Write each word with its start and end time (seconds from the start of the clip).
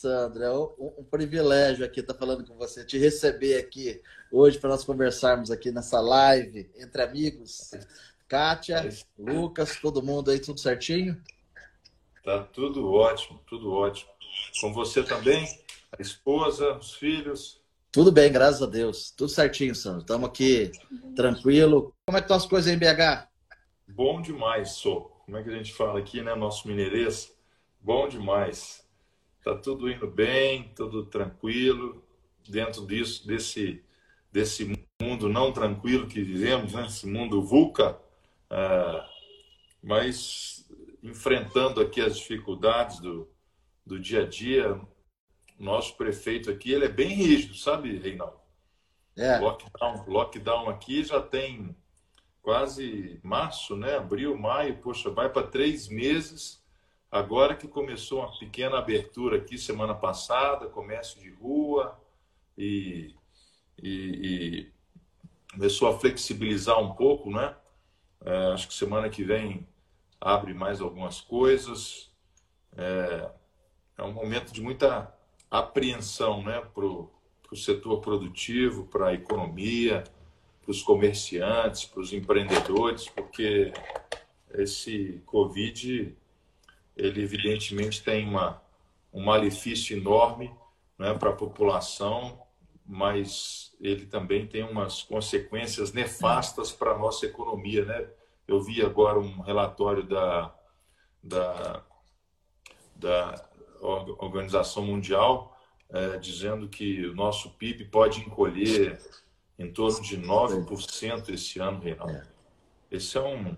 Sandra. 0.00 0.46
É 0.46 0.52
um, 0.52 0.94
um 0.98 1.04
privilégio 1.04 1.84
aqui 1.84 2.00
estar 2.00 2.14
falando 2.14 2.46
com 2.46 2.56
você, 2.56 2.84
te 2.84 2.98
receber 2.98 3.58
aqui 3.58 4.00
hoje 4.30 4.58
para 4.58 4.70
nós 4.70 4.84
conversarmos 4.84 5.50
aqui 5.50 5.70
nessa 5.70 6.00
live 6.00 6.70
entre 6.76 7.02
amigos. 7.02 7.72
Kátia, 8.28 8.88
Lucas, 9.18 9.76
todo 9.80 10.02
mundo 10.02 10.30
aí, 10.30 10.38
tudo 10.38 10.60
certinho? 10.60 11.20
Tá 12.22 12.44
tudo 12.44 12.92
ótimo, 12.92 13.40
tudo 13.46 13.72
ótimo. 13.72 14.10
Com 14.60 14.72
você 14.72 15.02
também? 15.02 15.46
A 15.98 16.02
esposa, 16.02 16.76
os 16.76 16.94
filhos? 16.94 17.60
Tudo 17.90 18.12
bem, 18.12 18.30
graças 18.30 18.62
a 18.62 18.66
Deus. 18.66 19.10
Tudo 19.10 19.30
certinho, 19.30 19.74
Sandro. 19.74 20.02
Estamos 20.02 20.28
aqui 20.28 20.70
tranquilo. 21.16 21.94
Como 22.06 22.18
é 22.18 22.20
que 22.20 22.26
estão 22.26 22.36
as 22.36 22.46
coisas 22.46 22.70
aí 22.70 22.76
em 22.76 22.78
BH? 22.78 23.26
Bom 23.88 24.20
demais, 24.20 24.72
sou. 24.72 25.16
Como 25.24 25.38
é 25.38 25.42
que 25.42 25.48
a 25.48 25.56
gente 25.56 25.72
fala 25.72 25.98
aqui, 25.98 26.20
né? 26.20 26.34
Nosso 26.34 26.68
mineirês. 26.68 27.34
Bom 27.80 28.06
demais. 28.06 28.86
Tá 29.42 29.54
tudo 29.54 29.90
indo 29.90 30.06
bem, 30.06 30.72
tudo 30.74 31.06
tranquilo. 31.06 32.04
Dentro 32.48 32.86
disso, 32.86 33.26
desse, 33.26 33.82
desse 34.32 34.76
mundo 35.00 35.28
não 35.28 35.52
tranquilo 35.52 36.06
que 36.06 36.22
vivemos, 36.22 36.72
né? 36.72 36.86
Esse 36.86 37.06
mundo 37.06 37.42
VUCA. 37.42 37.98
Ah, 38.50 39.08
mas 39.82 40.68
enfrentando 41.02 41.80
aqui 41.80 42.00
as 42.00 42.16
dificuldades 42.16 43.00
do, 43.00 43.28
do 43.84 43.98
dia 43.98 44.22
a 44.22 44.26
dia, 44.26 44.80
nosso 45.58 45.96
prefeito 45.96 46.50
aqui, 46.50 46.72
ele 46.72 46.84
é 46.84 46.88
bem 46.88 47.14
rígido, 47.14 47.54
sabe, 47.54 47.98
Reinaldo? 47.98 48.38
É. 49.16 49.38
Lockdown, 49.38 50.04
lockdown 50.06 50.68
aqui 50.68 51.02
já 51.02 51.20
tem 51.20 51.76
quase 52.40 53.18
março, 53.22 53.76
né? 53.76 53.96
Abril, 53.96 54.36
maio, 54.38 54.78
poxa, 54.78 55.10
vai 55.10 55.28
para 55.28 55.46
três 55.46 55.88
meses. 55.88 56.57
Agora 57.10 57.56
que 57.56 57.66
começou 57.66 58.20
uma 58.20 58.38
pequena 58.38 58.78
abertura 58.78 59.38
aqui 59.38 59.56
semana 59.56 59.94
passada, 59.94 60.66
comércio 60.68 61.20
de 61.20 61.30
rua 61.30 61.98
e, 62.56 63.14
e, 63.82 63.90
e 63.90 64.72
começou 65.52 65.88
a 65.88 65.98
flexibilizar 65.98 66.78
um 66.78 66.94
pouco, 66.94 67.30
né? 67.30 67.56
É, 68.24 68.52
acho 68.52 68.68
que 68.68 68.74
semana 68.74 69.08
que 69.08 69.24
vem 69.24 69.66
abre 70.20 70.52
mais 70.52 70.80
algumas 70.80 71.20
coisas. 71.20 72.10
É, 72.76 73.30
é 73.96 74.02
um 74.02 74.12
momento 74.12 74.52
de 74.52 74.60
muita 74.60 75.12
apreensão 75.50 76.42
né, 76.42 76.60
para 76.74 76.84
o 76.84 77.10
setor 77.56 78.00
produtivo, 78.00 78.84
para 78.86 79.08
a 79.08 79.14
economia, 79.14 80.04
para 80.60 80.70
os 80.70 80.82
comerciantes, 80.82 81.86
para 81.86 82.00
os 82.00 82.12
empreendedores, 82.12 83.08
porque 83.08 83.72
esse 84.52 85.22
Covid, 85.24 86.14
ele 86.98 87.22
evidentemente 87.22 88.02
tem 88.02 88.28
uma, 88.28 88.60
um 89.12 89.24
malefício 89.24 89.96
enorme 89.96 90.52
né, 90.98 91.14
para 91.14 91.30
a 91.30 91.36
população, 91.36 92.42
mas 92.84 93.74
ele 93.80 94.06
também 94.06 94.46
tem 94.46 94.62
umas 94.62 95.02
consequências 95.02 95.92
nefastas 95.92 96.72
para 96.72 96.92
a 96.92 96.98
nossa 96.98 97.26
economia. 97.26 97.84
Né? 97.84 98.08
Eu 98.46 98.60
vi 98.60 98.82
agora 98.82 99.18
um 99.18 99.40
relatório 99.40 100.02
da, 100.02 100.54
da, 101.22 101.84
da 102.96 103.48
Organização 103.80 104.84
Mundial, 104.84 105.56
é, 105.90 106.18
dizendo 106.18 106.68
que 106.68 107.06
o 107.06 107.14
nosso 107.14 107.50
PIB 107.50 107.86
pode 107.86 108.20
encolher 108.20 108.98
em 109.58 109.72
torno 109.72 110.00
de 110.02 110.18
9% 110.18 111.28
esse 111.30 111.58
ano, 111.58 111.80
Reinaldo. 111.80 112.12
É. 112.12 112.26
Esse 112.90 113.18
é 113.18 113.22
um, 113.22 113.56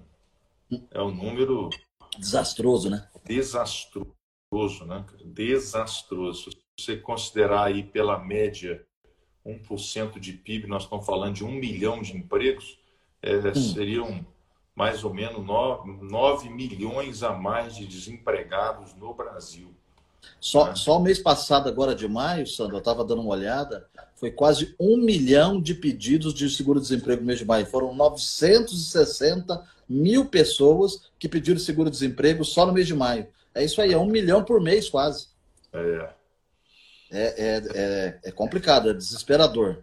é 0.90 1.02
um 1.02 1.10
número. 1.10 1.70
Desastroso, 2.18 2.90
né? 2.90 3.08
Desastroso, 3.24 4.84
né? 4.86 5.04
Desastroso. 5.24 6.50
Se 6.50 6.56
você 6.78 6.96
considerar 6.96 7.64
aí 7.64 7.82
pela 7.82 8.18
média 8.18 8.84
1% 9.46 10.18
de 10.18 10.32
PIB, 10.32 10.66
nós 10.66 10.84
estamos 10.84 11.06
falando 11.06 11.34
de 11.34 11.44
um 11.44 11.52
milhão 11.52 12.02
de 12.02 12.16
empregos, 12.16 12.78
é, 13.22 13.54
seriam 13.54 14.24
mais 14.74 15.04
ou 15.04 15.12
menos 15.12 15.44
9, 15.44 15.92
9 16.02 16.48
milhões 16.48 17.22
a 17.22 17.32
mais 17.32 17.76
de 17.76 17.86
desempregados 17.86 18.94
no 18.94 19.12
Brasil. 19.12 19.74
Só, 20.38 20.68
é. 20.68 20.74
só 20.74 20.98
o 20.98 21.02
mês 21.02 21.18
passado, 21.18 21.68
agora 21.68 21.94
de 21.94 22.06
maio, 22.08 22.46
Sandro, 22.46 22.76
eu 22.76 22.80
estava 22.80 23.04
dando 23.04 23.22
uma 23.22 23.32
olhada, 23.32 23.86
foi 24.14 24.30
quase 24.30 24.74
um 24.78 24.96
milhão 24.98 25.60
de 25.60 25.74
pedidos 25.74 26.34
de 26.34 26.48
seguro-desemprego 26.48 27.20
no 27.20 27.26
mês 27.26 27.38
de 27.38 27.44
maio. 27.44 27.66
Foram 27.66 27.94
960 27.94 29.66
mil 29.90 30.26
pessoas 30.26 31.02
que 31.18 31.28
pediram 31.28 31.58
seguro-desemprego 31.58 32.44
só 32.44 32.64
no 32.64 32.72
mês 32.72 32.86
de 32.86 32.94
maio. 32.94 33.26
É 33.52 33.64
isso 33.64 33.82
aí, 33.82 33.92
é 33.92 33.98
um 33.98 34.06
milhão 34.06 34.44
por 34.44 34.60
mês 34.60 34.88
quase. 34.88 35.26
É. 35.72 36.10
É, 37.12 37.22
é, 37.22 37.62
é, 37.74 38.18
é 38.26 38.30
complicado, 38.30 38.88
é 38.88 38.94
desesperador. 38.94 39.78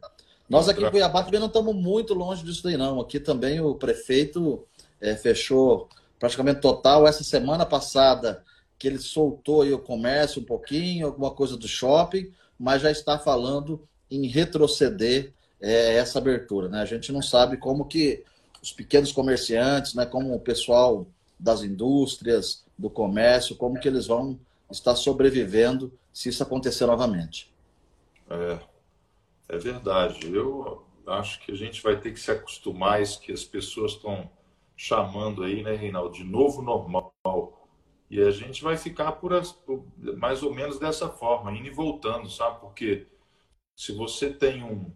Nós 0.50 0.70
aqui 0.70 0.82
em 0.82 0.90
Cuiabá 0.90 1.24
também 1.24 1.42
não 1.42 1.48
estamos 1.48 1.76
muito 1.76 2.14
longe 2.14 2.42
disso 2.42 2.66
aí, 2.70 2.78
não. 2.78 3.02
Aqui 3.02 3.20
também 3.20 3.60
o 3.60 3.76
prefeito 3.76 4.66
é, 5.02 5.14
fechou 5.14 5.90
praticamente 6.18 6.62
total. 6.62 7.06
Essa 7.06 7.26
semana 7.26 7.66
passada 7.66 8.42
que 8.80 8.88
ele 8.88 9.00
soltou 9.00 9.64
aí 9.64 9.74
o 9.74 9.80
comércio 9.80 10.42
um 10.42 10.46
pouquinho, 10.46 11.08
alguma 11.08 11.32
coisa 11.32 11.58
do 11.58 11.68
shopping, 11.68 12.32
mas 12.58 12.82
já 12.82 12.92
está 12.92 13.20
falando 13.20 13.86
em 14.10 14.26
retroceder 14.28 15.34
é, 15.60 15.96
essa 15.96 16.20
abertura. 16.20 16.70
Né? 16.70 16.80
A 16.80 16.86
gente 16.86 17.12
não 17.12 17.22
sabe 17.22 17.58
como 17.58 17.86
que 17.86 18.24
os 18.62 18.72
pequenos 18.72 19.12
comerciantes, 19.12 19.94
né, 19.94 20.06
como 20.06 20.34
o 20.34 20.40
pessoal 20.40 21.08
das 21.40 21.62
indústrias, 21.64 22.66
do 22.78 22.90
comércio, 22.90 23.56
como 23.56 23.80
que 23.80 23.88
eles 23.88 24.08
vão 24.08 24.40
estar 24.72 24.96
sobrevivendo 24.96 25.92
se 26.14 26.30
isso 26.30 26.44
acontecer 26.44 26.86
novamente. 26.86 27.52
É, 28.30 28.60
é 29.50 29.58
verdade. 29.58 30.32
Eu 30.34 30.84
acho 31.08 31.40
que 31.40 31.52
a 31.52 31.56
gente 31.56 31.82
vai 31.82 32.00
ter 32.00 32.12
que 32.12 32.20
se 32.20 32.32
acostumar 32.32 32.94
a 32.94 33.02
isso 33.02 33.22
que 33.22 33.32
as 33.32 33.44
pessoas 33.44 33.94
estão 33.94 34.30
chamando 34.76 35.44
aí, 35.44 35.64
né, 35.64 35.76
Reinaldo, 35.76 36.14
de 36.14 36.24
novo 36.24 36.62
normal. 36.62 37.14
E 38.10 38.22
a 38.22 38.32
gente 38.32 38.64
vai 38.64 38.78
ficar 38.78 39.14
por, 39.14 39.34
as, 39.34 39.52
por, 39.52 39.84
mais 40.18 40.44
ou 40.44 40.54
menos 40.54 40.80
dessa 40.80 41.10
forma, 41.10 41.52
indo 41.52 41.68
e 41.68 41.72
voltando, 41.72 42.30
sabe? 42.30 42.60
Porque 42.62 43.08
se 43.76 43.92
você 43.92 44.32
tem 44.32 44.64
um, 44.64 44.92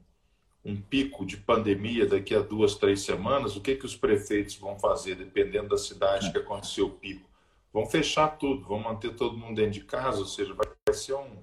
um 0.64 0.80
pico 0.80 1.26
de 1.26 1.38
pandemia 1.38 2.06
daqui 2.06 2.36
a 2.36 2.40
duas, 2.40 2.76
três 2.76 3.02
semanas, 3.02 3.56
o 3.56 3.62
que, 3.62 3.76
que 3.76 3.86
os 3.86 3.96
prefeitos 3.96 4.56
vão 4.56 4.78
fazer, 4.78 5.16
dependendo 5.16 5.70
da 5.70 5.78
cidade 5.78 6.32
que 6.32 6.38
aconteceu 6.38 6.88
o 6.88 6.92
pico? 6.92 7.30
Vão 7.74 7.86
fechar 7.86 8.38
tudo, 8.38 8.68
vão 8.68 8.80
manter 8.80 9.16
todo 9.16 9.38
mundo 9.38 9.56
dentro 9.56 9.72
de 9.72 9.84
casa, 9.84 10.20
ou 10.20 10.26
seja, 10.26 10.54
vai 10.54 10.94
ser 10.94 11.16
um, 11.16 11.38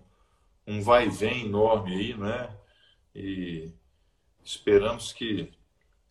um 0.67 0.81
vai 0.81 1.07
e 1.07 1.11
vem 1.11 1.47
enorme 1.47 1.95
aí, 1.95 2.15
né? 2.15 2.57
E 3.15 3.73
esperamos 4.45 5.13
que 5.13 5.51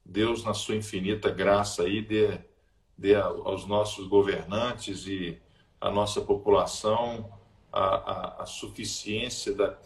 Deus, 0.03 0.43
na 0.43 0.53
sua 0.53 0.75
infinita 0.75 1.29
graça 1.29 1.83
aí, 1.83 2.01
dê, 2.01 2.39
dê 2.97 3.15
aos 3.15 3.65
nossos 3.65 4.07
governantes 4.07 5.05
e 5.05 5.39
a 5.79 5.91
nossa 5.91 6.19
população 6.21 7.31
a, 7.71 7.79
a, 7.79 8.43
a 8.43 8.45
suficiência 8.45 9.53
da, 9.53 9.77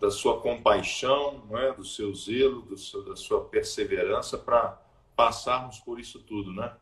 da 0.00 0.10
sua 0.10 0.40
compaixão, 0.40 1.42
é? 1.52 1.72
do 1.72 1.84
seu 1.84 2.14
zelo, 2.14 2.62
do 2.62 2.76
seu, 2.76 3.04
da 3.04 3.16
sua 3.16 3.44
perseverança 3.44 4.36
para 4.36 4.80
passarmos 5.14 5.78
por 5.78 6.00
isso 6.00 6.18
tudo, 6.20 6.52
né? 6.52 6.72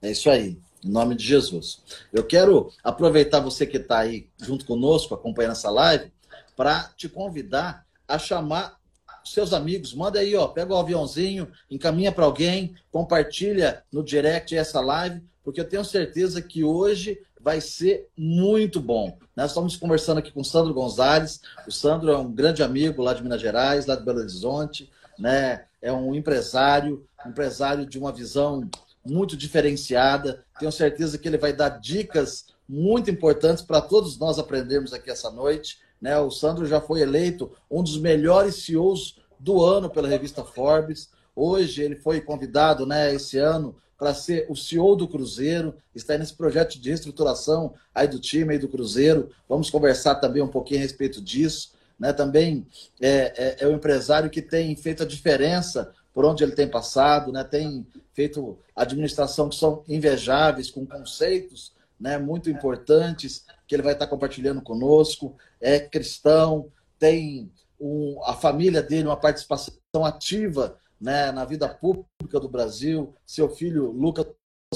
É 0.00 0.10
isso 0.10 0.30
aí, 0.30 0.58
em 0.84 0.90
nome 0.90 1.14
de 1.14 1.24
Jesus. 1.24 1.82
Eu 2.12 2.24
quero 2.24 2.70
aproveitar 2.82 3.40
você 3.40 3.66
que 3.66 3.76
está 3.76 3.98
aí 4.00 4.28
junto 4.38 4.64
conosco, 4.64 5.14
acompanhando 5.14 5.52
essa 5.52 5.70
live, 5.70 6.12
para 6.54 6.90
te 6.96 7.08
convidar 7.08 7.86
a 8.06 8.18
chamar 8.18 8.78
seus 9.24 9.52
amigos. 9.52 9.92
Manda 9.94 10.20
aí, 10.20 10.34
ó, 10.36 10.46
pega 10.48 10.72
o 10.72 10.78
aviãozinho, 10.78 11.50
encaminha 11.70 12.12
para 12.12 12.24
alguém, 12.24 12.74
compartilha 12.90 13.82
no 13.92 14.02
direct 14.02 14.56
essa 14.56 14.80
live, 14.80 15.22
porque 15.42 15.60
eu 15.60 15.68
tenho 15.68 15.84
certeza 15.84 16.40
que 16.40 16.64
hoje 16.64 17.20
vai 17.46 17.60
ser 17.60 18.08
muito 18.18 18.80
bom. 18.80 19.16
Nós 19.36 19.52
estamos 19.52 19.76
conversando 19.76 20.18
aqui 20.18 20.32
com 20.32 20.40
o 20.40 20.44
Sandro 20.44 20.74
Gonzalez. 20.74 21.40
O 21.64 21.70
Sandro 21.70 22.10
é 22.10 22.18
um 22.18 22.32
grande 22.32 22.60
amigo 22.60 23.00
lá 23.00 23.14
de 23.14 23.22
Minas 23.22 23.40
Gerais, 23.40 23.86
lá 23.86 23.94
de 23.94 24.04
Belo 24.04 24.18
Horizonte, 24.18 24.90
né? 25.16 25.64
É 25.80 25.92
um 25.92 26.12
empresário, 26.12 27.06
empresário 27.24 27.86
de 27.86 28.00
uma 28.00 28.10
visão 28.10 28.68
muito 29.04 29.36
diferenciada. 29.36 30.44
Tenho 30.58 30.72
certeza 30.72 31.18
que 31.18 31.28
ele 31.28 31.38
vai 31.38 31.52
dar 31.52 31.68
dicas 31.68 32.46
muito 32.68 33.12
importantes 33.12 33.62
para 33.62 33.80
todos 33.80 34.18
nós 34.18 34.40
aprendermos 34.40 34.92
aqui 34.92 35.08
essa 35.08 35.30
noite. 35.30 35.78
Né? 36.00 36.18
O 36.18 36.32
Sandro 36.32 36.66
já 36.66 36.80
foi 36.80 37.00
eleito 37.00 37.52
um 37.70 37.80
dos 37.80 37.96
melhores 37.96 38.56
CEOs 38.56 39.20
do 39.38 39.64
ano 39.64 39.88
pela 39.88 40.08
revista 40.08 40.42
Forbes. 40.42 41.10
Hoje 41.36 41.80
ele 41.80 41.94
foi 41.94 42.20
convidado, 42.20 42.84
né, 42.84 43.14
esse 43.14 43.38
ano 43.38 43.76
para 43.98 44.14
ser 44.14 44.46
o 44.48 44.56
CEO 44.56 44.94
do 44.94 45.08
Cruzeiro, 45.08 45.74
está 45.94 46.16
nesse 46.18 46.34
projeto 46.34 46.78
de 46.78 46.88
reestruturação 46.88 47.74
aí 47.94 48.06
do 48.06 48.18
time 48.18 48.52
aí 48.52 48.58
do 48.58 48.68
Cruzeiro. 48.68 49.30
Vamos 49.48 49.70
conversar 49.70 50.16
também 50.16 50.42
um 50.42 50.48
pouquinho 50.48 50.80
a 50.80 50.82
respeito 50.82 51.20
disso. 51.20 51.72
Né? 51.98 52.12
Também 52.12 52.66
é, 53.00 53.32
é, 53.36 53.56
é 53.60 53.66
um 53.66 53.76
empresário 53.76 54.28
que 54.28 54.42
tem 54.42 54.76
feito 54.76 55.02
a 55.02 55.06
diferença 55.06 55.92
por 56.12 56.24
onde 56.24 56.44
ele 56.44 56.52
tem 56.52 56.68
passado, 56.68 57.32
né? 57.32 57.44
tem 57.44 57.86
feito 58.12 58.58
administração 58.74 59.48
que 59.48 59.56
são 59.56 59.82
invejáveis, 59.88 60.70
com 60.70 60.86
conceitos 60.86 61.74
né, 61.98 62.18
muito 62.18 62.50
importantes 62.50 63.44
que 63.66 63.74
ele 63.74 63.82
vai 63.82 63.94
estar 63.94 64.06
compartilhando 64.06 64.62
conosco. 64.62 65.36
É 65.60 65.80
cristão, 65.80 66.70
tem 66.98 67.50
um, 67.80 68.20
a 68.24 68.34
família 68.34 68.82
dele, 68.82 69.08
uma 69.08 69.16
participação 69.16 69.74
ativa 70.04 70.78
né, 71.00 71.30
na 71.32 71.44
vida 71.44 71.68
pública 71.68 72.40
do 72.40 72.48
Brasil. 72.48 73.14
Seu 73.24 73.48
filho, 73.48 73.90
Lucas 73.90 74.26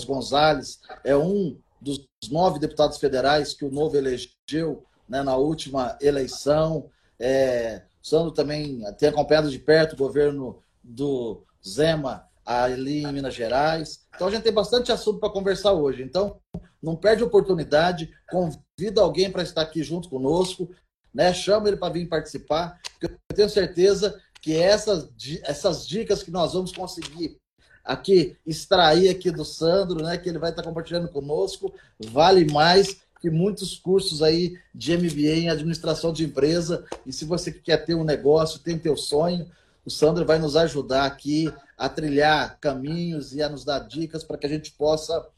Gonzalez, 0.04 0.80
é 1.04 1.16
um 1.16 1.58
dos 1.80 2.06
nove 2.30 2.58
deputados 2.58 2.98
federais 2.98 3.54
que 3.54 3.64
o 3.64 3.70
Novo 3.70 3.96
elegeu 3.96 4.84
né, 5.08 5.22
na 5.22 5.36
última 5.36 5.96
eleição. 6.00 6.90
É, 7.18 7.82
Sandro 8.02 8.32
também 8.32 8.82
tem 8.98 9.08
acompanhado 9.08 9.50
de 9.50 9.58
perto 9.58 9.94
o 9.94 9.96
governo 9.96 10.62
do 10.82 11.42
Zema 11.66 12.28
ali 12.44 13.04
em 13.04 13.12
Minas 13.12 13.34
Gerais. 13.34 14.06
Então 14.14 14.28
a 14.28 14.30
gente 14.30 14.42
tem 14.42 14.52
bastante 14.52 14.90
assunto 14.92 15.18
para 15.18 15.30
conversar 15.30 15.72
hoje. 15.72 16.02
Então 16.02 16.38
não 16.82 16.96
perde 16.96 17.22
oportunidade, 17.22 18.10
convida 18.30 19.00
alguém 19.00 19.30
para 19.30 19.42
estar 19.42 19.62
aqui 19.62 19.82
junto 19.82 20.08
conosco, 20.08 20.70
né? 21.12 21.32
Chama 21.32 21.68
ele 21.68 21.76
para 21.76 21.92
vir 21.92 22.08
participar, 22.08 22.80
porque 22.92 23.06
eu 23.06 23.36
tenho 23.36 23.50
certeza 23.50 24.18
que 24.40 24.56
essas, 24.56 25.08
essas 25.42 25.86
dicas 25.86 26.22
que 26.22 26.30
nós 26.30 26.52
vamos 26.52 26.72
conseguir 26.72 27.38
aqui 27.84 28.36
extrair 28.46 29.08
aqui 29.08 29.30
do 29.30 29.44
Sandro, 29.44 30.02
né, 30.02 30.16
que 30.16 30.28
ele 30.28 30.38
vai 30.38 30.50
estar 30.50 30.62
compartilhando 30.62 31.08
conosco, 31.08 31.72
vale 31.98 32.50
mais 32.50 33.00
que 33.20 33.30
muitos 33.30 33.76
cursos 33.76 34.22
aí 34.22 34.58
de 34.74 34.96
MBA 34.96 35.36
em 35.36 35.50
administração 35.50 36.12
de 36.12 36.24
empresa. 36.24 36.86
E 37.04 37.12
se 37.12 37.24
você 37.24 37.52
quer 37.52 37.84
ter 37.84 37.94
um 37.94 38.04
negócio, 38.04 38.60
tem 38.60 38.78
teu 38.78 38.96
sonho, 38.96 39.50
o 39.84 39.90
Sandro 39.90 40.24
vai 40.24 40.38
nos 40.38 40.56
ajudar 40.56 41.04
aqui 41.04 41.52
a 41.76 41.88
trilhar 41.88 42.58
caminhos 42.60 43.34
e 43.34 43.42
a 43.42 43.48
nos 43.48 43.64
dar 43.64 43.80
dicas 43.80 44.24
para 44.24 44.38
que 44.38 44.46
a 44.46 44.48
gente 44.48 44.72
possa 44.72 45.28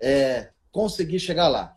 é, 0.00 0.50
conseguir 0.70 1.18
chegar 1.18 1.48
lá. 1.48 1.76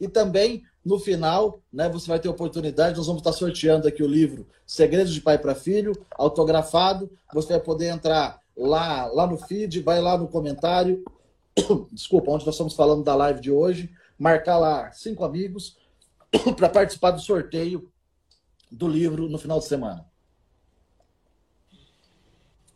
E 0.00 0.08
também, 0.08 0.64
no 0.84 0.98
final, 0.98 1.60
né, 1.72 1.88
você 1.88 2.08
vai 2.08 2.18
ter 2.18 2.28
oportunidade, 2.28 2.96
nós 2.96 3.06
vamos 3.06 3.20
estar 3.20 3.32
sorteando 3.32 3.86
aqui 3.86 4.02
o 4.02 4.08
livro 4.08 4.46
Segredos 4.66 5.12
de 5.12 5.20
Pai 5.20 5.38
para 5.38 5.54
Filho, 5.54 5.92
autografado. 6.12 7.10
Você 7.34 7.48
vai 7.52 7.60
poder 7.60 7.88
entrar 7.88 8.40
lá, 8.56 9.06
lá 9.06 9.26
no 9.26 9.36
feed, 9.36 9.82
vai 9.82 10.00
lá 10.00 10.16
no 10.16 10.28
comentário, 10.28 11.04
desculpa, 11.92 12.30
onde 12.30 12.46
nós 12.46 12.54
estamos 12.54 12.74
falando 12.74 13.04
da 13.04 13.14
live 13.14 13.40
de 13.40 13.50
hoje, 13.50 13.90
marcar 14.18 14.58
lá 14.58 14.90
cinco 14.92 15.24
amigos 15.24 15.76
para 16.56 16.68
participar 16.68 17.10
do 17.10 17.20
sorteio 17.20 17.90
do 18.70 18.88
livro 18.88 19.28
no 19.28 19.38
final 19.38 19.58
de 19.58 19.66
semana. 19.66 20.06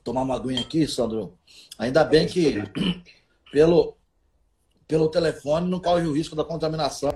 Tomar 0.02 0.22
uma 0.22 0.36
aguinha 0.36 0.60
aqui, 0.60 0.86
Sandro. 0.86 1.38
Ainda 1.78 2.04
bem 2.04 2.26
que 2.26 2.56
pelo, 3.50 3.96
pelo 4.86 5.08
telefone 5.08 5.70
não 5.70 5.80
corre 5.80 6.06
o 6.06 6.12
risco 6.12 6.36
da 6.36 6.44
contaminação 6.44 7.10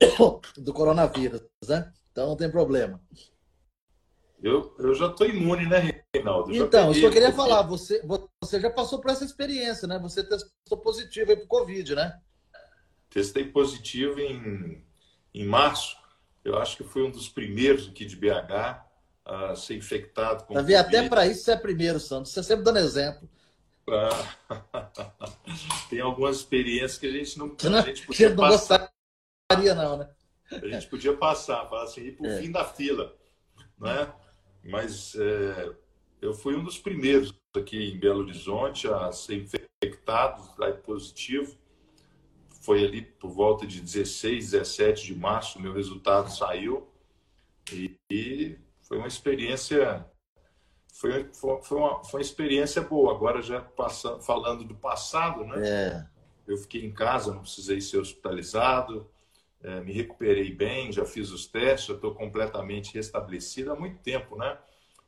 do 0.56 0.72
coronavírus, 0.72 1.42
né? 1.66 1.92
Então 2.10 2.28
não 2.28 2.36
tem 2.36 2.50
problema. 2.50 3.00
Eu, 4.42 4.74
eu 4.78 4.94
já 4.94 5.06
estou 5.06 5.26
imune, 5.26 5.66
né, 5.66 6.02
Reinaldo? 6.14 6.54
então, 6.54 6.90
isso 6.90 7.00
que 7.00 7.06
eu 7.06 7.10
queria 7.10 7.32
falar. 7.32 7.62
Você, 7.62 8.02
você 8.40 8.60
já 8.60 8.70
passou 8.70 9.00
por 9.00 9.10
essa 9.10 9.24
experiência, 9.24 9.88
né? 9.88 9.98
Você 9.98 10.22
testou 10.22 10.78
positivo 10.78 11.30
aí 11.30 11.36
para 11.36 11.44
o 11.44 11.48
Covid, 11.48 11.94
né? 11.94 12.20
Testei 13.10 13.44
positivo 13.44 14.20
em, 14.20 14.84
em 15.34 15.44
março. 15.44 15.96
Eu 16.44 16.58
acho 16.58 16.76
que 16.76 16.84
fui 16.84 17.02
um 17.02 17.10
dos 17.10 17.28
primeiros 17.28 17.88
aqui 17.88 18.04
de 18.04 18.14
BH 18.14 18.84
a 19.24 19.56
ser 19.56 19.74
infectado 19.74 20.44
com 20.44 20.54
Covid. 20.54 20.74
até 20.76 21.08
para 21.08 21.26
isso 21.26 21.44
você 21.44 21.52
é 21.52 21.56
primeiro, 21.56 21.98
Santos. 21.98 22.32
Você 22.32 22.40
é 22.40 22.42
sempre 22.42 22.64
dando 22.64 22.78
exemplo. 22.78 23.28
Ah, 23.88 24.36
tem 25.88 26.00
algumas 26.00 26.36
experiências 26.36 26.98
que 26.98 27.06
a 27.06 27.10
gente 27.10 27.38
não, 27.38 27.56
a 27.78 27.80
gente 27.80 28.06
podia 28.06 28.28
não 28.28 28.36
passar. 28.36 28.90
Gostaria, 29.50 29.74
não, 29.74 29.96
né? 29.96 30.08
A 30.50 30.66
gente 30.68 30.86
podia 30.88 31.16
passar, 31.16 31.68
falar 31.68 31.84
assim, 31.84 32.02
ir 32.02 32.16
para 32.16 32.26
o 32.26 32.30
é. 32.30 32.40
fim 32.40 32.50
da 32.50 32.64
fila, 32.64 33.16
né? 33.78 34.12
Mas 34.64 35.14
é, 35.14 35.74
eu 36.20 36.34
fui 36.34 36.56
um 36.56 36.64
dos 36.64 36.78
primeiros 36.78 37.34
aqui 37.54 37.90
em 37.90 37.98
Belo 37.98 38.20
Horizonte 38.20 38.88
a 38.88 39.10
ser 39.12 39.36
infectado, 39.36 40.42
aí 40.62 40.72
positivo. 40.74 41.56
Foi 42.60 42.84
ali 42.84 43.02
por 43.02 43.30
volta 43.30 43.66
de 43.66 43.80
16, 43.80 44.50
17 44.50 45.06
de 45.06 45.14
março, 45.14 45.60
meu 45.60 45.72
resultado 45.72 46.30
saiu. 46.30 46.88
E, 47.72 47.96
e 48.10 48.58
foi 48.82 48.98
uma 48.98 49.06
experiência 49.06 50.04
foi, 50.92 51.28
foi, 51.34 51.78
uma, 51.78 52.02
foi 52.04 52.20
uma 52.20 52.24
experiência 52.24 52.80
boa. 52.80 53.14
Agora, 53.14 53.42
já 53.42 53.60
passando, 53.60 54.22
falando 54.22 54.64
do 54.64 54.74
passado, 54.74 55.44
né? 55.44 55.68
É. 55.68 56.06
Eu 56.46 56.56
fiquei 56.56 56.84
em 56.84 56.92
casa, 56.92 57.34
não 57.34 57.42
precisei 57.42 57.80
ser 57.80 57.98
hospitalizado, 57.98 59.10
é, 59.66 59.80
me 59.80 59.92
recuperei 59.92 60.52
bem, 60.52 60.92
já 60.92 61.04
fiz 61.04 61.32
os 61.32 61.44
testes, 61.44 61.88
já 61.88 61.94
estou 61.94 62.14
completamente 62.14 62.94
restabelecido 62.94 63.72
há 63.72 63.76
muito 63.76 63.98
tempo, 63.98 64.36
né? 64.36 64.56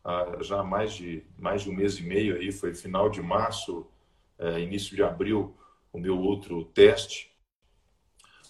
Ah, 0.05 0.38
já 0.40 0.58
há 0.58 0.64
mais 0.64 0.94
de, 0.94 1.25
mais 1.38 1.62
de 1.62 1.70
um 1.70 1.75
mês 1.75 1.96
e 1.99 2.02
meio 2.02 2.34
aí, 2.34 2.50
foi 2.50 2.75
final 2.75 3.08
de 3.08 3.22
março, 3.22 3.87
é, 4.37 4.58
início 4.58 4.96
de 4.96 5.02
abril, 5.02 5.56
o 5.93 5.99
meu 6.00 6.19
outro 6.19 6.64
teste. 6.64 7.31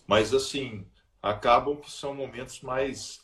Mas, 0.06 0.32
assim, 0.32 0.86
acabam 1.20 1.76
que 1.76 1.90
são 1.90 2.14
momentos 2.14 2.62
mais, 2.62 3.20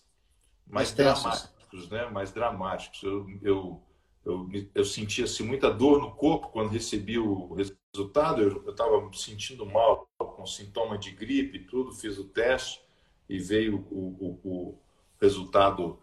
mais, 0.67 0.93
mais 0.93 0.93
dramáticos, 0.93 1.89
né? 1.89 2.07
Mais 2.11 2.33
dramáticos. 2.33 3.03
Eu, 3.03 3.27
eu 3.41 3.83
eu, 4.25 4.49
eu 4.75 4.85
sentia 4.85 5.25
assim, 5.25 5.45
muita 5.45 5.71
dor 5.71 6.01
no 6.01 6.13
corpo 6.13 6.49
quando 6.49 6.71
recebi 6.71 7.19
o 7.19 7.55
resultado. 7.55 8.43
Eu 8.43 8.71
estava 8.71 9.01
me 9.07 9.17
sentindo 9.17 9.67
mal, 9.67 10.09
com 10.19 10.47
sintoma 10.47 10.97
de 10.97 11.11
gripe 11.11 11.59
e 11.59 11.65
tudo. 11.65 11.93
Fiz 11.93 12.19
o 12.19 12.25
teste 12.25 12.81
e 13.29 13.39
veio 13.39 13.87
o, 13.91 14.41
o, 14.43 14.49
o 14.49 14.79
resultado 15.21 15.99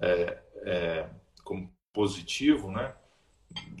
é, 0.00 0.38
é, 0.62 1.10
como 1.42 1.70
positivo, 1.92 2.70
né? 2.70 2.94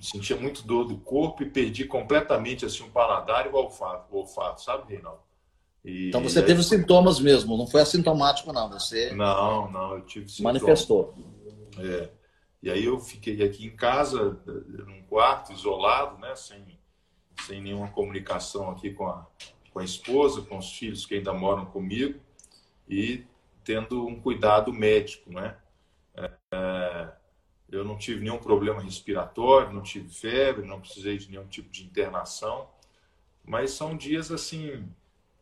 Sentia 0.00 0.36
muito 0.36 0.62
dor 0.62 0.84
do 0.84 0.98
corpo 0.98 1.42
e 1.42 1.50
perdi 1.50 1.84
completamente 1.84 2.64
assim 2.64 2.84
o 2.84 2.90
paladar 2.90 3.46
e 3.46 3.48
o 3.48 3.56
olfato, 3.56 4.14
o 4.14 4.18
olfato 4.18 4.62
sabe, 4.62 4.92
Reinaldo? 4.92 5.20
E, 5.84 6.08
então 6.08 6.22
você 6.22 6.42
teve 6.42 6.62
sintomas 6.62 7.18
mesmo, 7.18 7.56
não 7.56 7.66
foi 7.66 7.80
assintomático, 7.80 8.52
não. 8.52 8.70
Você. 8.70 9.12
Não, 9.12 9.70
não, 9.70 9.96
eu 9.96 10.02
tive 10.02 10.28
sintomas. 10.28 10.62
Manifestou. 10.62 11.14
É. 11.78 12.10
E 12.64 12.70
aí 12.70 12.86
eu 12.86 12.98
fiquei 12.98 13.42
aqui 13.42 13.66
em 13.66 13.76
casa, 13.76 14.40
num 14.86 15.02
quarto, 15.02 15.52
isolado, 15.52 16.18
né? 16.18 16.34
sem, 16.34 16.64
sem 17.42 17.60
nenhuma 17.60 17.90
comunicação 17.90 18.70
aqui 18.70 18.90
com 18.90 19.06
a, 19.06 19.26
com 19.70 19.80
a 19.80 19.84
esposa, 19.84 20.40
com 20.40 20.56
os 20.56 20.72
filhos 20.72 21.04
que 21.04 21.14
ainda 21.14 21.34
moram 21.34 21.66
comigo, 21.66 22.18
e 22.88 23.22
tendo 23.62 24.06
um 24.06 24.18
cuidado 24.18 24.72
médico. 24.72 25.30
Né? 25.30 25.54
É, 26.50 27.12
eu 27.70 27.84
não 27.84 27.98
tive 27.98 28.22
nenhum 28.22 28.38
problema 28.38 28.80
respiratório, 28.80 29.70
não 29.70 29.82
tive 29.82 30.08
febre, 30.08 30.66
não 30.66 30.80
precisei 30.80 31.18
de 31.18 31.30
nenhum 31.30 31.46
tipo 31.46 31.68
de 31.68 31.84
internação, 31.84 32.70
mas 33.44 33.72
são 33.72 33.94
dias 33.94 34.32
assim 34.32 34.88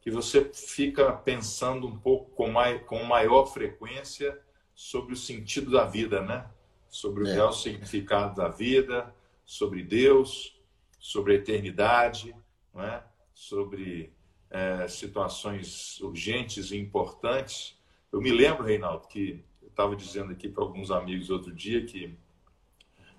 que 0.00 0.11
você 0.11 0.50
fica 0.52 1.12
pensando 1.12 1.87
um 1.87 1.97
pouco 1.97 2.32
com, 2.32 2.50
mais, 2.50 2.82
com 2.82 3.04
maior 3.04 3.47
frequência 3.47 4.37
sobre 4.75 5.12
o 5.12 5.16
sentido 5.16 5.70
da 5.70 5.85
vida, 5.85 6.20
né? 6.20 6.50
Sobre 6.92 7.25
o 7.25 7.26
é. 7.26 7.32
real 7.32 7.54
significado 7.54 8.37
da 8.37 8.49
vida, 8.49 9.14
sobre 9.46 9.82
Deus, 9.82 10.61
sobre 10.99 11.32
a 11.32 11.37
eternidade, 11.37 12.37
é? 12.76 13.02
sobre 13.32 14.12
é, 14.50 14.87
situações 14.88 15.99
urgentes 16.02 16.70
e 16.70 16.76
importantes. 16.76 17.80
Eu 18.12 18.20
me 18.20 18.30
lembro, 18.30 18.64
Reinaldo, 18.64 19.08
que 19.08 19.42
eu 19.62 19.68
estava 19.68 19.96
dizendo 19.96 20.32
aqui 20.32 20.50
para 20.50 20.62
alguns 20.62 20.90
amigos 20.90 21.30
outro 21.30 21.50
dia 21.50 21.82
que 21.87 22.14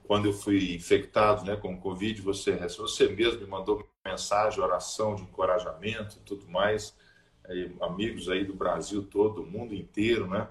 quando 0.04 0.28
eu 0.28 0.34
fui 0.34 0.76
infectado 0.76 1.44
né, 1.44 1.56
com 1.56 1.74
o 1.74 1.80
Covid, 1.80 2.22
você, 2.22 2.56
você 2.78 3.08
mesmo 3.08 3.42
me 3.42 3.48
mandou 3.48 3.90
mensagem, 4.06 4.62
oração 4.62 5.16
de 5.16 5.24
encorajamento 5.24 6.18
e 6.18 6.20
tudo 6.20 6.48
mais, 6.48 6.96
amigos 7.82 8.30
aí 8.30 8.46
do 8.46 8.54
Brasil 8.54 9.02
todo, 9.04 9.42
do 9.42 9.48
mundo 9.48 9.74
inteiro, 9.74 10.28
né? 10.28 10.48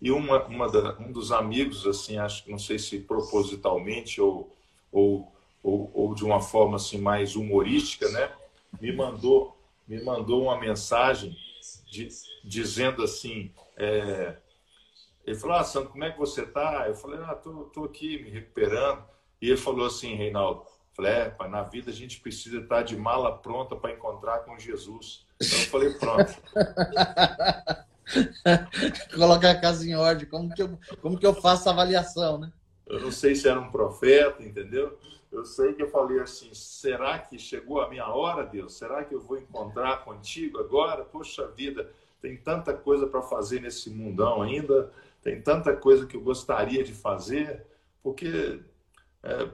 E 0.00 0.10
uma, 0.10 0.44
uma 0.44 0.68
da, 0.70 0.96
um 0.98 1.12
dos 1.12 1.30
amigos, 1.30 1.86
assim, 1.86 2.16
acho 2.16 2.44
que 2.44 2.50
não 2.50 2.58
sei 2.58 2.78
se 2.78 3.00
propositalmente 3.00 4.20
ou, 4.20 4.54
ou, 4.90 5.30
ou, 5.62 5.90
ou, 5.92 6.14
de 6.14 6.24
uma 6.24 6.40
forma 6.40 6.76
assim 6.76 6.98
mais 6.98 7.36
humorística, 7.36 8.08
né, 8.08 8.32
me 8.80 8.92
mandou 8.92 9.56
me 9.86 10.00
mandou 10.02 10.44
uma 10.44 10.58
mensagem 10.58 11.36
de, 11.90 12.08
dizendo 12.44 13.02
assim, 13.02 13.52
é, 13.76 14.36
ele 15.26 15.36
falou, 15.36 15.56
ah, 15.56 15.64
Sandro, 15.64 15.90
como 15.90 16.04
é 16.04 16.10
que 16.10 16.18
você 16.18 16.46
tá? 16.46 16.84
Eu 16.86 16.94
falei, 16.94 17.18
ah, 17.24 17.34
tô, 17.34 17.64
tô 17.64 17.84
aqui 17.84 18.22
me 18.22 18.30
recuperando. 18.30 19.04
E 19.42 19.48
ele 19.48 19.56
falou 19.56 19.86
assim, 19.86 20.14
Reinaldo, 20.14 20.64
falei, 20.92 21.12
é, 21.12 21.30
pai, 21.30 21.48
na 21.48 21.62
vida 21.62 21.90
a 21.90 21.94
gente 21.94 22.20
precisa 22.20 22.60
estar 22.60 22.82
de 22.82 22.96
mala 22.96 23.36
pronta 23.36 23.74
para 23.74 23.92
encontrar 23.92 24.40
com 24.40 24.58
Jesus. 24.58 25.26
Então 25.40 25.58
eu 25.58 25.66
falei, 25.66 25.90
pronto. 25.94 26.34
Colocar 29.14 29.50
a 29.50 29.60
casa 29.60 29.86
em 29.86 29.94
ordem. 29.94 30.28
Como 30.28 30.52
que, 30.54 30.62
eu, 30.62 30.78
como 31.00 31.18
que 31.18 31.26
eu 31.26 31.34
faço 31.34 31.68
a 31.68 31.72
avaliação, 31.72 32.38
né? 32.38 32.52
Eu 32.86 33.00
não 33.00 33.12
sei 33.12 33.34
se 33.34 33.48
era 33.48 33.60
um 33.60 33.70
profeta, 33.70 34.42
entendeu? 34.42 34.98
Eu 35.30 35.44
sei 35.44 35.74
que 35.74 35.82
eu 35.82 35.90
falei 35.90 36.20
assim: 36.20 36.52
será 36.52 37.18
que 37.18 37.38
chegou 37.38 37.80
a 37.80 37.88
minha 37.88 38.08
hora, 38.08 38.44
Deus? 38.44 38.74
Será 38.74 39.04
que 39.04 39.14
eu 39.14 39.20
vou 39.20 39.38
encontrar 39.38 40.04
contigo 40.04 40.58
agora? 40.58 41.04
Poxa 41.04 41.46
vida, 41.46 41.90
tem 42.20 42.36
tanta 42.36 42.74
coisa 42.74 43.06
para 43.06 43.22
fazer 43.22 43.60
nesse 43.60 43.90
mundão 43.90 44.42
ainda, 44.42 44.92
tem 45.22 45.40
tanta 45.40 45.74
coisa 45.76 46.06
que 46.06 46.16
eu 46.16 46.20
gostaria 46.20 46.82
de 46.82 46.92
fazer, 46.92 47.64
porque 48.02 48.60
é, 49.22 49.48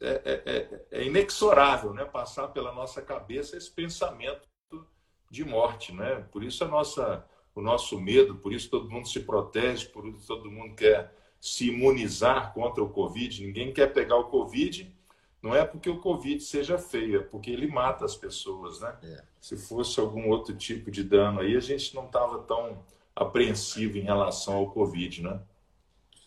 é, 0.00 0.22
é, 0.24 0.42
é, 0.46 0.80
é 0.90 1.04
inexorável 1.04 1.92
né? 1.92 2.04
passar 2.04 2.48
pela 2.48 2.72
nossa 2.72 3.02
cabeça 3.02 3.56
esse 3.56 3.70
pensamento 3.70 4.48
de 5.30 5.44
morte. 5.44 5.92
Né? 5.92 6.24
Por 6.32 6.42
isso 6.42 6.64
a 6.64 6.68
nossa, 6.68 7.24
o 7.54 7.60
nosso 7.60 8.00
medo, 8.00 8.36
por 8.36 8.52
isso 8.52 8.70
todo 8.70 8.90
mundo 8.90 9.08
se 9.08 9.20
protege, 9.20 9.86
por 9.86 10.06
isso 10.06 10.26
todo 10.26 10.50
mundo 10.50 10.74
quer 10.74 11.14
se 11.40 11.68
imunizar 11.68 12.52
contra 12.52 12.82
o 12.82 12.90
Covid. 12.90 13.44
Ninguém 13.44 13.72
quer 13.72 13.92
pegar 13.92 14.16
o 14.16 14.24
Covid, 14.24 14.94
não 15.42 15.54
é 15.54 15.64
porque 15.64 15.88
o 15.88 15.98
Covid 15.98 16.42
seja 16.42 16.78
feio, 16.78 17.20
é 17.20 17.22
porque 17.22 17.50
ele 17.50 17.66
mata 17.66 18.04
as 18.04 18.14
pessoas. 18.14 18.80
Né? 18.80 18.94
É. 19.02 19.22
Se 19.40 19.56
fosse 19.56 19.98
algum 19.98 20.28
outro 20.28 20.54
tipo 20.54 20.90
de 20.90 21.02
dano 21.02 21.40
aí, 21.40 21.56
a 21.56 21.60
gente 21.60 21.94
não 21.94 22.06
estava 22.06 22.38
tão 22.40 22.84
apreensivo 23.16 23.98
em 23.98 24.02
relação 24.02 24.54
ao 24.54 24.70
Covid. 24.70 25.22
Né? 25.22 25.40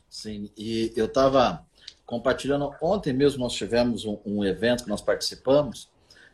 Sim, 0.09 0.49
e 0.57 0.91
eu 0.95 1.05
estava 1.05 1.65
compartilhando. 2.05 2.73
Ontem 2.81 3.13
mesmo 3.13 3.39
nós 3.39 3.53
tivemos 3.53 4.03
um, 4.05 4.17
um 4.25 4.43
evento 4.43 4.83
que 4.83 4.89
nós 4.89 5.01
participamos, 5.01 5.89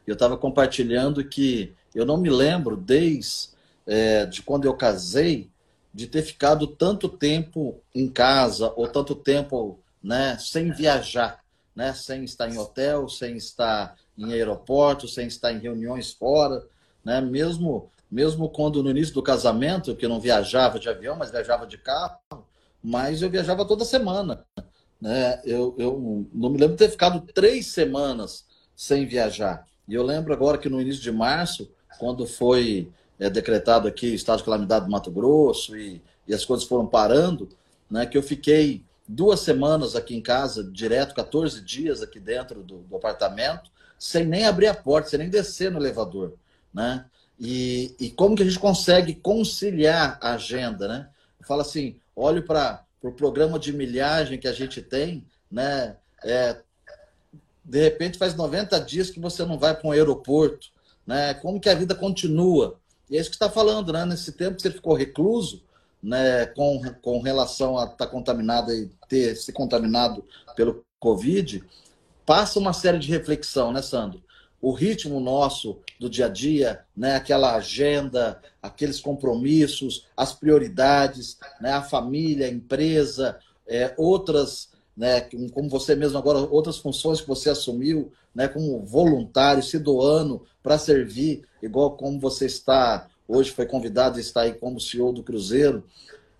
e 0.07 0.09
eu 0.09 0.13
estava 0.13 0.37
compartilhando 0.37 1.23
que 1.23 1.73
eu 1.93 2.05
não 2.05 2.17
me 2.17 2.29
lembro 2.29 2.77
desde 2.77 3.49
é, 3.89 4.27
de 4.27 4.43
quando 4.43 4.65
eu 4.65 4.75
casei 4.75 5.49
de 5.91 6.05
ter 6.05 6.21
ficado 6.21 6.67
tanto 6.67 7.09
tempo 7.09 7.81
em 7.93 8.07
casa 8.07 8.71
ou 8.75 8.87
tanto 8.87 9.15
tempo 9.15 9.79
né, 10.01 10.37
sem 10.39 10.71
viajar, 10.71 11.43
né, 11.75 11.91
sem 11.93 12.23
estar 12.23 12.47
em 12.47 12.57
hotel, 12.59 13.09
sem 13.09 13.35
estar 13.35 13.95
em 14.15 14.31
aeroporto, 14.31 15.07
sem 15.07 15.25
estar 15.25 15.51
em 15.51 15.57
reuniões 15.57 16.13
fora, 16.13 16.63
né, 17.03 17.19
mesmo 17.19 17.89
mesmo 18.11 18.49
quando 18.49 18.81
no 18.81 18.89
início 18.89 19.13
do 19.13 19.21
casamento, 19.21 19.95
que 19.95 20.03
eu 20.03 20.09
não 20.09 20.19
viajava 20.19 20.79
de 20.79 20.89
avião, 20.89 21.15
mas 21.15 21.29
viajava 21.29 21.67
de 21.67 21.77
carro, 21.77 22.17
mas 22.83 23.21
eu 23.21 23.29
viajava 23.29 23.67
toda 23.67 23.85
semana. 23.85 24.43
Né? 24.99 25.39
Eu, 25.45 25.75
eu 25.77 26.25
não 26.33 26.49
me 26.49 26.57
lembro 26.57 26.75
de 26.75 26.85
ter 26.85 26.89
ficado 26.89 27.21
três 27.21 27.67
semanas 27.67 28.45
sem 28.75 29.05
viajar. 29.05 29.63
E 29.87 29.93
eu 29.93 30.01
lembro 30.01 30.33
agora 30.33 30.57
que 30.57 30.69
no 30.69 30.81
início 30.81 31.03
de 31.03 31.11
março, 31.11 31.71
quando 31.99 32.25
foi 32.25 32.91
é, 33.19 33.29
decretado 33.29 33.87
aqui 33.87 34.11
o 34.11 34.15
estado 34.15 34.39
de 34.39 34.45
calamidade 34.45 34.85
do 34.85 34.91
Mato 34.91 35.11
Grosso 35.11 35.75
e, 35.75 36.01
e 36.27 36.33
as 36.33 36.45
coisas 36.45 36.65
foram 36.65 36.87
parando, 36.87 37.49
né, 37.89 38.05
que 38.05 38.17
eu 38.17 38.23
fiquei 38.23 38.83
duas 39.07 39.39
semanas 39.39 39.95
aqui 39.95 40.15
em 40.15 40.21
casa, 40.21 40.63
direto, 40.63 41.15
14 41.15 41.61
dias 41.61 42.01
aqui 42.01 42.19
dentro 42.19 42.61
do, 42.61 42.79
do 42.79 42.95
apartamento, 42.95 43.71
sem 43.97 44.23
nem 44.23 44.45
abrir 44.45 44.67
a 44.67 44.73
porta, 44.73 45.09
sem 45.09 45.19
nem 45.19 45.29
descer 45.29 45.71
no 45.71 45.79
elevador. 45.79 46.33
Né? 46.73 47.03
E, 47.39 47.95
e 47.99 48.11
como 48.11 48.35
que 48.35 48.43
a 48.43 48.45
gente 48.45 48.59
consegue 48.59 49.15
conciliar 49.15 50.19
a 50.21 50.33
agenda? 50.33 50.87
Né? 50.87 51.09
Eu 51.39 51.47
falo 51.47 51.61
assim, 51.61 51.97
olho 52.15 52.43
para 52.43 52.83
o 53.01 53.07
pro 53.07 53.13
programa 53.13 53.57
de 53.57 53.73
milhagem 53.73 54.37
que 54.37 54.47
a 54.47 54.53
gente 54.53 54.81
tem, 54.81 55.25
né? 55.49 55.95
É, 56.23 56.57
de 57.63 57.81
repente 57.81 58.17
faz 58.17 58.35
90 58.35 58.77
dias 58.81 59.09
que 59.09 59.19
você 59.19 59.45
não 59.45 59.57
vai 59.57 59.73
para 59.73 59.87
um 59.87 59.91
aeroporto, 59.91 60.67
né? 61.07 61.33
Como 61.35 61.59
que 61.59 61.69
a 61.69 61.75
vida 61.75 61.95
continua? 61.95 62.77
E 63.09 63.17
é 63.17 63.19
isso 63.19 63.29
que 63.29 63.35
está 63.35 63.49
falando, 63.49 63.91
né? 63.91 64.05
Nesse 64.05 64.31
tempo 64.31 64.55
que 64.55 64.61
você 64.61 64.71
ficou 64.71 64.93
recluso, 64.93 65.63
né? 66.01 66.45
Com, 66.47 66.81
com 67.01 67.21
relação 67.21 67.77
a 67.77 67.85
estar 67.85 67.95
tá 67.97 68.07
contaminado 68.07 68.71
e 68.71 68.89
ter 69.07 69.35
se 69.35 69.51
contaminado 69.51 70.23
pelo 70.55 70.83
Covid, 70.99 71.63
passa 72.25 72.59
uma 72.59 72.73
série 72.73 72.99
de 72.99 73.09
reflexão, 73.09 73.71
né, 73.71 73.81
Sandro? 73.81 74.21
O 74.61 74.71
ritmo 74.71 75.19
nosso 75.19 75.79
do 75.99 76.09
dia 76.09 76.25
a 76.25 76.29
dia, 76.29 76.85
né? 76.95 77.15
Aquela 77.15 77.55
agenda, 77.55 78.39
aqueles 78.61 78.99
compromissos, 78.99 80.07
as 80.15 80.33
prioridades, 80.33 81.37
né? 81.59 81.71
A 81.71 81.81
família, 81.81 82.45
a 82.45 82.51
empresa, 82.51 83.39
é, 83.67 83.93
outras 83.97 84.68
né, 84.99 85.21
como 85.53 85.69
você 85.69 85.95
mesmo 85.95 86.17
agora, 86.17 86.39
outras 86.39 86.77
funções 86.77 87.21
que 87.21 87.27
você 87.27 87.49
assumiu, 87.49 88.11
né, 88.35 88.49
como 88.49 88.85
voluntário, 88.85 89.63
se 89.63 89.79
doando 89.79 90.45
para 90.61 90.77
servir, 90.77 91.45
igual 91.63 91.95
como 91.95 92.19
você 92.19 92.45
está 92.45 93.07
hoje, 93.25 93.49
foi 93.51 93.65
convidado 93.65 94.17
e 94.17 94.21
está 94.21 94.41
aí 94.41 94.53
como 94.53 94.77
CEO 94.77 95.13
do 95.13 95.23
Cruzeiro. 95.23 95.85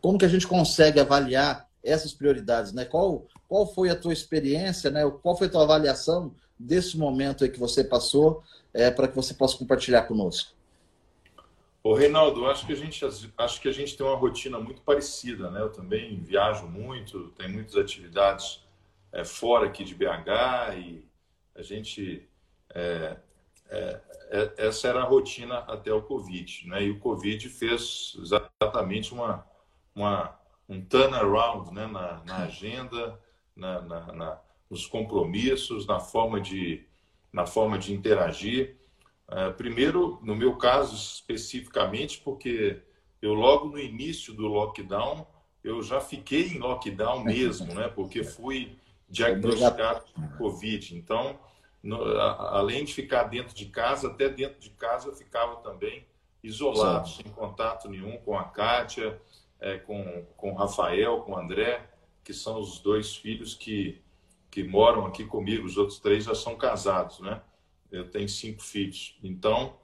Como 0.02 0.18
que 0.18 0.26
a 0.26 0.30
gente 0.30 0.46
consegue 0.46 1.00
avaliar 1.00 1.70
essas 1.82 2.12
prioridades? 2.12 2.74
Né? 2.74 2.84
Qual, 2.84 3.28
qual 3.48 3.66
foi 3.66 3.90
a 3.90 3.96
tua 3.96 4.12
experiência, 4.12 4.92
né? 4.92 5.10
qual 5.24 5.38
foi 5.38 5.48
a 5.48 5.50
tua 5.50 5.64
avaliação 5.64 6.34
desse 6.60 6.98
momento 6.98 7.46
aí 7.46 7.50
que 7.50 7.60
você 7.60 7.82
passou, 7.82 8.44
é, 8.74 8.92
para 8.92 9.08
que 9.08 9.16
você 9.16 9.34
possa 9.34 9.58
compartilhar 9.58 10.02
conosco? 10.02 10.52
Ô, 11.82 11.94
Reinaldo, 11.94 12.46
acho 12.46 12.66
que 12.66 12.74
a 12.74 12.76
gente 12.76 13.06
acho 13.38 13.62
que 13.62 13.70
a 13.70 13.72
gente 13.72 13.96
tem 13.96 14.06
uma 14.06 14.16
rotina 14.16 14.60
muito 14.60 14.82
parecida, 14.82 15.50
né? 15.50 15.62
Eu 15.62 15.72
também 15.72 16.22
viajo 16.22 16.68
muito, 16.68 17.30
tenho 17.38 17.52
muitas 17.52 17.78
atividades 17.78 18.62
é, 19.12 19.24
fora 19.24 19.68
aqui 19.68 19.84
de 19.84 19.96
BH 19.96 20.76
e 20.78 21.08
a 21.56 21.62
gente 21.62 22.28
é, 22.74 23.18
é, 23.70 24.02
é, 24.30 24.54
essa 24.58 24.90
era 24.90 25.02
a 25.02 25.06
rotina 25.06 25.60
até 25.60 25.94
o 25.94 26.02
Covid, 26.02 26.68
né? 26.68 26.84
E 26.84 26.92
o 26.92 27.00
Covid 27.00 27.48
fez 27.48 28.16
exatamente 28.20 29.14
uma, 29.14 29.48
uma 29.96 30.38
um 30.68 30.82
turnaround, 30.84 31.74
né? 31.74 31.88
Na, 31.88 32.22
na 32.26 32.38
agenda, 32.44 33.20
na, 33.56 33.82
na, 33.82 34.14
na, 34.14 34.42
nos 34.70 34.86
compromissos, 34.86 35.88
na 35.88 36.00
forma 36.00 36.42
de 36.42 36.86
na 37.32 37.46
forma 37.46 37.78
de 37.78 37.94
interagir. 37.94 38.79
Uh, 39.30 39.54
primeiro, 39.54 40.20
no 40.24 40.36
meu 40.36 40.58
caso 40.58 40.96
especificamente, 40.96 42.20
porque 42.20 42.82
eu 43.22 43.36
logo 43.36 43.68
no 43.70 43.78
início 43.78 44.34
do 44.34 44.48
lockdown, 44.48 45.28
eu 45.64 45.84
já 45.84 46.02
fiquei 46.02 46.48
em 46.48 46.58
lockdown 46.58 47.24
mesmo, 47.26 47.74
né? 47.74 47.88
Porque 47.88 48.24
fui 48.24 48.76
diagnosticado 49.08 50.06
com 50.14 50.28
Covid. 50.38 50.98
Então, 50.98 51.40
no, 51.84 52.04
a, 52.18 52.58
além 52.58 52.84
de 52.84 52.94
ficar 52.94 53.24
dentro 53.24 53.56
de 53.56 53.68
casa, 53.68 54.08
até 54.08 54.30
dentro 54.30 54.60
de 54.60 54.72
casa 54.72 55.10
eu 55.10 55.16
ficava 55.16 55.58
também 55.58 56.08
isolado, 56.44 57.08
Sim. 57.08 57.24
sem 57.24 57.32
contato 57.32 57.88
nenhum 57.88 58.18
com 58.18 58.38
a 58.38 58.46
Kátia, 58.46 59.22
é, 59.60 59.78
com, 59.78 60.26
com 60.36 60.52
o 60.52 60.56
Rafael, 60.56 61.22
com 61.22 61.34
o 61.34 61.38
André, 61.38 61.88
que 62.24 62.34
são 62.34 62.60
os 62.60 62.80
dois 62.80 63.16
filhos 63.16 63.54
que, 63.54 64.02
que 64.50 64.64
moram 64.64 65.06
aqui 65.06 65.26
comigo. 65.26 65.66
Os 65.66 65.78
outros 65.78 66.00
três 66.00 66.24
já 66.24 66.34
são 66.34 66.56
casados, 66.56 67.20
né? 67.20 67.42
Eu 67.92 68.10
tenho 68.10 68.30
cinco 68.30 68.62
filhos. 68.62 69.18
Então, 69.24 69.76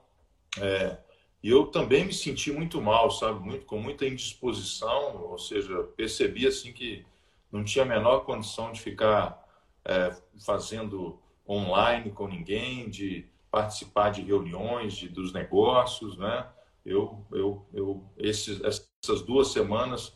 é, 0.60 0.98
eu 1.44 1.68
também 1.68 2.06
me 2.06 2.14
senti 2.14 2.52
muito 2.52 2.82
mal, 2.82 3.12
sabe? 3.12 3.40
Muito, 3.40 3.66
com 3.66 3.80
muita 3.80 4.06
indisposição, 4.06 5.18
ou 5.30 5.38
seja, 5.38 5.84
percebi 5.96 6.48
assim 6.48 6.74
que 6.74 7.06
não 7.52 7.64
tinha 7.64 7.86
a 7.86 7.88
menor 7.88 8.22
condição 8.22 8.72
de 8.72 8.82
ficar 8.82 9.44
é, 9.86 10.16
fazendo 10.44 11.20
online 11.48 12.12
com 12.12 12.28
ninguém, 12.28 12.90
de 12.90 13.26
participar 13.52 14.10
de 14.10 14.22
reuniões 14.22 14.96
de, 14.96 15.08
dos 15.08 15.32
negócios, 15.32 16.18
né? 16.18 16.48
Eu, 16.86 17.26
eu, 17.32 17.66
eu 17.74 18.04
esses, 18.18 18.62
essas 18.62 19.22
duas 19.22 19.50
semanas, 19.50 20.16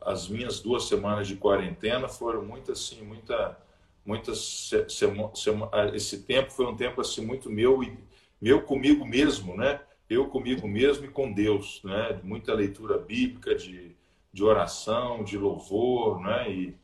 as 0.00 0.28
minhas 0.28 0.60
duas 0.60 0.84
semanas 0.84 1.28
de 1.28 1.36
quarentena 1.36 2.08
foram 2.08 2.44
muito 2.44 2.72
assim, 2.72 3.02
muita 3.02 3.58
muitas 4.04 4.70
esse 5.94 6.22
tempo 6.22 6.50
foi 6.50 6.66
um 6.66 6.76
tempo 6.76 7.00
assim 7.00 7.24
muito 7.24 7.50
meu 7.50 7.82
e 7.82 7.96
meu 8.40 8.62
comigo 8.62 9.04
mesmo, 9.04 9.56
né? 9.56 9.80
Eu 10.08 10.28
comigo 10.28 10.66
mesmo 10.66 11.04
e 11.04 11.08
com 11.08 11.32
Deus, 11.32 11.80
né? 11.84 12.18
Muita 12.24 12.54
leitura 12.54 12.98
bíblica, 12.98 13.54
de, 13.54 13.94
de 14.32 14.42
oração, 14.42 15.22
de 15.22 15.36
louvor, 15.36 16.20
né? 16.20 16.50
E, 16.50 16.74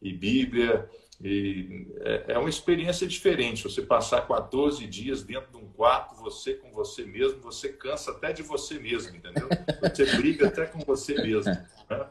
e 0.00 0.12
Bíblia. 0.12 0.88
E 1.20 1.86
é, 2.00 2.32
é 2.32 2.38
uma 2.38 2.48
experiência 2.48 3.06
diferente. 3.06 3.62
Você 3.62 3.82
passar 3.82 4.26
14 4.26 4.84
dias 4.86 5.22
dentro 5.22 5.52
de 5.52 5.58
um 5.58 5.68
quarto, 5.68 6.16
você 6.16 6.54
com 6.54 6.72
você 6.72 7.04
mesmo, 7.04 7.40
você 7.40 7.68
cansa 7.68 8.10
até 8.10 8.32
de 8.32 8.42
você 8.42 8.78
mesmo, 8.78 9.14
entendeu? 9.14 9.48
Você 9.82 10.16
briga 10.16 10.48
até 10.48 10.66
com 10.66 10.80
você 10.80 11.14
mesmo. 11.14 11.52
Né? 11.88 12.06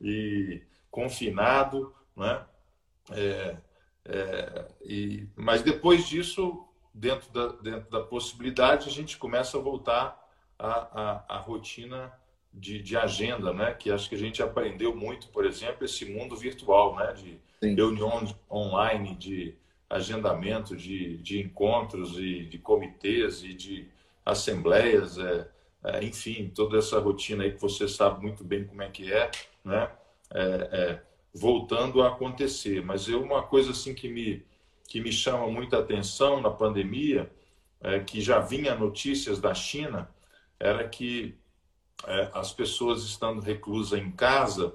E 0.00 0.62
confinado, 0.90 1.92
né? 2.16 2.44
É, 3.10 3.56
é, 4.04 4.66
e, 4.82 5.28
mas 5.36 5.62
depois 5.62 6.08
disso, 6.08 6.66
dentro 6.92 7.30
da, 7.32 7.48
dentro 7.48 7.90
da 7.90 8.00
possibilidade, 8.00 8.88
a 8.88 8.92
gente 8.92 9.16
começa 9.16 9.56
a 9.56 9.60
voltar 9.60 10.28
à, 10.58 11.26
à, 11.28 11.36
à 11.36 11.38
rotina 11.38 12.12
de, 12.52 12.82
de, 12.82 12.96
agenda, 12.96 13.52
né? 13.52 13.72
Que 13.72 13.90
acho 13.90 14.08
que 14.08 14.14
a 14.14 14.18
gente 14.18 14.42
aprendeu 14.42 14.94
muito, 14.94 15.28
por 15.28 15.46
exemplo, 15.46 15.84
esse 15.84 16.04
mundo 16.04 16.36
virtual, 16.36 16.96
né? 16.96 17.12
De 17.12 17.40
Sim. 17.60 17.74
reuniões 17.74 18.34
online, 18.50 19.14
de 19.14 19.54
agendamento, 19.88 20.76
de, 20.76 21.18
de 21.18 21.40
encontros 21.40 22.18
e 22.18 22.44
de 22.44 22.58
comitês 22.58 23.42
e 23.42 23.54
de 23.54 23.88
assembleias, 24.24 25.18
é, 25.18 25.48
é, 25.84 26.04
enfim, 26.04 26.50
toda 26.54 26.78
essa 26.78 26.98
rotina 26.98 27.44
aí 27.44 27.52
que 27.52 27.60
você 27.60 27.88
sabe 27.88 28.22
muito 28.22 28.42
bem 28.42 28.64
como 28.64 28.82
é 28.82 28.88
que 28.88 29.12
é, 29.12 29.30
né? 29.64 29.90
É, 30.34 30.40
é 30.72 31.02
voltando 31.34 32.02
a 32.02 32.08
acontecer. 32.08 32.84
Mas 32.84 33.08
eu, 33.08 33.22
uma 33.22 33.42
coisa 33.42 33.70
assim 33.70 33.94
que 33.94 34.08
me, 34.08 34.44
que 34.86 35.00
me 35.00 35.12
chama 35.12 35.46
muita 35.48 35.78
atenção 35.78 36.40
na 36.40 36.50
pandemia, 36.50 37.30
é, 37.80 38.00
que 38.00 38.20
já 38.20 38.38
vinha 38.38 38.74
notícias 38.74 39.40
da 39.40 39.54
China, 39.54 40.08
era 40.58 40.88
que 40.88 41.36
é, 42.06 42.30
as 42.34 42.52
pessoas 42.52 43.02
estando 43.04 43.40
reclusas 43.40 43.98
em 43.98 44.10
casa, 44.10 44.74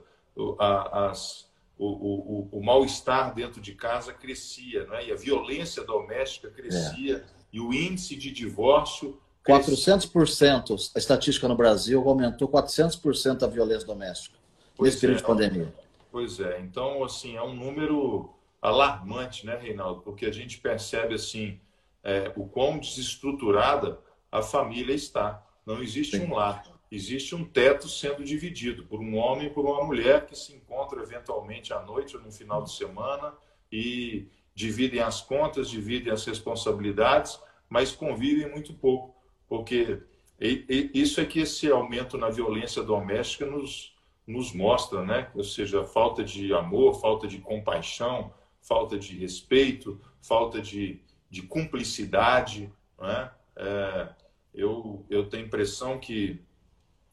a, 0.60 1.10
as, 1.10 1.50
o, 1.78 1.86
o, 1.86 2.50
o 2.52 2.64
mal-estar 2.64 3.34
dentro 3.34 3.62
de 3.62 3.74
casa 3.74 4.14
crescia, 4.14 4.86
né? 4.88 5.08
e 5.08 5.12
a 5.12 5.16
violência 5.16 5.84
doméstica 5.84 6.50
crescia, 6.50 7.18
é. 7.18 7.24
e 7.52 7.60
o 7.60 7.74
índice 7.74 8.16
de 8.16 8.32
divórcio. 8.32 9.20
400%, 9.48 10.92
a 10.94 11.00
estatística 11.00 11.48
no 11.48 11.56
Brasil 11.56 12.02
aumentou 12.08 12.50
400% 12.50 13.44
a 13.44 13.48
violência 13.48 13.88
doméstica 13.88 14.38
pois 14.78 14.92
nesse 14.92 15.02
período 15.02 15.18
é, 15.18 15.22
de 15.22 15.28
pandemia. 15.28 15.74
Pois 16.12 16.40
é, 16.40 16.60
então, 16.60 17.04
assim, 17.04 17.36
é 17.36 17.42
um 17.42 17.54
número 17.54 18.34
alarmante, 18.62 19.46
né, 19.46 19.58
Reinaldo? 19.58 20.02
Porque 20.02 20.26
a 20.26 20.32
gente 20.32 20.60
percebe, 20.60 21.16
assim, 21.16 21.60
é, 22.04 22.32
o 22.36 22.48
quão 22.48 22.80
desestruturada 22.80 24.00
a 24.32 24.42
família 24.42 24.94
está. 24.94 25.46
Não 25.66 25.82
existe 25.82 26.18
Sim. 26.18 26.26
um 26.26 26.34
lar, 26.34 26.64
existe 26.92 27.36
um 27.36 27.44
teto 27.44 27.90
sendo 27.90 28.24
dividido 28.24 28.86
por 28.86 29.00
um 29.00 29.16
homem 29.18 29.48
e 29.48 29.50
por 29.50 29.66
uma 29.66 29.84
mulher 29.84 30.26
que 30.26 30.36
se 30.36 30.56
encontram 30.56 31.02
eventualmente 31.02 31.74
à 31.74 31.82
noite 31.82 32.16
ou 32.16 32.24
no 32.24 32.32
final 32.32 32.64
de 32.64 32.72
semana 32.72 33.34
e 33.72 34.28
dividem 34.56 35.02
as 35.02 35.22
contas, 35.22 35.70
dividem 35.70 36.12
as 36.12 36.26
responsabilidades, 36.26 37.40
mas 37.70 37.92
convivem 37.92 38.50
muito 38.50 38.74
pouco, 38.74 39.16
porque 39.48 40.02
isso 40.40 41.20
é 41.20 41.26
que 41.26 41.42
esse 41.42 41.70
aumento 41.70 42.18
na 42.18 42.30
violência 42.30 42.82
doméstica 42.82 43.46
nos, 43.46 43.94
nos 44.28 44.52
mostra, 44.52 45.04
né? 45.04 45.32
Ou 45.34 45.44
seja, 45.44 45.86
falta 45.86 46.24
de 46.24 46.54
amor, 46.54 47.00
falta 47.00 47.26
de 47.28 47.40
compaixão, 47.40 48.34
falta 48.62 49.00
de 49.00 49.18
respeito, 49.18 50.00
falta 50.22 50.62
de, 50.62 51.00
de 51.30 51.42
cumplicidade, 51.44 52.72
né? 53.00 53.32
É, 53.56 54.10
eu, 54.54 55.06
eu 55.10 55.30
tenho 55.30 55.44
a 55.44 55.48
impressão 55.48 55.98
que 55.98 56.42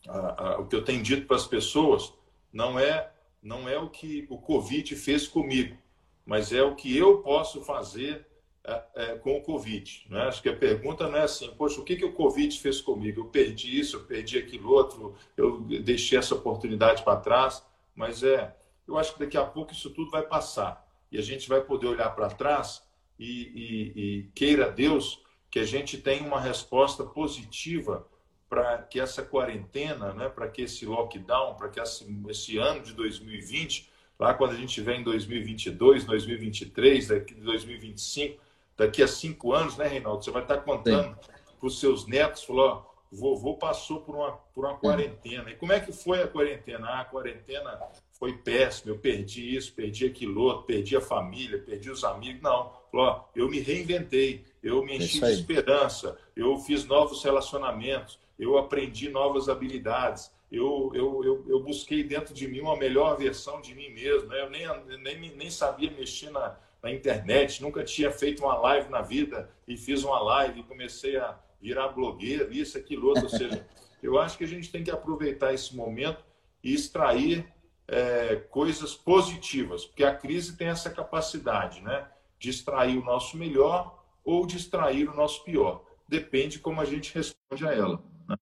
a, 0.09 0.49
a, 0.49 0.61
o 0.61 0.67
que 0.67 0.75
eu 0.75 0.85
tenho 0.85 1.03
dito 1.03 1.27
para 1.27 1.37
as 1.37 1.47
pessoas 1.47 2.13
não 2.53 2.79
é 2.79 3.11
não 3.43 3.69
é 3.69 3.79
o 3.79 3.91
que 3.91 4.27
o 4.31 4.39
Covid 4.39 4.97
fez 4.97 5.29
comigo, 5.29 5.77
mas 6.25 6.51
é 6.51 6.63
o 6.63 6.75
que 6.75 6.97
eu 6.97 7.19
posso 7.19 7.61
fazer 7.63 8.27
é, 8.67 8.83
é, 8.95 9.07
com 9.17 9.37
o 9.37 9.43
Covid. 9.43 10.07
Né? 10.09 10.23
Acho 10.23 10.43
que 10.43 10.49
a 10.49 10.57
pergunta 10.57 11.09
não 11.09 11.19
é 11.19 11.23
assim, 11.23 11.51
poxa, 11.57 11.81
o 11.81 11.85
que, 11.85 11.97
que 11.97 12.05
o 12.05 12.13
Covid 12.13 12.59
fez 12.59 12.81
comigo? 12.81 13.21
Eu 13.21 13.27
perdi 13.27 13.79
isso, 13.79 13.97
eu 13.97 14.05
perdi 14.05 14.39
aquilo 14.39 14.71
outro, 14.73 15.15
eu 15.37 15.61
deixei 15.61 16.19
essa 16.19 16.35
oportunidade 16.35 17.03
para 17.03 17.21
trás, 17.21 17.63
mas 17.95 18.23
é, 18.23 18.57
eu 18.89 18.97
acho 18.99 19.13
que 19.13 19.21
daqui 19.21 19.37
a 19.37 19.45
pouco 19.45 19.73
isso 19.73 19.91
tudo 19.91 20.11
vai 20.11 20.23
passar 20.23 20.85
e 21.13 21.19
a 21.19 21.23
gente 21.23 21.49
vai 21.49 21.61
poder 21.61 21.87
olhar 21.87 22.09
para 22.11 22.29
trás 22.29 22.83
e, 23.19 23.27
e, 23.27 23.93
e 24.01 24.23
queira 24.35 24.71
Deus 24.71 25.23
que 25.51 25.59
a 25.59 25.65
gente 25.65 25.99
tenha 25.99 26.27
uma 26.27 26.41
resposta 26.41 27.05
positiva 27.05 28.09
para 28.49 28.79
que 28.79 28.99
essa 28.99 29.23
quarentena, 29.23 30.13
né, 30.13 30.29
para 30.29 30.49
que 30.49 30.63
esse 30.63 30.87
lockdown, 30.87 31.55
para 31.55 31.69
que 31.69 31.81
esse, 31.81 32.07
esse, 32.29 32.59
ano 32.59 32.83
de 32.83 32.93
2020, 32.93 33.91
lá 34.19 34.35
quando 34.35 34.53
a 34.53 34.57
gente 34.57 34.69
estiver 34.69 34.97
em 34.97 35.03
2022, 35.03 36.05
2023, 36.05 37.09
daqui 37.09 37.35
2025, 37.35 38.41
daqui 38.77 39.03
a 39.03 39.09
cinco 39.09 39.53
anos, 39.53 39.77
né, 39.77 39.87
Reinaldo? 39.87 40.25
Você 40.25 40.31
vai 40.31 40.43
estar 40.43 40.59
contando 40.59 41.17
para 41.59 41.67
os 41.67 41.81
seus 41.81 42.07
netos, 42.07 42.45
falou, 42.45 42.67
ó, 42.67 42.95
vovô 43.15 43.55
passou 43.55 44.01
por 44.01 44.17
uma, 44.17 44.33
por 44.55 44.65
uma 44.65 44.77
quarentena. 44.77 45.51
E 45.51 45.55
como 45.55 45.73
é 45.73 45.81
que 45.81 45.93
foi 45.93 46.23
a 46.23 46.29
quarentena? 46.29 46.89
Ah, 46.89 47.01
a 47.01 47.05
quarentena 47.05 47.81
foi 48.19 48.33
péssimo, 48.39 48.93
eu 48.93 48.99
perdi 48.99 49.57
isso, 49.57 49.73
perdi 49.73 50.07
aquilo 50.07 50.43
outro, 50.43 50.67
perdi 50.67 50.97
a 50.97 51.01
família, 51.01 51.59
perdi 51.59 51.91
os 51.91 52.05
amigos. 52.05 52.43
Não, 52.43 52.73
ó, 52.93 53.25
eu 53.35 53.49
me 53.49 53.61
reinventei, 53.61 54.45
eu 54.63 54.85
me 54.85 54.97
enchi 54.97 55.21
de 55.21 55.33
esperança, 55.33 56.19
eu 56.35 56.59
fiz 56.59 56.85
novos 56.85 57.23
relacionamentos, 57.23 58.19
eu 58.39 58.59
aprendi 58.59 59.09
novas 59.09 59.49
habilidades, 59.49 60.33
eu, 60.51 60.91
eu, 60.95 61.25
eu, 61.25 61.45
eu, 61.49 61.61
busquei 61.61 62.05
dentro 62.05 62.33
de 62.33 62.47
mim 62.47 62.61
uma 62.61 62.77
melhor 62.77 63.17
versão 63.17 63.61
de 63.61 63.75
mim 63.75 63.91
mesmo. 63.91 64.29
Né? 64.29 64.41
Eu 64.41 64.51
nem, 64.51 64.99
nem, 64.99 65.37
nem 65.37 65.51
sabia 65.51 65.91
mexer 65.91 66.31
na, 66.31 66.57
na 66.85 66.93
internet, 66.93 67.63
nunca 67.63 67.83
tinha 67.83 68.11
feito 68.11 68.45
uma 68.45 68.59
live 68.59 68.91
na 68.91 69.01
vida 69.01 69.49
e 69.67 69.75
fiz 69.75 70.05
uma 70.05 70.21
live 70.21 70.61
e 70.61 70.65
comecei 70.65 71.17
a 71.17 71.35
virar 71.59 71.89
blogueiro, 71.89 72.53
isso, 72.53 72.77
aquilo, 72.77 73.09
outro. 73.09 73.23
Ou 73.25 73.31
seja, 73.31 73.67
eu 74.03 74.19
acho 74.19 74.37
que 74.37 74.45
a 74.45 74.47
gente 74.47 74.71
tem 74.71 74.85
que 74.85 74.91
aproveitar 74.91 75.55
esse 75.55 75.75
momento 75.75 76.23
e 76.63 76.75
extrair 76.75 77.47
é, 77.89 78.37
coisas 78.37 78.95
positivas, 78.95 79.87
porque 79.87 80.05
a 80.05 80.15
crise 80.15 80.59
tem 80.59 80.69
essa 80.69 80.91
capacidade, 80.91 81.81
né? 81.81 82.07
De 82.39 82.51
extrair 82.51 82.99
o 82.99 83.05
nosso 83.05 83.39
melhor 83.39 84.05
ou 84.23 84.47
de 84.47 84.59
extrair 84.59 85.09
o 85.09 85.17
nosso 85.17 85.43
pior. 85.43 85.83
Depende 86.07 86.59
como 86.59 86.83
a 86.83 86.85
gente 86.85 87.15
responde 87.15 87.67
a 87.67 87.73
ela. 87.73 88.03
Né? 88.29 88.37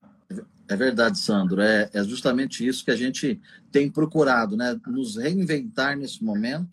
É 0.69 0.75
verdade, 0.75 1.17
Sandro. 1.19 1.61
É, 1.61 1.89
é 1.93 2.03
justamente 2.03 2.67
isso 2.67 2.85
que 2.85 2.91
a 2.91 2.97
gente 2.97 3.41
tem 3.71 3.89
procurado, 3.89 4.57
né? 4.57 4.81
Nos 4.89 5.17
reinventar 5.17 5.97
nesse 5.97 6.25
momento 6.25 6.69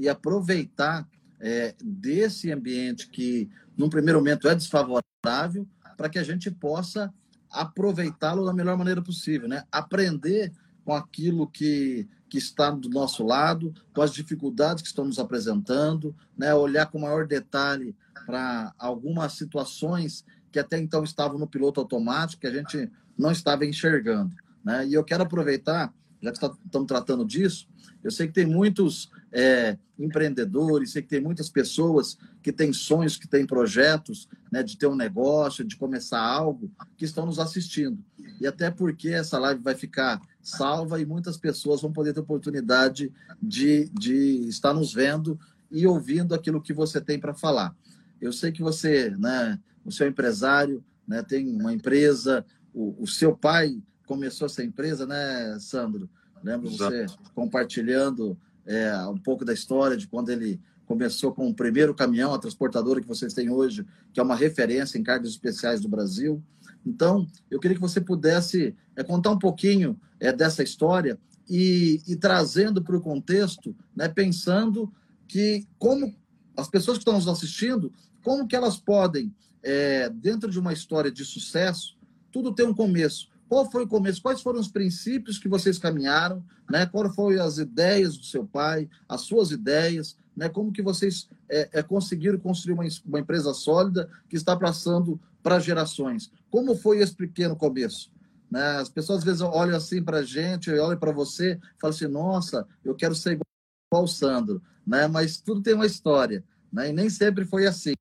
e 0.00 0.08
aproveitar 0.08 1.08
é, 1.42 1.74
desse 1.82 2.52
ambiente 2.52 3.08
que, 3.08 3.50
num 3.76 3.90
primeiro 3.90 4.20
momento, 4.20 4.48
é 4.48 4.54
desfavorável, 4.54 5.66
para 5.96 6.08
que 6.08 6.18
a 6.18 6.22
gente 6.22 6.50
possa 6.50 7.12
aproveitá-lo 7.50 8.46
da 8.46 8.54
melhor 8.54 8.78
maneira 8.78 9.02
possível, 9.02 9.48
né? 9.48 9.64
Aprender 9.70 10.52
com 10.84 10.94
aquilo 10.94 11.46
que, 11.46 12.08
que 12.28 12.38
está 12.38 12.70
do 12.70 12.88
nosso 12.88 13.24
lado, 13.24 13.74
com 13.92 14.02
as 14.02 14.12
dificuldades 14.12 14.82
que 14.82 14.88
estão 14.88 15.04
nos 15.04 15.18
apresentando, 15.18 16.14
né? 16.36 16.54
olhar 16.54 16.86
com 16.86 16.98
maior 16.98 17.26
detalhe 17.26 17.94
para 18.26 18.72
algumas 18.78 19.34
situações 19.34 20.24
que 20.50 20.58
até 20.58 20.78
então 20.78 21.04
estavam 21.04 21.38
no 21.38 21.46
piloto 21.46 21.80
automático, 21.80 22.40
que 22.40 22.46
a 22.46 22.52
gente 22.52 22.90
não 23.16 23.30
estava 23.30 23.64
enxergando. 23.64 24.34
Né? 24.64 24.86
E 24.86 24.94
eu 24.94 25.04
quero 25.04 25.22
aproveitar, 25.22 25.92
já 26.22 26.30
que 26.30 26.38
estamos 26.64 26.86
tratando 26.86 27.24
disso, 27.24 27.68
eu 28.02 28.10
sei 28.10 28.28
que 28.28 28.32
tem 28.32 28.46
muitos 28.46 29.10
é, 29.32 29.76
empreendedores, 29.98 30.92
sei 30.92 31.02
que 31.02 31.08
tem 31.08 31.20
muitas 31.20 31.48
pessoas 31.48 32.16
que 32.42 32.52
têm 32.52 32.72
sonhos, 32.72 33.16
que 33.16 33.28
têm 33.28 33.46
projetos 33.46 34.28
né, 34.50 34.62
de 34.62 34.76
ter 34.76 34.86
um 34.86 34.94
negócio, 34.94 35.64
de 35.64 35.76
começar 35.76 36.20
algo, 36.20 36.70
que 36.96 37.04
estão 37.04 37.26
nos 37.26 37.38
assistindo. 37.38 37.98
E 38.40 38.46
até 38.46 38.70
porque 38.70 39.08
essa 39.08 39.38
live 39.38 39.62
vai 39.62 39.74
ficar 39.74 40.20
salva 40.40 41.00
e 41.00 41.06
muitas 41.06 41.36
pessoas 41.36 41.82
vão 41.82 41.92
poder 41.92 42.12
ter 42.12 42.20
oportunidade 42.20 43.12
de, 43.40 43.88
de 43.92 44.48
estar 44.48 44.72
nos 44.72 44.92
vendo 44.92 45.38
e 45.70 45.86
ouvindo 45.86 46.34
aquilo 46.34 46.60
que 46.60 46.72
você 46.72 47.00
tem 47.00 47.18
para 47.18 47.34
falar. 47.34 47.74
Eu 48.20 48.32
sei 48.32 48.52
que 48.52 48.62
você, 48.62 49.10
né, 49.10 49.58
o 49.84 49.90
seu 49.90 50.06
empresário, 50.06 50.84
né, 51.06 51.22
tem 51.22 51.48
uma 51.48 51.72
empresa, 51.72 52.44
o, 52.72 53.02
o 53.02 53.06
seu 53.06 53.36
pai 53.36 53.80
começou 54.06 54.46
essa 54.46 54.62
empresa, 54.62 55.06
né, 55.06 55.56
Sandro? 55.60 56.08
Lembro 56.42 56.70
você 56.70 57.06
compartilhando 57.34 58.36
é, 58.66 58.96
um 59.06 59.18
pouco 59.18 59.44
da 59.44 59.52
história 59.52 59.96
de 59.96 60.06
quando 60.06 60.30
ele 60.30 60.60
começou 60.86 61.32
com 61.32 61.48
o 61.48 61.54
primeiro 61.54 61.94
caminhão, 61.94 62.34
a 62.34 62.38
transportadora 62.38 63.00
que 63.00 63.06
vocês 63.06 63.32
têm 63.32 63.48
hoje, 63.48 63.86
que 64.12 64.20
é 64.20 64.22
uma 64.22 64.36
referência 64.36 64.98
em 64.98 65.02
cargas 65.02 65.30
especiais 65.30 65.80
do 65.80 65.88
Brasil. 65.88 66.42
Então, 66.84 67.26
eu 67.50 67.60
queria 67.60 67.76
que 67.76 67.80
você 67.80 68.00
pudesse 68.00 68.74
é, 68.96 69.02
contar 69.02 69.30
um 69.30 69.38
pouquinho 69.38 69.98
é, 70.18 70.32
dessa 70.32 70.62
história 70.62 71.18
e, 71.48 72.00
e 72.06 72.16
trazendo 72.16 72.82
para 72.82 72.96
o 72.96 73.00
contexto, 73.00 73.74
né, 73.96 74.08
pensando 74.08 74.92
que 75.26 75.66
como 75.78 76.14
as 76.56 76.68
pessoas 76.68 76.98
que 76.98 77.02
estão 77.02 77.14
nos 77.14 77.28
assistindo, 77.28 77.92
como 78.22 78.46
que 78.46 78.54
elas 78.54 78.76
podem, 78.76 79.34
é, 79.62 80.10
dentro 80.10 80.50
de 80.50 80.58
uma 80.58 80.72
história 80.72 81.10
de 81.10 81.24
sucesso, 81.24 81.96
tudo 82.30 82.54
tem 82.54 82.66
um 82.66 82.74
começo. 82.74 83.30
Qual 83.52 83.70
foi 83.70 83.84
o 83.84 83.86
começo? 83.86 84.22
Quais 84.22 84.40
foram 84.40 84.58
os 84.58 84.68
princípios 84.68 85.38
que 85.38 85.46
vocês 85.46 85.78
caminharam? 85.78 86.42
Né? 86.70 86.86
Quais 86.86 87.14
foram 87.14 87.44
as 87.44 87.58
ideias 87.58 88.16
do 88.16 88.24
seu 88.24 88.46
pai, 88.46 88.88
as 89.06 89.20
suas 89.20 89.50
ideias? 89.50 90.16
Né? 90.34 90.48
Como 90.48 90.72
que 90.72 90.80
vocês 90.80 91.28
é, 91.50 91.68
é, 91.70 91.82
conseguiram 91.82 92.38
construir 92.38 92.72
uma, 92.72 92.84
uma 93.04 93.20
empresa 93.20 93.52
sólida 93.52 94.08
que 94.26 94.36
está 94.36 94.56
passando 94.56 95.20
para 95.42 95.60
gerações? 95.60 96.32
Como 96.50 96.74
foi 96.74 97.00
esse 97.00 97.14
pequeno 97.14 97.54
começo? 97.54 98.10
Né? 98.50 98.64
As 98.78 98.88
pessoas 98.88 99.18
às 99.18 99.24
vezes 99.24 99.42
olham 99.42 99.76
assim 99.76 100.02
para 100.02 100.20
a 100.20 100.24
gente, 100.24 100.70
olham 100.70 100.98
para 100.98 101.12
você, 101.12 101.60
falam 101.78 101.94
assim: 101.94 102.06
nossa, 102.06 102.66
eu 102.82 102.94
quero 102.94 103.14
ser 103.14 103.32
igual 103.32 104.04
o 104.04 104.08
Sandro. 104.08 104.62
Né? 104.86 105.06
Mas 105.08 105.42
tudo 105.42 105.60
tem 105.60 105.74
uma 105.74 105.84
história. 105.84 106.42
Né? 106.72 106.88
E 106.88 106.92
nem 106.94 107.10
sempre 107.10 107.44
foi 107.44 107.66
assim. 107.66 107.92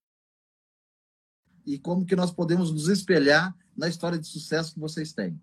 E 1.65 1.77
como 1.77 2.05
que 2.05 2.15
nós 2.15 2.31
podemos 2.31 2.71
nos 2.71 2.87
espelhar 2.87 3.53
na 3.75 3.87
história 3.87 4.17
de 4.19 4.27
sucesso 4.27 4.73
que 4.73 4.79
vocês 4.79 5.13
têm? 5.13 5.39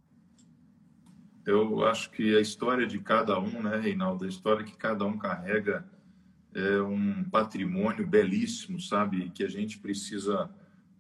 Eu 1.46 1.84
acho 1.86 2.10
que 2.10 2.36
a 2.36 2.40
história 2.40 2.86
de 2.86 2.98
cada 2.98 3.38
um, 3.38 3.62
né, 3.62 3.78
Reinaldo, 3.78 4.24
a 4.24 4.28
história 4.28 4.64
que 4.64 4.76
cada 4.76 5.04
um 5.06 5.16
carrega 5.16 5.88
é 6.54 6.80
um 6.82 7.24
patrimônio 7.24 8.06
belíssimo, 8.06 8.80
sabe? 8.80 9.30
Que 9.30 9.44
a 9.44 9.48
gente 9.48 9.78
precisa 9.78 10.50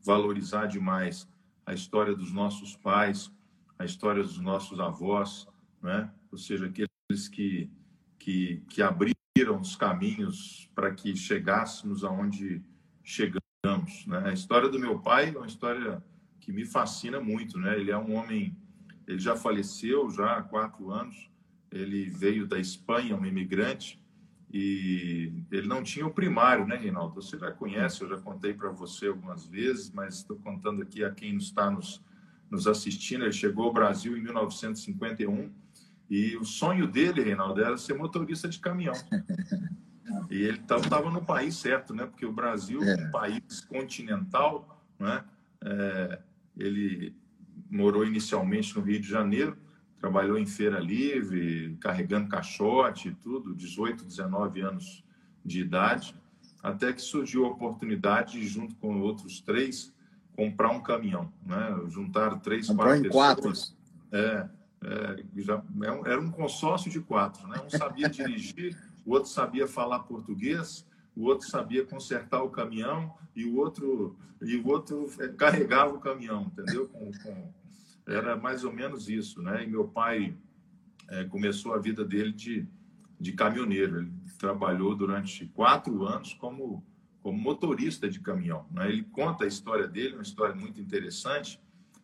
valorizar 0.04 0.66
demais. 0.66 1.28
A 1.66 1.74
história 1.74 2.14
dos 2.14 2.32
nossos 2.32 2.76
pais, 2.76 3.30
a 3.78 3.84
história 3.84 4.22
dos 4.22 4.38
nossos 4.38 4.80
avós, 4.80 5.46
né? 5.82 6.10
Ou 6.32 6.38
seja, 6.38 6.66
aqueles 6.66 7.28
que, 7.28 7.70
que, 8.18 8.62
que 8.68 8.82
abriram 8.82 9.60
os 9.60 9.76
caminhos 9.76 10.70
para 10.74 10.94
que 10.94 11.14
chegássemos 11.14 12.04
aonde 12.04 12.62
chegamos, 13.04 14.06
né? 14.06 14.22
A 14.24 14.32
história 14.32 14.68
do 14.68 14.78
meu 14.78 14.98
pai 14.98 15.28
é 15.28 15.36
uma 15.36 15.46
história 15.46 16.02
que 16.48 16.52
me 16.52 16.64
fascina 16.64 17.20
muito, 17.20 17.58
né? 17.58 17.78
Ele 17.78 17.90
é 17.90 17.98
um 17.98 18.14
homem 18.14 18.56
ele 19.06 19.18
já 19.18 19.36
faleceu 19.36 20.08
já 20.10 20.38
há 20.38 20.42
quatro 20.42 20.90
anos. 20.90 21.30
Ele 21.70 22.08
veio 22.08 22.46
da 22.46 22.58
Espanha, 22.58 23.14
um 23.14 23.26
imigrante, 23.26 24.02
e 24.50 25.44
ele 25.52 25.66
não 25.66 25.82
tinha 25.82 26.06
o 26.06 26.10
primário, 26.10 26.66
né, 26.66 26.74
Reinaldo? 26.74 27.14
Você 27.16 27.38
já 27.38 27.50
conhece, 27.50 28.00
eu 28.00 28.08
já 28.08 28.16
contei 28.16 28.54
para 28.54 28.70
você 28.70 29.08
algumas 29.08 29.46
vezes, 29.46 29.90
mas 29.90 30.16
estou 30.16 30.38
contando 30.38 30.80
aqui 30.80 31.04
a 31.04 31.10
quem 31.10 31.36
está 31.36 31.70
nos, 31.70 32.02
nos 32.50 32.66
assistindo. 32.66 33.24
Ele 33.24 33.32
chegou 33.32 33.66
ao 33.66 33.72
Brasil 33.72 34.16
em 34.16 34.22
1951 34.22 35.52
e 36.08 36.34
o 36.38 36.44
sonho 36.44 36.86
dele, 36.86 37.22
Reinaldo, 37.22 37.62
era 37.62 37.76
ser 37.76 37.92
motorista 37.92 38.48
de 38.48 38.58
caminhão. 38.58 38.94
E 40.30 40.42
ele 40.42 40.58
estava 40.58 41.10
no 41.10 41.22
país 41.22 41.54
certo, 41.56 41.94
né? 41.94 42.06
Porque 42.06 42.24
o 42.24 42.32
Brasil 42.32 42.82
é 42.82 42.94
um 42.96 43.10
país 43.10 43.60
continental, 43.60 44.82
né? 44.98 45.22
É, 45.62 46.18
ele 46.58 47.16
morou 47.70 48.04
inicialmente 48.04 48.76
no 48.76 48.82
Rio 48.82 49.00
de 49.00 49.08
Janeiro, 49.08 49.56
trabalhou 49.98 50.38
em 50.38 50.46
feira 50.46 50.78
livre, 50.78 51.76
carregando 51.80 52.28
caixote 52.28 53.08
e 53.08 53.14
tudo, 53.14 53.54
18, 53.54 54.04
19 54.04 54.60
anos 54.60 55.04
de 55.44 55.60
idade, 55.60 56.14
até 56.62 56.92
que 56.92 57.00
surgiu 57.00 57.46
a 57.46 57.48
oportunidade, 57.48 58.46
junto 58.46 58.74
com 58.76 59.00
outros 59.00 59.40
três, 59.40 59.92
comprar 60.36 60.70
um 60.70 60.80
caminhão, 60.80 61.32
né? 61.44 61.80
Juntaram 61.88 62.38
três, 62.38 62.68
Comprou 62.68 63.10
quatro 63.10 63.42
pessoas. 63.42 63.76
Quatro. 64.10 64.18
É, 64.18 64.48
é, 64.84 65.24
já, 65.36 65.56
é 65.56 66.10
era 66.10 66.20
um 66.20 66.30
consórcio 66.30 66.90
de 66.90 67.00
quatro, 67.00 67.46
né? 67.48 67.60
Um 67.64 67.70
sabia 67.70 68.08
dirigir, 68.10 68.76
o 69.04 69.12
outro 69.12 69.28
sabia 69.30 69.66
falar 69.66 70.00
português, 70.00 70.86
o 71.18 71.24
outro 71.24 71.48
sabia 71.48 71.84
consertar 71.84 72.42
o 72.44 72.50
caminhão 72.50 73.12
e 73.34 73.44
o 73.44 73.56
outro 73.56 74.16
e 74.40 74.56
o 74.56 74.68
outro 74.68 75.10
é, 75.18 75.26
carregava 75.26 75.92
o 75.92 75.98
caminhão, 75.98 76.44
entendeu? 76.44 76.88
Com, 76.88 77.10
com, 77.10 77.52
era 78.06 78.36
mais 78.36 78.62
ou 78.62 78.72
menos 78.72 79.08
isso, 79.08 79.42
né? 79.42 79.64
E 79.64 79.66
meu 79.66 79.88
pai 79.88 80.36
é, 81.08 81.24
começou 81.24 81.74
a 81.74 81.78
vida 81.78 82.04
dele 82.04 82.32
de, 82.32 82.64
de 83.18 83.32
caminhoneiro. 83.32 83.98
Ele 83.98 84.12
trabalhou 84.38 84.94
durante 84.94 85.46
quatro 85.46 86.06
anos 86.06 86.34
como, 86.34 86.86
como 87.20 87.36
motorista 87.36 88.08
de 88.08 88.20
caminhão. 88.20 88.64
Né? 88.70 88.88
Ele 88.88 89.02
conta 89.02 89.42
a 89.42 89.48
história 89.48 89.88
dele, 89.88 90.14
uma 90.14 90.22
história 90.22 90.54
muito 90.54 90.80
interessante, 90.80 91.60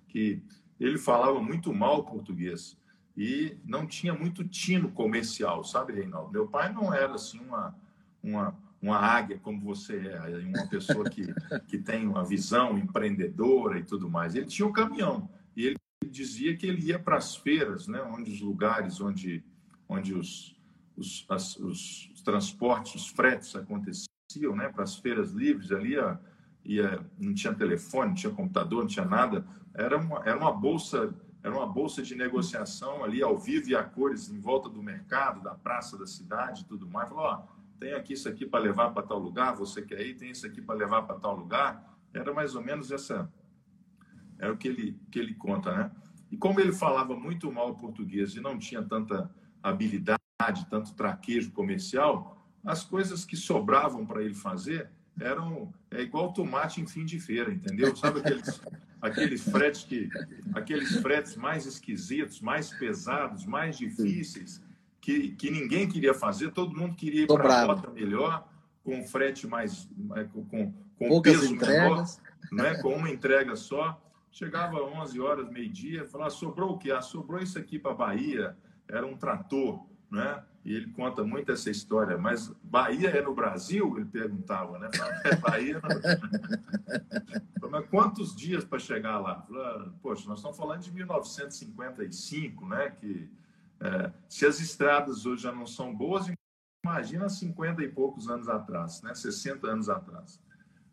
que 0.09 0.43
ele 0.81 0.99
falava 0.99 1.41
muito 1.41 1.73
mal 1.73 2.05
português 2.05 2.77
e 3.17 3.57
não 3.65 3.87
tinha 3.87 4.13
muito 4.13 4.43
tino 4.43 4.91
comercial, 4.91 5.63
sabe, 5.63 5.93
Reinaldo? 5.93 6.33
Meu 6.33 6.49
pai 6.49 6.73
não 6.73 6.93
era 6.93 7.15
assim 7.15 7.39
uma, 7.39 7.77
uma, 8.21 8.59
uma 8.85 8.99
águia 8.99 9.39
como 9.39 9.59
você 9.61 9.97
é, 9.97 10.21
uma 10.47 10.67
pessoa 10.67 11.09
que, 11.09 11.27
que 11.67 11.79
tem 11.79 12.07
uma 12.07 12.23
visão 12.23 12.79
empreendedora 12.79 13.79
e 13.79 13.83
tudo 13.83 14.11
mais. 14.11 14.35
Ele 14.35 14.45
tinha 14.45 14.69
um 14.69 14.73
caminhão 14.73 15.29
e 15.57 15.65
ele 15.65 15.77
dizia 16.07 16.55
que 16.55 16.67
ele 16.67 16.89
ia 16.89 16.99
para 16.99 17.17
as 17.17 17.35
feiras, 17.35 17.89
né, 17.89 18.03
onde 18.03 18.31
os 18.31 18.43
lugares 18.43 19.01
onde, 19.01 19.43
onde 19.89 20.13
os, 20.13 20.55
os, 20.97 21.25
as, 21.31 21.57
os 21.57 22.13
transportes, 22.23 22.95
os 22.95 23.09
fretes 23.09 23.57
aconteciam, 23.57 24.55
né, 24.55 24.69
para 24.69 24.85
as 24.85 24.97
feiras 24.97 25.33
livres, 25.33 25.73
ali 25.73 25.95
ia, 26.63 27.01
não 27.19 27.33
tinha 27.33 27.55
telefone, 27.55 28.09
não 28.09 28.15
tinha 28.15 28.33
computador, 28.33 28.83
não 28.83 28.89
tinha 28.89 29.07
nada, 29.07 29.47
era 29.73 29.97
uma, 29.97 30.23
era 30.27 30.39
uma 30.39 30.53
bolsa 30.53 31.15
era 31.43 31.55
uma 31.55 31.67
bolsa 31.67 32.01
de 32.01 32.15
negociação 32.15 33.05
ali 33.05 33.23
ao 33.23 33.37
vivo 33.37 33.69
e 33.69 33.77
a 33.77 33.83
cores 33.83 34.31
em 34.31 34.41
volta 34.41 34.67
do 34.67 34.83
mercado, 34.83 35.43
da 35.43 35.55
praça 35.55 35.99
da 35.99 36.07
cidade 36.07 36.65
tudo 36.65 36.89
mais. 36.89 37.07
Falou, 37.11 37.25
ó, 37.25 37.54
tem 37.79 37.93
aqui 37.95 38.15
isso 38.15 38.29
aqui 38.29 38.47
para 38.47 38.63
levar 38.63 38.91
para 38.91 39.03
tal 39.03 39.19
lugar, 39.19 39.55
você 39.55 39.83
quer 39.83 40.01
ir? 40.01 40.15
Tem 40.15 40.31
isso 40.31 40.47
aqui 40.47 40.61
para 40.61 40.75
levar 40.75 41.03
para 41.03 41.19
tal 41.19 41.37
lugar. 41.37 41.99
Era 42.13 42.33
mais 42.33 42.55
ou 42.55 42.63
menos 42.63 42.91
essa 42.91 43.31
era 44.39 44.53
o 44.53 44.57
que 44.57 44.69
ele, 44.69 44.99
que 45.11 45.19
ele 45.19 45.35
conta, 45.35 45.75
né? 45.75 45.91
E 46.31 46.37
como 46.37 46.61
ele 46.61 46.73
falava 46.73 47.17
muito 47.17 47.51
mal 47.53 47.77
português 47.77 48.35
e 48.35 48.41
não 48.41 48.59
tinha 48.59 48.83
tanta 48.83 49.31
habilidade, 49.63 50.19
tanto 50.69 50.95
traquejo 50.95 51.53
comercial, 51.53 52.45
as 52.65 52.83
coisas 52.83 53.25
que 53.25 53.37
sobravam 53.37 54.05
para 54.05 54.23
ele 54.23 54.35
fazer 54.35 54.91
eram 55.21 55.73
é 55.91 56.03
igual 56.03 56.33
tomate 56.33 56.81
em 56.81 56.87
fim 56.87 57.05
de 57.05 57.21
feira, 57.21 57.53
entendeu? 57.53 57.95
Sabe 57.95 58.21
aqueles, 58.21 58.61
aqueles 59.01 59.49
fretes 59.49 59.85
que 59.85 60.09
aqueles 60.55 60.97
fretes 60.97 61.37
mais 61.37 61.67
esquisitos, 61.67 62.41
mais 62.41 62.71
pesados, 62.71 63.47
mais 63.47 63.79
difíceis, 63.79 64.61
que, 65.05 65.33
que 65.33 65.51
ninguém 65.51 65.87
queria 65.87 66.15
fazer, 66.15 66.51
todo 66.51 66.75
mundo 66.75 66.95
queria 66.95 67.25
ir 67.25 67.27
para 67.27 67.55
a 67.55 67.65
rota 67.67 67.91
melhor, 67.91 68.49
com 68.83 69.05
frete 69.05 69.47
mais 69.47 69.87
com, 70.33 70.73
com 70.99 71.21
peso 71.21 71.53
entregas. 71.53 72.23
menor, 72.51 72.73
né? 72.73 72.81
com 72.81 72.95
uma 72.95 73.11
entrega 73.11 73.55
só. 73.55 74.01
Chegava 74.33 74.79
às 74.79 75.11
11 75.11 75.21
horas, 75.21 75.51
meio-dia, 75.51 76.07
falava, 76.07 76.31
sobrou 76.31 76.71
o 76.71 76.79
quê? 76.79 76.91
Ah, 76.91 77.03
sobrou 77.03 77.39
isso 77.39 77.59
aqui 77.59 77.79
para 77.79 77.93
Bahia, 77.93 78.57
era 78.89 79.07
um 79.07 79.15
trator, 79.15 79.85
né? 80.11 80.43
E 80.65 80.75
ele 80.75 80.91
conta 80.93 81.23
muito 81.23 81.53
essa 81.53 81.71
história, 81.71 82.17
mas 82.17 82.51
Bahia 82.63 83.11
é 83.11 83.21
no 83.21 83.35
Brasil? 83.35 83.95
Ele 83.97 84.07
perguntava, 84.07 84.79
né? 84.79 84.89
É 85.25 85.37
Bahia 85.37 85.81
no... 85.81 87.69
Mas 87.71 87.87
quantos 87.91 88.35
dias 88.37 88.65
para 88.65 88.79
chegar 88.79 89.19
lá? 89.19 89.43
Falava, 89.43 89.93
Poxa, 90.01 90.29
nós 90.29 90.39
estamos 90.39 90.57
falando 90.57 90.81
de 90.81 90.93
1955, 90.93 92.67
né? 92.67 92.91
Que 92.91 93.29
é, 93.85 94.11
se 94.31 94.47
as 94.47 94.61
estradas 94.61 95.27
hoje 95.27 95.43
já 95.43 95.53
não 95.53 95.67
são 95.67 95.95
boas, 95.95 96.27
imagina 96.83 97.29
50 97.29 97.83
e 97.83 97.89
poucos 97.89 98.31
anos 98.31 98.49
atrás, 98.49 99.03
né? 99.03 99.15
60 99.15 99.67
anos 99.67 99.91
atrás. 99.91 100.41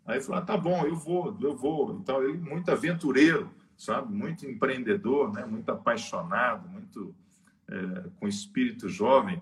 Aí 0.05 0.19
falou, 0.19 0.41
ah, 0.41 0.45
tá 0.45 0.57
bom, 0.57 0.85
eu 0.85 0.95
vou, 0.95 1.37
eu 1.41 1.55
vou. 1.55 1.93
Então, 1.93 2.21
ele 2.21 2.37
muito 2.37 2.69
aventureiro, 2.69 3.49
sabe? 3.77 4.13
Muito 4.13 4.45
empreendedor, 4.45 5.31
né? 5.31 5.45
Muito 5.45 5.69
apaixonado, 5.69 6.67
muito 6.67 7.15
é, 7.69 8.09
com 8.19 8.27
espírito 8.27 8.89
jovem. 8.89 9.41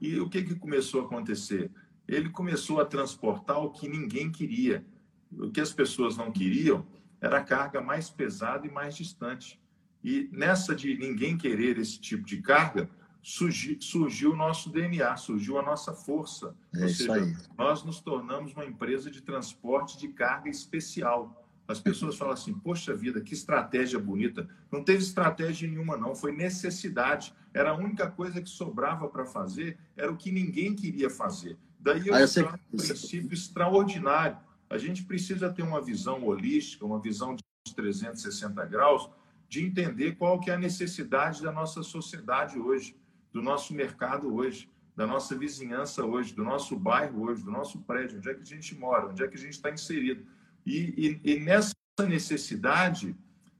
E 0.00 0.18
o 0.18 0.28
que, 0.28 0.42
que 0.42 0.56
começou 0.56 1.02
a 1.02 1.04
acontecer? 1.04 1.70
Ele 2.08 2.28
começou 2.28 2.80
a 2.80 2.84
transportar 2.84 3.58
o 3.58 3.70
que 3.70 3.88
ninguém 3.88 4.32
queria. 4.32 4.84
O 5.30 5.48
que 5.48 5.60
as 5.60 5.72
pessoas 5.72 6.16
não 6.16 6.32
queriam 6.32 6.84
era 7.20 7.38
a 7.38 7.44
carga 7.44 7.80
mais 7.80 8.10
pesada 8.10 8.66
e 8.66 8.70
mais 8.70 8.96
distante. 8.96 9.60
E 10.02 10.28
nessa 10.32 10.74
de 10.74 10.96
ninguém 10.96 11.36
querer 11.36 11.78
esse 11.78 11.98
tipo 12.00 12.24
de 12.24 12.42
carga, 12.42 12.88
surgiu, 13.22 13.80
surgiu 13.80 14.32
o 14.32 14.36
nosso 14.36 14.68
DNA, 14.70 15.16
surgiu 15.16 15.58
a 15.58 15.62
nossa 15.62 15.92
força. 15.92 16.54
É 16.74 16.82
Ou 16.82 16.88
seja, 16.88 17.14
aí. 17.14 17.36
nós 17.56 17.84
nos 17.84 18.00
tornamos 18.00 18.52
uma 18.52 18.64
empresa 18.64 19.10
de 19.10 19.20
transporte 19.20 19.96
de 19.98 20.08
carga 20.08 20.50
especial. 20.50 21.38
As 21.68 21.78
pessoas 21.78 22.16
falam 22.16 22.34
assim: 22.34 22.52
poxa 22.52 22.94
vida, 22.94 23.20
que 23.20 23.32
estratégia 23.32 23.98
bonita. 23.98 24.48
Não 24.70 24.82
teve 24.82 25.02
estratégia 25.02 25.68
nenhuma, 25.68 25.96
não. 25.96 26.14
Foi 26.14 26.32
necessidade. 26.32 27.32
Era 27.54 27.70
a 27.70 27.76
única 27.76 28.10
coisa 28.10 28.42
que 28.42 28.50
sobrava 28.50 29.08
para 29.08 29.24
fazer, 29.24 29.78
era 29.96 30.10
o 30.10 30.16
que 30.16 30.32
ninguém 30.32 30.74
queria 30.74 31.08
fazer. 31.08 31.56
Daí 31.78 32.08
eu, 32.08 32.14
ah, 32.14 32.20
eu 32.20 32.28
sei... 32.28 32.44
um 32.44 32.76
princípio 32.76 33.34
extraordinário. 33.34 34.38
A 34.68 34.78
gente 34.78 35.04
precisa 35.04 35.52
ter 35.52 35.62
uma 35.62 35.82
visão 35.82 36.24
holística, 36.24 36.84
uma 36.84 36.98
visão 36.98 37.34
de 37.36 37.42
360 37.74 38.64
graus, 38.66 39.08
de 39.52 39.62
entender 39.62 40.12
qual 40.12 40.40
que 40.40 40.50
é 40.50 40.54
a 40.54 40.58
necessidade 40.58 41.42
da 41.42 41.52
nossa 41.52 41.82
sociedade 41.82 42.58
hoje 42.58 42.96
do 43.30 43.42
nosso 43.42 43.74
mercado 43.74 44.34
hoje, 44.34 44.66
da 44.96 45.06
nossa 45.06 45.36
vizinhança 45.36 46.02
hoje, 46.02 46.32
do 46.32 46.42
nosso 46.42 46.74
bairro 46.74 47.24
hoje, 47.24 47.44
do 47.44 47.50
nosso 47.50 47.78
prédio, 47.80 48.16
onde 48.16 48.30
é 48.30 48.34
que 48.34 48.40
a 48.40 48.46
gente 48.46 48.74
mora, 48.74 49.08
onde 49.08 49.22
é 49.22 49.28
que 49.28 49.36
a 49.36 49.38
gente 49.38 49.52
está 49.52 49.70
inserido. 49.70 50.24
E, 50.64 51.20
e, 51.22 51.32
e, 51.32 51.40
nessa 51.40 51.74
necessidade 52.08 53.14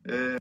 é, 0.07 0.39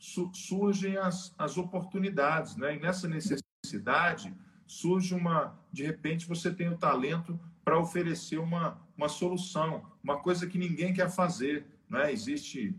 su, 0.00 0.32
surgem 0.34 0.96
as, 0.96 1.32
as 1.38 1.56
oportunidades, 1.56 2.56
né? 2.56 2.74
E 2.74 2.80
nessa 2.80 3.06
necessidade 3.06 4.34
surge 4.66 5.14
uma, 5.14 5.56
de 5.72 5.84
repente 5.84 6.26
você 6.26 6.52
tem 6.52 6.68
o 6.68 6.76
talento 6.76 7.38
para 7.64 7.78
oferecer 7.78 8.38
uma, 8.38 8.80
uma 8.96 9.08
solução, 9.08 9.84
uma 10.02 10.18
coisa 10.18 10.44
que 10.44 10.58
ninguém 10.58 10.92
quer 10.92 11.08
fazer, 11.08 11.68
né? 11.88 12.12
Existe, 12.12 12.74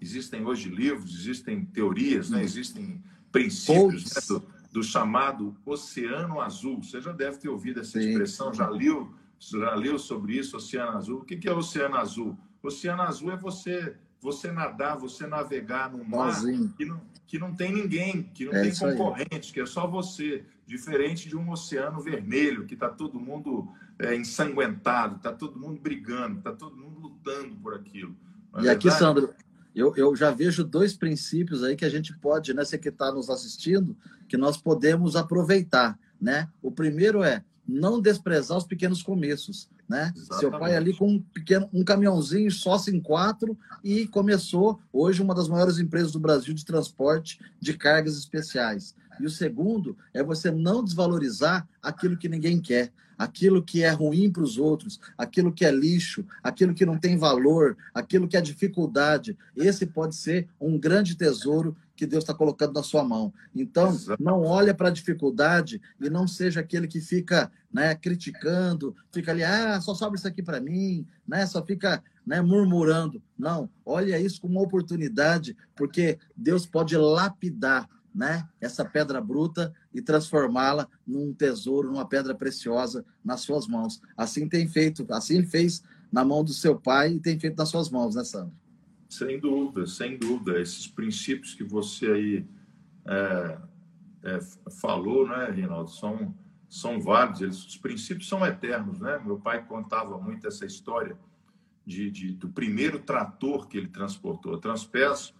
existem 0.00 0.44
hoje 0.44 0.68
livros, 0.68 1.14
existem 1.14 1.64
teorias, 1.64 2.30
né? 2.30 2.42
Existem 2.42 3.02
princípios 3.30 4.14
né? 4.14 4.20
do, 4.28 4.44
do 4.72 4.82
chamado 4.82 5.56
Oceano 5.64 6.40
Azul. 6.40 6.82
Você 6.82 7.00
já 7.00 7.12
deve 7.12 7.38
ter 7.38 7.48
ouvido 7.48 7.80
essa 7.80 8.00
Sim. 8.00 8.08
expressão, 8.10 8.52
já 8.52 8.68
leu, 8.68 9.12
já 9.38 9.74
leu 9.74 9.98
sobre 9.98 10.38
isso, 10.38 10.56
Oceano 10.56 10.96
Azul. 10.96 11.20
O 11.20 11.24
que 11.24 11.48
é 11.48 11.52
Oceano 11.52 11.96
Azul? 11.96 12.38
Oceano 12.62 13.02
Azul 13.02 13.32
é 13.32 13.36
você 13.36 13.96
você 14.20 14.50
nadar, 14.50 14.96
você 14.96 15.26
navegar 15.26 15.90
num 15.90 16.04
mar 16.04 16.34
que 16.76 16.84
não, 16.84 17.00
que 17.26 17.38
não 17.38 17.54
tem 17.54 17.72
ninguém, 17.72 18.24
que 18.34 18.44
não 18.44 18.52
é 18.52 18.62
tem 18.62 18.74
concorrente, 18.74 19.48
aí. 19.48 19.52
que 19.52 19.60
é 19.60 19.66
só 19.66 19.86
você. 19.86 20.44
Diferente 20.66 21.30
de 21.30 21.36
um 21.36 21.50
oceano 21.50 21.98
vermelho, 21.98 22.66
que 22.66 22.74
está 22.74 22.90
todo 22.90 23.18
mundo 23.18 23.72
é, 23.98 24.14
ensanguentado, 24.14 25.16
está 25.16 25.32
todo 25.32 25.58
mundo 25.58 25.80
brigando, 25.80 26.38
está 26.38 26.52
todo 26.52 26.76
mundo 26.76 27.00
lutando 27.00 27.56
por 27.56 27.74
aquilo. 27.74 28.14
Não 28.52 28.60
é 28.60 28.64
e 28.64 28.68
aqui, 28.68 28.90
Sandro, 28.90 29.32
eu, 29.74 29.94
eu 29.96 30.16
já 30.16 30.30
vejo 30.30 30.64
dois 30.64 30.96
princípios 30.96 31.62
aí 31.62 31.76
que 31.76 31.84
a 31.84 31.90
gente 31.90 32.16
pode, 32.18 32.52
né, 32.52 32.64
você 32.64 32.78
que 32.78 32.88
está 32.88 33.12
nos 33.12 33.30
assistindo, 33.30 33.96
que 34.28 34.36
nós 34.36 34.56
podemos 34.56 35.16
aproveitar, 35.16 35.98
né? 36.20 36.48
O 36.62 36.70
primeiro 36.70 37.22
é 37.22 37.44
não 37.66 38.00
desprezar 38.00 38.56
os 38.56 38.64
pequenos 38.64 39.02
começos, 39.02 39.68
né? 39.86 40.12
Exatamente. 40.16 40.40
Seu 40.40 40.50
pai 40.50 40.74
ali 40.74 40.96
com 40.96 41.12
um 41.12 41.20
pequeno, 41.20 41.68
um 41.72 41.84
caminhãozinho 41.84 42.50
sócio 42.50 42.94
em 42.94 43.00
quatro 43.00 43.58
e 43.84 44.06
começou 44.06 44.80
hoje 44.92 45.20
uma 45.22 45.34
das 45.34 45.48
maiores 45.48 45.78
empresas 45.78 46.12
do 46.12 46.18
Brasil 46.18 46.54
de 46.54 46.64
transporte 46.64 47.38
de 47.60 47.74
cargas 47.74 48.16
especiais. 48.16 48.94
E 49.20 49.26
o 49.26 49.30
segundo 49.30 49.96
é 50.14 50.22
você 50.22 50.50
não 50.50 50.82
desvalorizar 50.82 51.68
aquilo 51.82 52.16
que 52.16 52.28
ninguém 52.28 52.60
quer, 52.60 52.90
aquilo 53.18 53.62
que 53.62 53.82
é 53.82 53.90
ruim 53.90 54.30
para 54.30 54.44
os 54.44 54.56
outros, 54.56 55.00
aquilo 55.18 55.52
que 55.52 55.64
é 55.64 55.70
lixo, 55.72 56.24
aquilo 56.42 56.72
que 56.72 56.86
não 56.86 56.96
tem 56.96 57.18
valor, 57.18 57.76
aquilo 57.92 58.28
que 58.28 58.36
é 58.36 58.40
dificuldade. 58.40 59.36
Esse 59.56 59.84
pode 59.84 60.14
ser 60.14 60.48
um 60.60 60.78
grande 60.78 61.16
tesouro 61.16 61.76
que 61.96 62.06
Deus 62.06 62.22
está 62.22 62.32
colocando 62.32 62.74
na 62.74 62.82
sua 62.84 63.02
mão. 63.02 63.32
Então, 63.52 63.90
Exato. 63.90 64.22
não 64.22 64.42
olha 64.42 64.72
para 64.72 64.86
a 64.86 64.92
dificuldade 64.92 65.80
e 66.00 66.08
não 66.08 66.28
seja 66.28 66.60
aquele 66.60 66.86
que 66.86 67.00
fica 67.00 67.50
né, 67.72 67.92
criticando, 67.96 68.94
fica 69.12 69.32
ali, 69.32 69.42
ah, 69.42 69.80
só 69.80 69.94
sobra 69.94 70.16
isso 70.16 70.28
aqui 70.28 70.40
para 70.40 70.60
mim, 70.60 71.04
né, 71.26 71.44
só 71.44 71.60
fica 71.64 72.00
né, 72.24 72.40
murmurando. 72.40 73.20
Não, 73.36 73.68
olha 73.84 74.18
isso 74.20 74.40
como 74.40 74.54
uma 74.54 74.62
oportunidade, 74.62 75.56
porque 75.74 76.18
Deus 76.36 76.64
pode 76.66 76.96
lapidar 76.96 77.88
né, 78.18 78.48
essa 78.60 78.84
pedra 78.84 79.20
bruta 79.20 79.72
e 79.94 80.02
transformá-la 80.02 80.88
num 81.06 81.32
tesouro, 81.32 81.92
numa 81.92 82.04
pedra 82.04 82.34
preciosa 82.34 83.04
nas 83.24 83.42
suas 83.42 83.68
mãos. 83.68 84.02
Assim 84.16 84.48
tem 84.48 84.66
feito, 84.66 85.06
assim 85.10 85.44
fez 85.44 85.84
na 86.10 86.24
mão 86.24 86.42
do 86.42 86.52
seu 86.52 86.74
pai 86.74 87.12
e 87.12 87.20
tem 87.20 87.38
feito 87.38 87.56
nas 87.56 87.68
suas 87.68 87.88
mãos, 87.88 88.16
né, 88.16 88.24
Sandro? 88.24 88.52
Sem 89.08 89.38
dúvida, 89.38 89.86
sem 89.86 90.18
dúvida. 90.18 90.60
Esses 90.60 90.88
princípios 90.88 91.54
que 91.54 91.62
você 91.62 92.10
aí 92.10 92.46
é, 93.06 93.58
é, 94.24 94.40
falou, 94.80 95.28
né, 95.28 95.52
Reinaldo, 95.52 95.90
são, 95.92 96.34
são 96.68 97.00
válidos. 97.00 97.40
Eles, 97.40 97.64
os 97.66 97.76
princípios 97.76 98.28
são 98.28 98.44
eternos, 98.44 98.98
né? 98.98 99.22
Meu 99.24 99.38
pai 99.38 99.64
contava 99.64 100.18
muito 100.18 100.44
essa 100.48 100.66
história 100.66 101.16
de, 101.86 102.10
de 102.10 102.32
do 102.32 102.48
primeiro 102.48 102.98
trator 102.98 103.68
que 103.68 103.78
ele 103.78 103.88
transportou. 103.88 104.58
Transpeço 104.58 105.37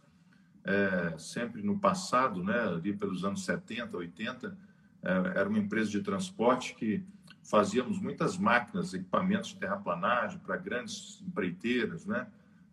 é, 0.68 1.16
sempre 1.16 1.62
no 1.62 1.78
passado, 1.78 2.44
né, 2.44 2.60
ali 2.60 2.92
pelos 2.92 3.24
anos 3.24 3.42
70, 3.46 3.96
80, 3.96 4.58
é, 5.02 5.10
era 5.38 5.48
uma 5.48 5.58
empresa 5.58 5.90
de 5.90 6.02
transporte 6.02 6.74
que 6.74 7.02
fazíamos 7.42 7.98
muitas 7.98 8.36
máquinas, 8.36 8.92
equipamentos 8.92 9.48
de 9.48 9.56
terraplanagem 9.56 10.38
para 10.40 10.58
grandes 10.58 11.22
empreiteiras, 11.26 12.04
né? 12.04 12.26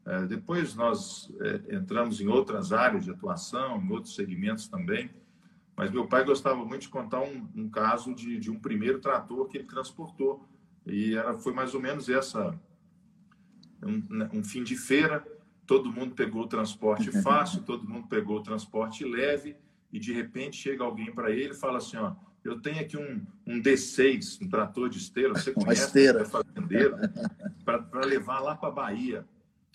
É, 0.05 0.25
depois 0.25 0.75
nós 0.75 1.31
é, 1.39 1.75
entramos 1.77 2.19
em 2.19 2.27
outras 2.27 2.73
áreas 2.73 3.05
de 3.05 3.11
atuação, 3.11 3.81
em 3.81 3.89
outros 3.89 4.13
segmentos 4.13 4.67
também, 4.67 5.09
mas 5.75 5.89
meu 5.89 6.05
pai 6.05 6.25
gostava 6.25 6.63
muito 6.65 6.83
de 6.83 6.89
contar 6.89 7.21
um, 7.21 7.47
um 7.55 7.69
caso 7.69 8.13
de, 8.13 8.37
de, 8.37 8.51
um 8.51 8.59
primeiro 8.59 8.99
trator 8.99 9.47
que 9.47 9.57
ele 9.57 9.67
transportou 9.67 10.45
e 10.85 11.15
era, 11.15 11.33
foi 11.33 11.53
mais 11.53 11.73
ou 11.73 11.81
menos 11.81 12.07
essa 12.07 12.59
um, 13.81 14.03
né, 14.09 14.29
um 14.33 14.43
fim 14.43 14.63
de 14.63 14.75
feira 14.75 15.25
todo 15.65 15.91
mundo 15.91 16.15
pegou 16.15 16.43
o 16.43 16.47
transporte 16.47 17.11
fácil, 17.21 17.63
todo 17.63 17.87
mundo 17.87 18.07
pegou 18.07 18.37
o 18.37 18.43
transporte 18.43 19.03
leve, 19.03 19.55
e 19.91 19.99
de 19.99 20.11
repente 20.13 20.57
chega 20.57 20.83
alguém 20.83 21.13
para 21.13 21.31
ele 21.31 21.51
e 21.51 21.55
fala 21.55 21.77
assim: 21.77 21.97
ó, 21.97 22.13
eu 22.43 22.59
tenho 22.59 22.79
aqui 22.79 22.97
um, 22.97 23.25
um 23.45 23.61
D6, 23.61 24.41
um 24.41 24.49
trator 24.49 24.89
de 24.89 24.97
esteira, 24.97 25.33
você 25.33 25.51
conhece, 25.53 25.85
esteira. 25.85 26.21
é 26.21 26.25
fazendeiro, 26.25 26.95
para 27.65 28.05
levar 28.05 28.39
lá 28.39 28.55
para 28.55 28.69
a 28.69 28.71
Bahia. 28.71 29.25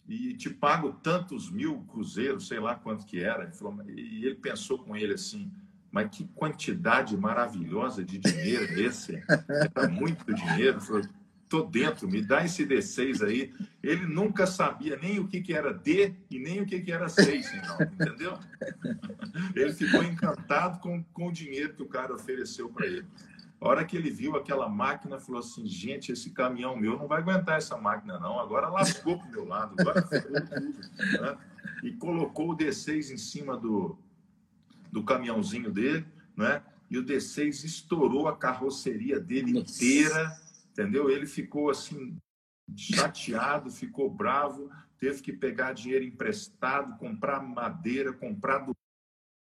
E 0.08 0.34
te 0.34 0.50
pago 0.50 0.92
tantos 0.92 1.50
mil 1.50 1.82
cruzeiros, 1.82 2.48
sei 2.48 2.58
lá 2.58 2.74
quanto 2.74 3.06
que 3.06 3.22
era. 3.22 3.44
Ele 3.44 3.52
falou, 3.52 3.82
e 3.88 4.24
ele 4.24 4.34
pensou 4.34 4.78
com 4.78 4.96
ele 4.96 5.14
assim: 5.14 5.50
mas 5.90 6.08
que 6.10 6.24
quantidade 6.34 7.16
maravilhosa 7.16 8.04
de 8.04 8.18
dinheiro 8.18 8.80
esse? 8.80 9.22
Era 9.28 9.88
muito 9.88 10.32
dinheiro. 10.32 10.78
Ele 10.78 10.80
falou, 10.80 11.02
tô 11.50 11.64
dentro, 11.64 12.08
me 12.08 12.22
dá 12.22 12.44
esse 12.44 12.64
D6 12.64 13.26
aí. 13.26 13.52
Ele 13.82 14.06
nunca 14.06 14.46
sabia 14.46 14.96
nem 14.96 15.18
o 15.18 15.26
que, 15.26 15.42
que 15.42 15.52
era 15.52 15.74
D 15.74 16.14
e 16.30 16.38
nem 16.38 16.62
o 16.62 16.66
que, 16.66 16.80
que 16.80 16.92
era 16.92 17.08
6, 17.08 17.52
entendeu? 17.92 18.38
Ele 19.54 19.72
ficou 19.72 20.02
encantado 20.04 20.78
com, 20.78 21.02
com 21.12 21.26
o 21.26 21.32
dinheiro 21.32 21.74
que 21.74 21.82
o 21.82 21.88
cara 21.88 22.14
ofereceu 22.14 22.68
para 22.70 22.86
ele. 22.86 23.04
A 23.60 23.68
hora 23.68 23.84
que 23.84 23.96
ele 23.96 24.10
viu 24.10 24.36
aquela 24.36 24.68
máquina, 24.68 25.18
falou 25.18 25.40
assim: 25.40 25.66
gente, 25.66 26.12
esse 26.12 26.30
caminhão 26.30 26.76
meu 26.76 26.96
não 26.96 27.08
vai 27.08 27.20
aguentar 27.20 27.58
essa 27.58 27.76
máquina, 27.76 28.18
não. 28.18 28.38
Agora 28.38 28.68
lascou 28.68 29.18
para 29.18 29.26
o 29.26 29.30
meu 29.30 29.44
lado, 29.44 29.74
agora 29.76 30.00
tudo. 30.00 30.32
Né? 31.20 31.38
E 31.82 31.92
colocou 31.92 32.52
o 32.52 32.56
D6 32.56 33.10
em 33.10 33.18
cima 33.18 33.56
do, 33.56 33.98
do 34.90 35.02
caminhãozinho 35.02 35.70
dele, 35.70 36.06
né? 36.36 36.62
e 36.88 36.96
o 36.96 37.04
D6 37.04 37.64
estourou 37.64 38.28
a 38.28 38.36
carroceria 38.36 39.18
dele 39.18 39.58
inteira 39.58 40.38
entendeu? 40.80 41.10
Ele 41.10 41.26
ficou 41.26 41.70
assim 41.70 42.16
chateado, 42.76 43.70
ficou 43.70 44.08
bravo, 44.08 44.70
teve 44.98 45.20
que 45.20 45.32
pegar 45.32 45.72
dinheiro 45.72 46.04
emprestado, 46.04 46.96
comprar 46.98 47.42
madeira, 47.42 48.12
comprar 48.12 48.66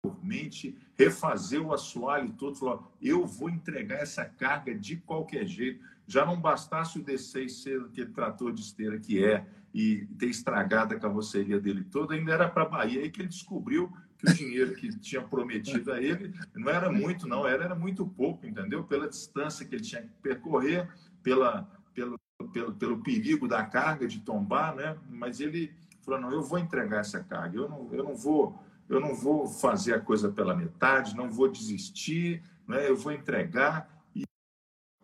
dormente, 0.04 0.76
refazer 0.96 1.60
o 1.60 1.72
assoalho 1.72 2.32
todo, 2.32 2.56
falou: 2.56 2.92
"Eu 3.00 3.26
vou 3.26 3.50
entregar 3.50 4.00
essa 4.00 4.24
carga 4.24 4.74
de 4.74 4.96
qualquer 4.96 5.46
jeito". 5.46 5.84
Já 6.06 6.24
não 6.24 6.40
bastasse 6.40 6.98
o 6.98 7.04
D6 7.04 7.48
ser 7.50 7.80
aquele 7.82 8.10
trator 8.10 8.52
de 8.52 8.62
esteira 8.62 8.98
que 8.98 9.22
é 9.22 9.46
e 9.74 10.06
ter 10.18 10.26
estragado 10.26 10.94
a 10.94 10.98
carroceria 10.98 11.60
dele 11.60 11.84
toda, 11.84 12.14
ainda 12.14 12.32
era 12.32 12.48
para 12.48 12.64
Bahia 12.64 13.02
aí 13.02 13.10
que 13.10 13.20
ele 13.20 13.28
descobriu 13.28 13.92
que 14.18 14.30
o 14.30 14.34
dinheiro 14.34 14.74
que 14.74 14.88
tinha 14.98 15.22
prometido 15.22 15.92
a 15.92 16.02
ele 16.02 16.34
não 16.54 16.70
era 16.70 16.90
muito, 16.90 17.28
não, 17.28 17.46
era, 17.46 17.64
era 17.64 17.74
muito 17.74 18.04
pouco, 18.04 18.44
entendeu? 18.46 18.82
Pela 18.82 19.08
distância 19.08 19.64
que 19.64 19.76
ele 19.76 19.84
tinha 19.84 20.02
que 20.02 20.08
percorrer, 20.20 20.88
pela, 21.22 21.68
pelo, 21.94 22.18
pelo, 22.52 22.74
pelo 22.74 23.02
perigo 23.02 23.48
da 23.48 23.64
carga 23.64 24.06
de 24.06 24.20
tombar, 24.20 24.74
né? 24.74 24.96
Mas 25.08 25.40
ele 25.40 25.72
falou: 26.00 26.20
não, 26.20 26.32
eu 26.32 26.42
vou 26.42 26.58
entregar 26.58 27.00
essa 27.00 27.22
carga, 27.22 27.56
eu 27.56 27.68
não, 27.68 27.88
eu 27.92 28.04
não 28.04 28.14
vou. 28.14 28.58
Eu 28.88 29.00
não 29.00 29.14
vou 29.14 29.46
fazer 29.46 29.92
a 29.92 30.00
coisa 30.00 30.30
pela 30.30 30.56
metade, 30.56 31.14
não 31.14 31.30
vou 31.30 31.46
desistir, 31.46 32.42
né? 32.66 32.88
eu 32.88 32.96
vou 32.96 33.12
entregar. 33.12 33.86
E 34.16 34.22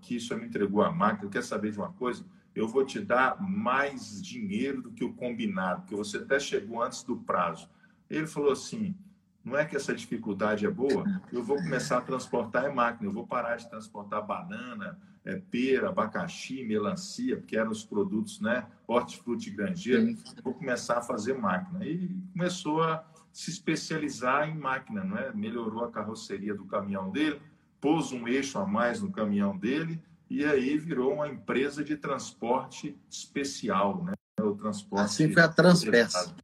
que 0.00 0.16
isso 0.16 0.35
me 0.37 0.46
entregou 0.46 0.83
a 0.83 0.90
máquina. 0.90 1.31
Quer 1.31 1.44
saber 1.44 1.70
de 1.70 1.79
uma 1.79 1.92
coisa? 1.92 2.24
Eu 2.55 2.66
vou 2.66 2.83
te 2.87 2.98
dar 2.98 3.38
mais 3.42 4.22
dinheiro 4.22 4.81
do 4.81 4.90
que 4.90 5.05
o 5.05 5.12
combinado, 5.12 5.83
porque 5.83 5.94
você 5.94 6.16
até 6.16 6.40
chegou 6.40 6.83
antes 6.83 7.03
do 7.03 7.18
prazo. 7.18 7.68
Ele 8.09 8.27
falou 8.27 8.53
assim: 8.53 8.96
não 9.44 9.59
é 9.59 9.64
que 9.66 9.77
essa 9.77 9.94
dificuldade 9.94 10.64
é 10.64 10.70
boa, 10.70 11.05
eu 11.31 11.42
vou 11.42 11.57
começar 11.57 11.98
a 11.98 12.00
transportar 12.00 12.64
em 12.64 12.74
máquina, 12.74 13.09
eu 13.09 13.12
vou 13.12 13.27
parar 13.27 13.57
de 13.57 13.68
transportar 13.68 14.27
banana, 14.27 14.98
é, 15.24 15.37
pera, 15.50 15.88
abacaxi, 15.88 16.62
melancia, 16.64 17.37
porque 17.37 17.56
eram 17.56 17.70
os 17.70 17.84
produtos, 17.84 18.40
né, 18.40 18.66
hortifruti 18.87 19.50
grangeiro, 19.50 20.16
vou 20.42 20.54
começar 20.54 20.98
a 20.98 21.02
fazer 21.02 21.34
máquina. 21.34 21.84
E 21.84 22.08
começou 22.32 22.82
a 22.82 23.04
se 23.32 23.50
especializar 23.50 24.48
em 24.48 24.56
máquina, 24.56 25.02
não 25.02 25.18
é? 25.18 25.32
Melhorou 25.34 25.84
a 25.84 25.90
carroceria 25.90 26.54
do 26.54 26.66
caminhão 26.66 27.10
dele, 27.10 27.40
pôs 27.80 28.12
um 28.12 28.28
eixo 28.28 28.58
a 28.58 28.66
mais 28.66 29.00
no 29.00 29.10
caminhão 29.10 29.56
dele 29.56 30.00
e 30.30 30.44
aí 30.44 30.78
virou 30.78 31.14
uma 31.14 31.28
empresa 31.28 31.82
de 31.82 31.96
transporte 31.96 32.96
especial, 33.10 34.04
né? 34.04 34.12
O 34.40 34.54
transporte 34.54 35.04
assim 35.04 35.32
foi 35.32 35.42
a 35.42 35.48
Transpeça. 35.48 36.34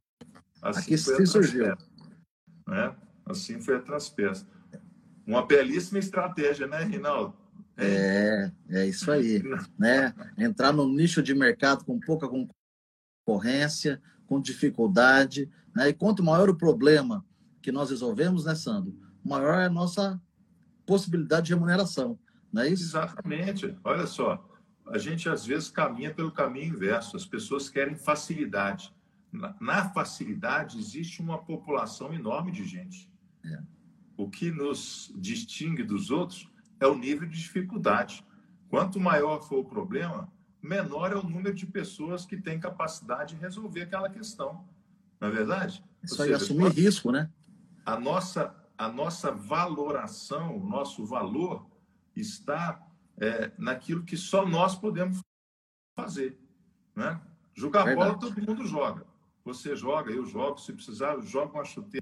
Assim 0.61 0.79
Aqui 0.79 0.97
foi 0.97 1.25
surgiu. 1.25 1.75
Né? 2.67 2.95
Assim 3.25 3.59
foi 3.61 3.77
a 3.77 3.81
Transpeça. 3.81 4.47
Uma 5.25 5.45
belíssima 5.45 5.99
estratégia, 5.99 6.67
né, 6.67 6.83
Rinaldo? 6.83 7.35
É, 7.83 8.51
é 8.69 8.85
isso 8.87 9.11
aí. 9.11 9.41
né? 9.77 10.13
Entrar 10.37 10.71
no 10.71 10.87
nicho 10.87 11.21
de 11.21 11.33
mercado 11.33 11.83
com 11.85 11.99
pouca 11.99 12.27
concorrência, 13.25 14.01
com 14.25 14.39
dificuldade. 14.41 15.49
Né? 15.75 15.89
E 15.89 15.93
quanto 15.93 16.23
maior 16.23 16.49
o 16.49 16.55
problema 16.55 17.25
que 17.61 17.71
nós 17.71 17.89
resolvemos, 17.89 18.45
né, 18.45 18.55
Sandro? 18.55 18.97
Maior 19.23 19.61
é 19.61 19.65
a 19.65 19.69
nossa 19.69 20.21
possibilidade 20.85 21.47
de 21.47 21.53
remuneração. 21.53 22.17
Não 22.51 22.63
é 22.63 22.69
isso? 22.69 22.83
Exatamente. 22.83 23.77
Olha 23.83 24.07
só, 24.07 24.43
a 24.87 24.97
gente 24.97 25.29
às 25.29 25.45
vezes 25.45 25.69
caminha 25.69 26.13
pelo 26.13 26.31
caminho 26.31 26.73
inverso. 26.73 27.15
As 27.15 27.25
pessoas 27.25 27.69
querem 27.69 27.95
facilidade 27.95 28.93
na 29.59 29.89
facilidade 29.89 30.77
existe 30.77 31.21
uma 31.21 31.37
população 31.37 32.13
enorme 32.13 32.51
de 32.51 32.65
gente. 32.65 33.09
É. 33.45 33.59
O 34.17 34.29
que 34.29 34.51
nos 34.51 35.11
distingue 35.15 35.83
dos 35.83 36.11
outros 36.11 36.50
é 36.81 36.87
o 36.87 36.97
nível 36.97 37.27
de 37.27 37.37
dificuldade. 37.37 38.25
Quanto 38.69 38.99
maior 38.99 39.41
for 39.41 39.59
o 39.59 39.65
problema, 39.65 40.31
menor 40.61 41.11
é 41.11 41.15
o 41.15 41.23
número 41.23 41.53
de 41.53 41.65
pessoas 41.65 42.25
que 42.25 42.35
têm 42.35 42.59
capacidade 42.59 43.35
de 43.35 43.41
resolver 43.41 43.83
aquela 43.83 44.09
questão. 44.09 44.67
Não 45.19 45.27
é 45.27 45.31
verdade? 45.31 45.83
Isso 46.03 46.21
aí 46.21 46.33
assumir 46.33 46.71
risco, 46.71 47.11
né? 47.11 47.29
A 47.85 47.99
nossa, 47.99 48.55
a 48.77 48.89
nossa 48.89 49.31
valoração, 49.31 50.57
o 50.57 50.67
nosso 50.67 51.05
valor 51.05 51.67
está 52.15 52.81
é, 53.17 53.51
naquilo 53.57 54.03
que 54.03 54.17
só 54.17 54.45
nós 54.45 54.75
podemos 54.75 55.19
fazer. 55.95 56.39
Né? 56.95 57.21
Jogar 57.53 57.85
Verdade. 57.85 58.07
bola, 58.07 58.19
todo 58.19 58.47
mundo 58.47 58.65
joga. 58.65 59.05
Você 59.45 59.75
joga, 59.75 60.11
eu 60.11 60.25
jogo, 60.25 60.57
se 60.59 60.73
precisar, 60.73 61.19
joga 61.21 61.53
uma 61.53 61.65
chuteira 61.65 62.01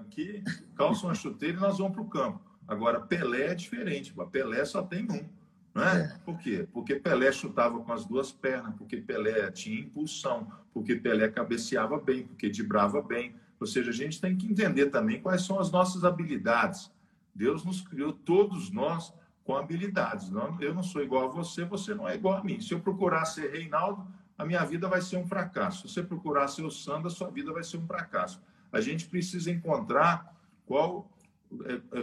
aqui, 0.00 0.42
calça 0.76 1.06
uma 1.06 1.14
chuteira 1.14 1.56
e 1.56 1.60
nós 1.60 1.78
vamos 1.78 1.92
para 1.92 2.02
o 2.02 2.08
campo. 2.08 2.51
Agora, 2.66 3.00
Pelé 3.00 3.48
é 3.48 3.54
diferente, 3.54 4.14
Pelé 4.30 4.64
só 4.64 4.82
tem 4.82 5.04
um. 5.10 5.28
Não 5.74 5.82
é? 5.82 6.18
Por 6.24 6.38
quê? 6.38 6.68
Porque 6.72 6.96
Pelé 6.96 7.32
chutava 7.32 7.80
com 7.80 7.92
as 7.92 8.04
duas 8.04 8.30
pernas, 8.30 8.74
porque 8.76 8.98
Pelé 8.98 9.50
tinha 9.50 9.80
impulsão, 9.80 10.52
porque 10.72 10.96
Pelé 10.96 11.28
cabeceava 11.28 11.98
bem, 11.98 12.26
porque 12.26 12.50
dibrava 12.50 13.00
bem. 13.00 13.34
Ou 13.58 13.66
seja, 13.66 13.90
a 13.90 13.94
gente 13.94 14.20
tem 14.20 14.36
que 14.36 14.46
entender 14.46 14.86
também 14.86 15.20
quais 15.20 15.42
são 15.42 15.58
as 15.58 15.70
nossas 15.70 16.04
habilidades. 16.04 16.90
Deus 17.34 17.64
nos 17.64 17.80
criou, 17.80 18.12
todos 18.12 18.70
nós, 18.70 19.14
com 19.44 19.56
habilidades. 19.56 20.30
Não, 20.30 20.60
eu 20.60 20.74
não 20.74 20.82
sou 20.82 21.02
igual 21.02 21.28
a 21.28 21.32
você, 21.32 21.64
você 21.64 21.94
não 21.94 22.08
é 22.08 22.14
igual 22.14 22.38
a 22.38 22.44
mim. 22.44 22.60
Se 22.60 22.74
eu 22.74 22.80
procurar 22.80 23.24
ser 23.24 23.50
Reinaldo, 23.50 24.06
a 24.36 24.44
minha 24.44 24.64
vida 24.64 24.88
vai 24.88 25.00
ser 25.00 25.16
um 25.16 25.26
fracasso. 25.26 25.88
Se 25.88 25.94
você 25.94 26.02
procurar 26.02 26.48
ser 26.48 26.64
o 26.64 26.70
Sandra, 26.70 27.08
a 27.08 27.10
sua 27.10 27.30
vida 27.30 27.52
vai 27.52 27.62
ser 27.62 27.78
um 27.78 27.86
fracasso. 27.86 28.42
A 28.72 28.80
gente 28.80 29.06
precisa 29.06 29.50
encontrar 29.50 30.34
qual 30.66 31.10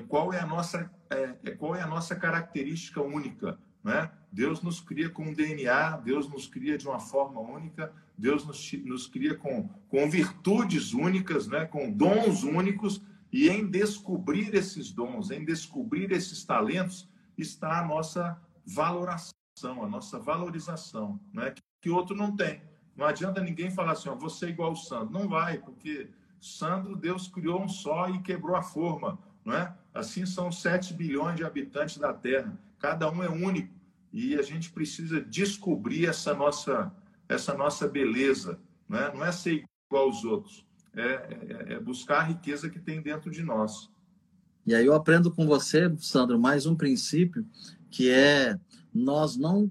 qual 0.08 0.34
é 0.34 0.40
a 0.40 0.46
nossa 0.46 0.92
é, 1.10 1.36
é, 1.44 1.52
qual 1.52 1.76
é 1.76 1.82
a 1.82 1.88
nossa 1.88 2.16
característica 2.16 3.02
única, 3.02 3.60
né? 3.84 4.12
Deus 4.32 4.62
nos 4.62 4.80
cria 4.80 5.10
com 5.10 5.24
um 5.24 5.34
DNA, 5.34 5.98
Deus 5.98 6.30
nos 6.30 6.48
cria 6.48 6.78
de 6.78 6.88
uma 6.88 7.00
forma 7.00 7.42
única, 7.42 7.92
Deus 8.18 8.46
nos, 8.46 8.74
nos 8.86 9.08
cria 9.08 9.36
com, 9.36 9.68
com 9.88 10.10
virtudes 10.10 10.94
únicas, 10.94 11.48
né? 11.48 11.66
Com 11.66 11.92
dons 11.92 12.44
únicos 12.44 13.02
e 13.32 13.50
em 13.50 13.66
descobrir 13.66 14.54
esses 14.54 14.92
dons, 14.92 15.32
em 15.32 15.44
descobrir 15.44 16.12
esses 16.12 16.44
talentos 16.44 17.10
está 17.38 17.80
a 17.80 17.88
nossa 17.88 18.40
valoração, 18.66 19.84
a 19.84 19.88
nossa 19.88 20.20
valorização, 20.20 21.20
né? 21.34 21.52
Que, 21.52 21.62
que 21.82 21.90
outro 21.90 22.16
não 22.16 22.36
tem. 22.36 22.62
Não 22.96 23.06
adianta 23.06 23.42
ninguém 23.42 23.72
falar 23.72 23.94
assim, 23.94 24.10
ó, 24.10 24.16
você 24.16 24.48
é 24.48 24.50
igual 24.50 24.74
o 24.74 24.76
Sandro. 24.76 25.12
Não 25.12 25.28
vai, 25.28 25.58
porque 25.58 26.10
Sandro, 26.40 26.96
Deus 26.96 27.28
criou 27.28 27.62
um 27.62 27.68
só 27.68 28.10
e 28.10 28.22
quebrou 28.22 28.56
a 28.56 28.62
forma 28.62 29.18
não 29.44 29.54
é? 29.56 29.74
Assim 29.94 30.26
são 30.26 30.52
7 30.52 30.94
bilhões 30.94 31.36
de 31.36 31.44
habitantes 31.44 31.98
da 31.98 32.14
Terra, 32.14 32.58
cada 32.80 33.12
um 33.12 33.24
é 33.24 33.30
único 33.30 33.74
e 34.12 34.36
a 34.36 34.42
gente 34.42 34.72
precisa 34.72 35.22
descobrir 35.22 36.06
essa 36.06 36.34
nossa 36.34 36.92
essa 37.28 37.54
nossa 37.54 37.88
beleza, 37.88 38.60
não 38.88 38.98
é? 38.98 39.14
Não 39.14 39.24
é 39.24 39.32
ser 39.32 39.64
igual 39.88 40.06
aos 40.06 40.24
outros, 40.24 40.66
é, 40.96 41.04
é, 41.04 41.74
é 41.74 41.80
buscar 41.80 42.22
a 42.22 42.24
riqueza 42.24 42.70
que 42.70 42.80
tem 42.80 43.02
dentro 43.02 43.30
de 43.30 43.44
nós. 43.44 43.88
E 44.66 44.74
aí 44.74 44.86
eu 44.86 44.96
aprendo 44.96 45.32
com 45.32 45.46
você, 45.46 45.94
Sandro, 45.98 46.40
mais 46.40 46.66
um 46.66 46.76
princípio 46.76 47.46
que 47.90 48.10
é 48.10 48.60
nós 48.94 49.38
não 49.38 49.70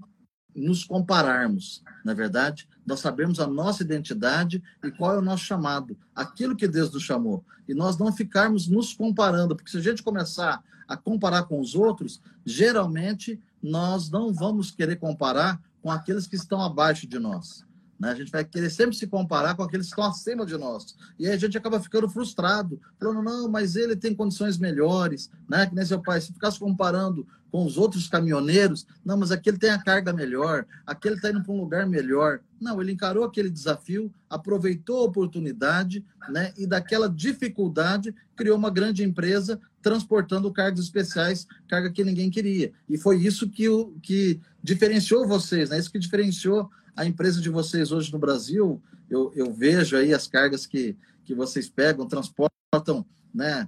nos 0.55 0.83
compararmos, 0.83 1.83
na 2.03 2.11
é 2.11 2.15
verdade, 2.15 2.67
nós 2.85 2.99
sabemos 2.99 3.39
a 3.39 3.47
nossa 3.47 3.83
identidade 3.83 4.63
e 4.83 4.91
qual 4.91 5.15
é 5.15 5.17
o 5.19 5.21
nosso 5.21 5.43
chamado, 5.43 5.95
aquilo 6.15 6.55
que 6.55 6.67
Deus 6.67 6.91
nos 6.91 7.03
chamou. 7.03 7.43
E 7.67 7.73
nós 7.73 7.97
não 7.97 8.11
ficarmos 8.11 8.67
nos 8.67 8.93
comparando, 8.93 9.55
porque 9.55 9.71
se 9.71 9.77
a 9.77 9.81
gente 9.81 10.03
começar 10.03 10.63
a 10.87 10.97
comparar 10.97 11.43
com 11.43 11.59
os 11.59 11.75
outros, 11.75 12.19
geralmente 12.45 13.39
nós 13.61 14.09
não 14.09 14.33
vamos 14.33 14.71
querer 14.71 14.95
comparar 14.95 15.61
com 15.81 15.91
aqueles 15.91 16.25
que 16.25 16.35
estão 16.35 16.61
abaixo 16.61 17.07
de 17.07 17.19
nós. 17.19 17.63
Né? 17.99 18.11
A 18.11 18.15
gente 18.15 18.31
vai 18.31 18.45
querer 18.45 18.69
sempre 18.69 18.95
se 18.95 19.05
comparar 19.05 19.55
com 19.55 19.63
aqueles 19.63 19.87
que 19.87 19.91
estão 19.91 20.05
acima 20.05 20.45
de 20.45 20.57
nós. 20.57 20.95
E 21.19 21.27
aí 21.27 21.33
a 21.33 21.37
gente 21.37 21.57
acaba 21.57 21.79
ficando 21.79 22.07
frustrado, 22.07 22.79
falando, 22.97 23.21
não, 23.21 23.49
mas 23.49 23.75
ele 23.75 23.95
tem 23.95 24.15
condições 24.15 24.57
melhores, 24.57 25.29
né? 25.47 25.67
Que 25.67 25.75
nem 25.75 25.85
seu 25.85 26.01
pai, 26.01 26.21
se 26.21 26.31
ficasse 26.31 26.57
comparando 26.57 27.27
com 27.51 27.65
os 27.65 27.77
outros 27.77 28.07
caminhoneiros, 28.07 28.85
não, 29.03 29.17
mas 29.17 29.31
aquele 29.31 29.57
tem 29.57 29.71
a 29.71 29.81
carga 29.81 30.13
melhor, 30.13 30.65
aquele 30.85 31.15
está 31.15 31.29
indo 31.29 31.41
para 31.41 31.51
um 31.51 31.59
lugar 31.59 31.87
melhor. 31.87 32.41
Não, 32.61 32.79
ele 32.81 32.91
encarou 32.91 33.23
aquele 33.23 33.49
desafio, 33.49 34.13
aproveitou 34.29 34.99
a 34.99 35.05
oportunidade, 35.05 36.05
né? 36.29 36.53
E 36.57 36.67
daquela 36.67 37.09
dificuldade 37.09 38.13
criou 38.35 38.57
uma 38.57 38.69
grande 38.69 39.03
empresa 39.03 39.59
transportando 39.81 40.51
cargas 40.51 40.81
especiais, 40.81 41.47
carga 41.67 41.91
que 41.91 42.03
ninguém 42.03 42.29
queria. 42.29 42.71
E 42.87 42.97
foi 42.97 43.17
isso 43.17 43.49
que, 43.49 43.67
o, 43.67 43.93
que 44.01 44.39
diferenciou 44.61 45.27
vocês, 45.27 45.69
né? 45.69 45.79
Isso 45.79 45.91
que 45.91 45.99
diferenciou 45.99 46.69
a 46.95 47.05
empresa 47.05 47.41
de 47.41 47.49
vocês 47.49 47.91
hoje 47.91 48.11
no 48.11 48.19
Brasil, 48.19 48.81
eu, 49.09 49.31
eu 49.35 49.51
vejo 49.53 49.95
aí 49.95 50.13
as 50.13 50.27
cargas 50.27 50.65
que, 50.65 50.95
que 51.23 51.33
vocês 51.33 51.69
pegam, 51.69 52.05
transportam, 52.05 53.05
né? 53.33 53.67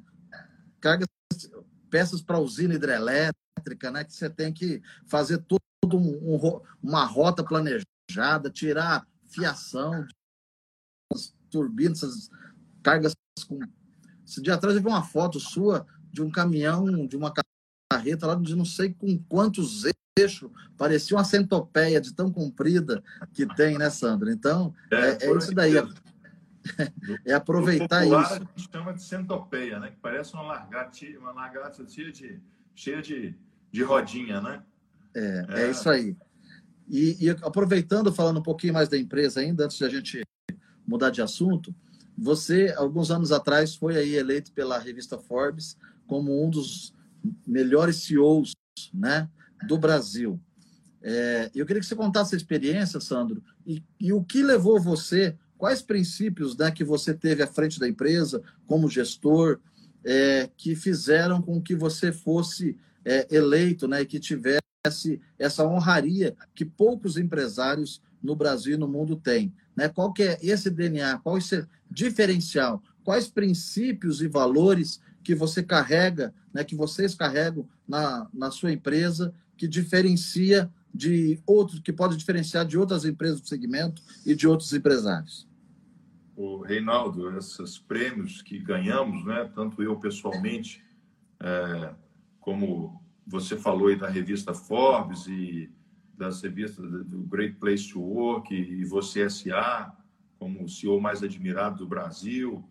Cargas, 0.79 1.07
peças 1.89 2.21
para 2.21 2.39
usina 2.39 2.75
hidrelétrica, 2.75 3.39
né? 3.91 4.03
Que 4.03 4.13
você 4.13 4.29
tem 4.29 4.53
que 4.53 4.81
fazer 5.07 5.39
todo 5.39 5.97
um, 5.97 6.35
um, 6.35 6.61
uma 6.81 7.05
rota 7.05 7.43
planejada, 7.43 8.49
tirar 8.49 9.07
fiação, 9.27 10.05
turbinas, 11.49 12.03
essas 12.03 12.29
cargas 12.81 13.13
com. 13.47 13.59
Esse 14.25 14.41
dia 14.41 14.55
atrás 14.55 14.75
eu 14.75 14.81
vi 14.81 14.87
uma 14.87 15.03
foto 15.03 15.39
sua 15.39 15.85
de 16.11 16.21
um 16.21 16.31
caminhão, 16.31 17.05
de 17.05 17.17
uma 17.17 17.33
carreta 17.91 18.27
lá 18.27 18.35
de 18.35 18.55
não 18.55 18.65
sei 18.65 18.93
com 18.93 19.17
quantos 19.23 19.83
eixo, 20.17 20.51
parecia 20.77 21.15
uma 21.17 21.23
centopeia 21.23 21.99
de 21.99 22.13
tão 22.13 22.31
comprida 22.31 23.03
que 23.33 23.45
tem, 23.55 23.77
né, 23.77 23.89
Sandro? 23.89 24.29
Então, 24.29 24.73
é, 24.91 25.25
é, 25.25 25.29
é 25.29 25.37
isso 25.37 25.53
daí. 25.53 25.77
É, 25.77 25.83
é 27.31 27.33
aproveitar 27.33 28.03
popular, 28.03 28.23
isso. 28.23 28.33
A 28.33 28.37
gente 28.39 28.71
chama 28.71 28.93
de 28.93 29.03
centopeia, 29.03 29.79
né? 29.79 29.89
Que 29.89 29.97
parece 29.97 30.33
uma 30.33 30.43
lagarta, 30.43 31.05
uma 31.17 31.31
lagarta 31.31 31.87
cheia 31.87 32.11
de, 32.11 32.39
cheia 32.75 33.01
de, 33.01 33.35
de 33.71 33.83
rodinha, 33.83 34.41
né? 34.41 34.63
É, 35.15 35.45
é, 35.49 35.61
é 35.63 35.71
isso 35.71 35.89
aí. 35.89 36.15
E, 36.87 37.25
e, 37.25 37.29
aproveitando, 37.29 38.11
falando 38.11 38.39
um 38.39 38.43
pouquinho 38.43 38.73
mais 38.73 38.89
da 38.89 38.97
empresa 38.97 39.39
ainda, 39.39 39.65
antes 39.65 39.77
de 39.77 39.85
a 39.85 39.89
gente 39.89 40.21
mudar 40.85 41.09
de 41.09 41.21
assunto, 41.21 41.73
você, 42.17 42.73
alguns 42.77 43.11
anos 43.11 43.31
atrás, 43.31 43.75
foi 43.75 43.97
aí 43.97 44.15
eleito 44.15 44.51
pela 44.51 44.77
revista 44.77 45.17
Forbes 45.17 45.77
como 46.05 46.45
um 46.45 46.49
dos 46.49 46.93
melhores 47.47 47.97
CEOs, 47.97 48.53
né? 48.93 49.29
do 49.65 49.77
Brasil. 49.77 50.39
É, 51.01 51.49
eu 51.55 51.65
queria 51.65 51.79
que 51.79 51.85
você 51.85 51.95
contasse 51.95 52.35
a 52.35 52.37
experiência, 52.37 52.99
Sandro, 52.99 53.43
e, 53.65 53.83
e 53.99 54.13
o 54.13 54.23
que 54.23 54.43
levou 54.43 54.79
você, 54.79 55.35
quais 55.57 55.81
princípios 55.81 56.55
né, 56.55 56.71
que 56.71 56.83
você 56.83 57.13
teve 57.13 57.41
à 57.41 57.47
frente 57.47 57.79
da 57.79 57.87
empresa, 57.87 58.41
como 58.67 58.89
gestor, 58.89 59.59
é, 60.03 60.49
que 60.57 60.75
fizeram 60.75 61.41
com 61.41 61.61
que 61.61 61.75
você 61.75 62.11
fosse 62.11 62.77
é, 63.05 63.27
eleito 63.29 63.87
né, 63.87 64.01
e 64.01 64.05
que 64.05 64.19
tivesse 64.19 64.61
essa 65.37 65.65
honraria 65.65 66.35
que 66.55 66.65
poucos 66.65 67.17
empresários 67.17 68.01
no 68.21 68.35
Brasil 68.35 68.75
e 68.75 68.77
no 68.77 68.87
mundo 68.87 69.15
têm. 69.15 69.53
Né? 69.75 69.89
Qual 69.89 70.11
que 70.13 70.23
é 70.23 70.39
esse 70.41 70.69
DNA, 70.69 71.19
qual 71.19 71.37
esse 71.37 71.65
diferencial, 71.89 72.81
quais 73.03 73.27
princípios 73.27 74.21
e 74.21 74.27
valores 74.27 74.99
que 75.23 75.35
você 75.35 75.61
carrega, 75.61 76.33
né, 76.53 76.63
que 76.63 76.75
vocês 76.75 77.13
carregam 77.13 77.67
na, 77.87 78.27
na 78.33 78.51
sua 78.51 78.71
empresa 78.71 79.33
que 79.55 79.67
diferencia 79.67 80.69
de 80.93 81.39
outros, 81.45 81.79
que 81.79 81.93
pode 81.93 82.17
diferenciar 82.17 82.65
de 82.65 82.77
outras 82.77 83.05
empresas 83.05 83.39
do 83.39 83.47
segmento 83.47 84.01
e 84.25 84.35
de 84.35 84.47
outros 84.47 84.73
empresários? 84.73 85.47
O 86.43 86.57
Reinaldo, 86.57 87.37
esses 87.37 87.77
prêmios 87.77 88.41
que 88.41 88.57
ganhamos, 88.57 89.23
né, 89.23 89.47
tanto 89.53 89.83
eu 89.83 89.95
pessoalmente, 89.99 90.83
é, 91.39 91.93
como 92.39 92.99
você 93.27 93.55
falou 93.55 93.89
aí 93.89 93.95
da 93.95 94.09
revista 94.09 94.51
Forbes 94.51 95.27
e 95.27 95.69
das 96.17 96.41
revistas 96.41 96.89
do 97.05 97.19
Great 97.25 97.57
Place 97.57 97.93
to 97.93 98.01
Work 98.01 98.51
e 98.55 98.83
você 98.85 99.29
SA, 99.29 99.95
como 100.39 100.63
o 100.63 100.67
CEO 100.67 100.99
mais 100.99 101.21
admirado 101.21 101.77
do 101.77 101.87
Brasil, 101.87 102.67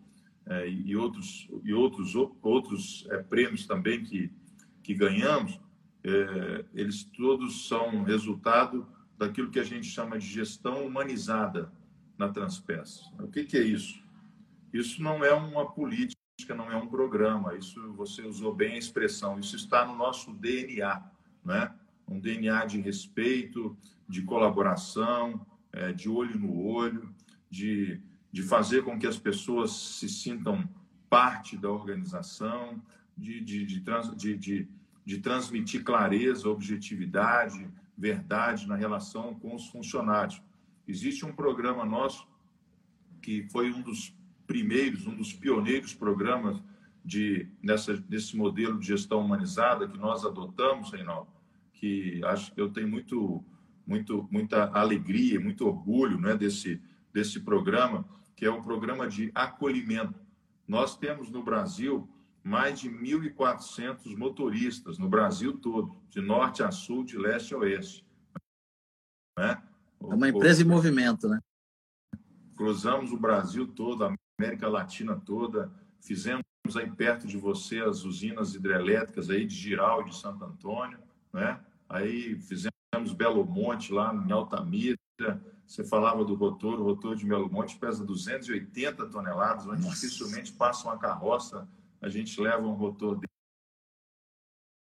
é, 0.47 0.69
e 0.69 0.93
outros, 0.97 1.47
e 1.63 1.73
outros, 1.73 2.13
outros 2.41 3.07
é, 3.09 3.19
prêmios 3.23 3.65
também 3.65 4.03
que, 4.03 4.33
que 4.83 4.93
ganhamos, 4.93 5.57
é, 6.03 6.65
eles 6.73 7.05
todos 7.05 7.69
são 7.69 8.03
resultado 8.03 8.85
daquilo 9.17 9.49
que 9.49 9.61
a 9.61 9.63
gente 9.63 9.87
chama 9.87 10.19
de 10.19 10.25
gestão 10.25 10.85
humanizada 10.85 11.71
na 12.21 12.29
Transpes. 12.29 13.11
O 13.19 13.27
que, 13.27 13.43
que 13.43 13.57
é 13.57 13.63
isso? 13.63 14.01
Isso 14.71 15.01
não 15.01 15.23
é 15.25 15.33
uma 15.33 15.69
política, 15.71 16.55
não 16.55 16.71
é 16.71 16.75
um 16.75 16.87
programa. 16.87 17.55
Isso 17.55 17.93
você 17.93 18.21
usou 18.21 18.53
bem 18.53 18.73
a 18.75 18.77
expressão. 18.77 19.39
Isso 19.39 19.55
está 19.55 19.85
no 19.85 19.95
nosso 19.95 20.31
DNA, 20.33 21.03
né? 21.43 21.73
Um 22.07 22.19
DNA 22.19 22.65
de 22.65 22.79
respeito, 22.79 23.75
de 24.07 24.21
colaboração, 24.21 25.45
é, 25.73 25.91
de 25.91 26.09
olho 26.09 26.37
no 26.37 26.63
olho, 26.63 27.13
de, 27.49 27.99
de 28.31 28.43
fazer 28.43 28.83
com 28.83 28.99
que 28.99 29.07
as 29.07 29.17
pessoas 29.17 29.71
se 29.71 30.07
sintam 30.07 30.69
parte 31.09 31.57
da 31.57 31.69
organização, 31.69 32.81
de, 33.17 33.41
de, 33.41 33.65
de, 33.65 33.83
de, 34.15 34.37
de 34.37 34.69
de 35.05 35.17
transmitir 35.17 35.83
clareza, 35.83 36.49
objetividade, 36.49 37.67
verdade 37.97 38.67
na 38.67 38.75
relação 38.75 39.33
com 39.35 39.55
os 39.55 39.67
funcionários. 39.67 40.41
Existe 40.91 41.25
um 41.25 41.31
programa 41.31 41.85
nosso 41.85 42.27
que 43.21 43.43
foi 43.43 43.71
um 43.71 43.81
dos 43.81 44.13
primeiros, 44.45 45.07
um 45.07 45.15
dos 45.15 45.31
pioneiros 45.31 45.93
programas 45.93 46.61
de 47.03 47.47
nessa 47.63 47.95
desse 47.95 48.35
modelo 48.35 48.77
de 48.77 48.87
gestão 48.87 49.21
humanizada 49.21 49.87
que 49.87 49.97
nós 49.97 50.25
adotamos, 50.25 50.91
Reinaldo, 50.91 51.29
que 51.75 52.21
acho 52.25 52.53
que 52.53 52.59
eu 52.59 52.69
tenho 52.69 52.89
muito 52.89 53.41
muito 53.87 54.27
muita 54.29 54.65
alegria, 54.77 55.39
muito 55.39 55.65
orgulho, 55.65 56.19
né, 56.19 56.35
desse 56.35 56.81
desse 57.13 57.39
programa, 57.39 58.05
que 58.35 58.45
é 58.45 58.51
um 58.51 58.61
programa 58.61 59.07
de 59.07 59.31
acolhimento. 59.33 60.19
Nós 60.67 60.97
temos 60.97 61.31
no 61.31 61.41
Brasil 61.41 62.05
mais 62.43 62.81
de 62.81 62.89
1.400 62.89 64.17
motoristas 64.17 64.97
no 64.97 65.07
Brasil 65.07 65.57
todo, 65.57 65.95
de 66.09 66.19
norte 66.19 66.61
a 66.63 66.69
sul, 66.69 67.05
de 67.05 67.17
leste 67.17 67.53
a 67.53 67.59
oeste. 67.59 68.05
Né? 69.39 69.70
É 70.09 70.13
uma 70.13 70.29
empresa 70.29 70.61
em 70.61 70.65
movimento, 70.65 71.27
né? 71.27 71.39
Cruzamos 72.55 73.11
o 73.11 73.17
Brasil 73.17 73.67
todo, 73.67 74.05
a 74.05 74.15
América 74.39 74.67
Latina 74.67 75.15
toda, 75.15 75.71
fizemos 75.99 76.43
aí 76.75 76.89
perto 76.89 77.27
de 77.27 77.37
você 77.37 77.79
as 77.79 78.03
usinas 78.03 78.55
hidrelétricas 78.55 79.29
aí 79.29 79.45
de 79.45 79.55
Giral 79.55 80.01
e 80.01 80.09
de 80.09 80.15
Santo 80.15 80.43
Antônio, 80.43 80.99
né? 81.33 81.59
Aí 81.87 82.35
fizemos 82.41 82.71
Belo 83.15 83.45
Monte 83.45 83.93
lá 83.93 84.13
em 84.13 84.31
Altamira, 84.31 84.97
você 85.65 85.83
falava 85.83 86.25
do 86.25 86.33
rotor, 86.33 86.79
o 86.79 86.83
rotor 86.83 87.15
de 87.15 87.25
Belo 87.25 87.49
Monte 87.49 87.77
pesa 87.77 88.03
280 88.03 89.07
toneladas, 89.07 89.65
onde 89.65 89.81
Nossa. 89.81 89.95
dificilmente 89.95 90.51
passa 90.53 90.87
uma 90.87 90.97
carroça, 90.97 91.67
a 92.01 92.09
gente 92.09 92.39
leva 92.41 92.65
um 92.65 92.73
rotor 92.73 93.15
dele, 93.15 93.27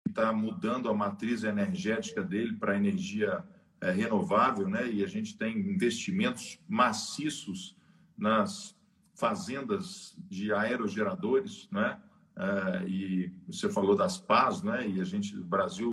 está 0.09 0.33
mudando 0.33 0.89
a 0.89 0.95
matriz 0.95 1.45
energética 1.45 2.23
dele 2.23 2.57
para 2.57 2.77
energia 2.77 3.45
é, 3.81 3.91
renovável, 3.91 4.69
né? 4.69 4.91
E 4.91 5.05
a 5.05 5.07
gente 5.07 5.37
tem 5.37 5.59
investimentos 5.59 6.59
maciços 6.69 7.77
nas 8.17 8.77
fazendas 9.15 10.15
de 10.29 10.53
aerogeradores, 10.53 11.69
né? 11.71 12.01
É, 12.37 12.87
e 12.87 13.33
você 13.47 13.71
falou 13.71 13.97
das 13.97 14.19
pás, 14.19 14.63
né? 14.63 14.87
E 14.87 15.01
a 15.01 15.05
gente, 15.05 15.37
Brasil, 15.37 15.91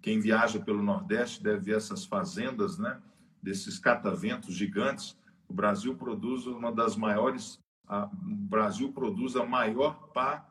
quem 0.00 0.20
viaja 0.20 0.60
pelo 0.60 0.82
Nordeste 0.82 1.42
deve 1.42 1.60
ver 1.60 1.76
essas 1.76 2.04
fazendas, 2.04 2.78
né? 2.78 3.00
Desses 3.42 3.78
cataventos 3.78 4.54
gigantes. 4.54 5.16
O 5.48 5.54
Brasil 5.54 5.94
produz 5.96 6.46
uma 6.46 6.72
das 6.72 6.96
maiores, 6.96 7.58
a, 7.86 8.06
o 8.06 8.34
Brasil 8.34 8.92
produz 8.92 9.36
a 9.36 9.44
maior 9.44 10.08
pá 10.08 10.46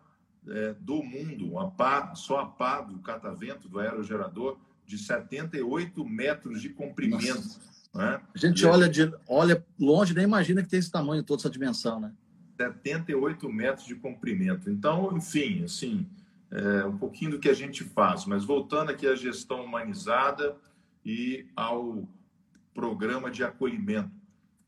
é, 0.48 0.74
do 0.74 1.04
mundo, 1.04 1.58
a 1.60 1.70
pá, 1.70 2.16
só 2.16 2.40
a 2.40 2.46
pá 2.46 2.82
do 2.82 3.00
catavento, 3.00 3.70
do 3.70 3.80
aerogerador, 3.80 4.58
de 4.86 4.98
78 4.98 6.04
metros 6.06 6.62
de 6.62 6.70
comprimento. 6.70 7.60
Né? 7.94 8.22
A 8.34 8.38
gente 8.38 8.66
olha, 8.66 8.90
de, 8.90 9.12
olha 9.28 9.64
longe 9.80 10.14
nem 10.14 10.24
imagina 10.24 10.64
que 10.64 10.70
tem 10.70 10.80
esse 10.80 10.92
tamanho, 10.92 11.24
toda 11.24 11.42
essa 11.42 11.50
dimensão, 11.50 12.00
né? 12.00 12.12
78 12.58 13.52
metros 13.52 13.86
de 13.86 13.96
comprimento. 13.96 14.70
Então, 14.70 15.16
enfim, 15.16 15.64
assim, 15.64 16.06
é 16.52 16.86
um 16.86 16.98
pouquinho 16.98 17.32
do 17.32 17.40
que 17.40 17.50
a 17.50 17.54
gente 17.54 17.84
faz. 17.84 18.26
Mas 18.26 18.44
voltando 18.44 18.92
aqui 18.92 19.08
à 19.08 19.16
gestão 19.16 19.64
humanizada 19.64 20.56
e 21.06 21.48
ao 21.56 22.08
programa 22.74 23.30
de 23.30 23.44
acolhimento. 23.44 24.12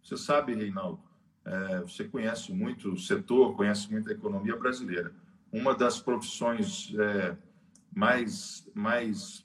Você 0.03 0.17
sabe, 0.17 0.53
Reinaldo, 0.53 0.99
é, 1.43 1.81
você 1.81 2.03
conhece 2.03 2.51
muito 2.51 2.93
o 2.93 2.97
setor, 2.97 3.55
conhece 3.55 3.91
muito 3.91 4.09
a 4.09 4.13
economia 4.13 4.55
brasileira. 4.55 5.13
Uma 5.51 5.75
das 5.75 5.99
profissões 5.99 6.93
é, 6.97 7.35
mais, 7.93 8.67
mais 8.73 9.44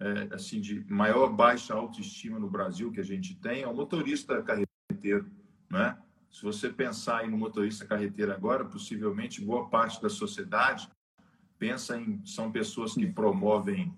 é, 0.00 0.34
assim 0.34 0.60
de 0.60 0.84
maior 0.90 1.32
baixa 1.32 1.74
autoestima 1.74 2.38
no 2.38 2.50
Brasil 2.50 2.90
que 2.90 3.00
a 3.00 3.04
gente 3.04 3.34
tem 3.36 3.62
é 3.62 3.68
o 3.68 3.74
motorista 3.74 4.42
carreteiro, 4.42 5.30
né? 5.70 5.96
Se 6.30 6.42
você 6.42 6.68
pensar 6.68 7.24
em 7.26 7.30
no 7.30 7.38
motorista 7.38 7.86
carreteiro 7.86 8.32
agora, 8.32 8.64
possivelmente 8.64 9.40
boa 9.40 9.68
parte 9.68 10.02
da 10.02 10.08
sociedade 10.08 10.88
pensa 11.58 11.98
em 11.98 12.20
são 12.26 12.52
pessoas 12.52 12.94
que 12.94 13.06
promovem 13.06 13.94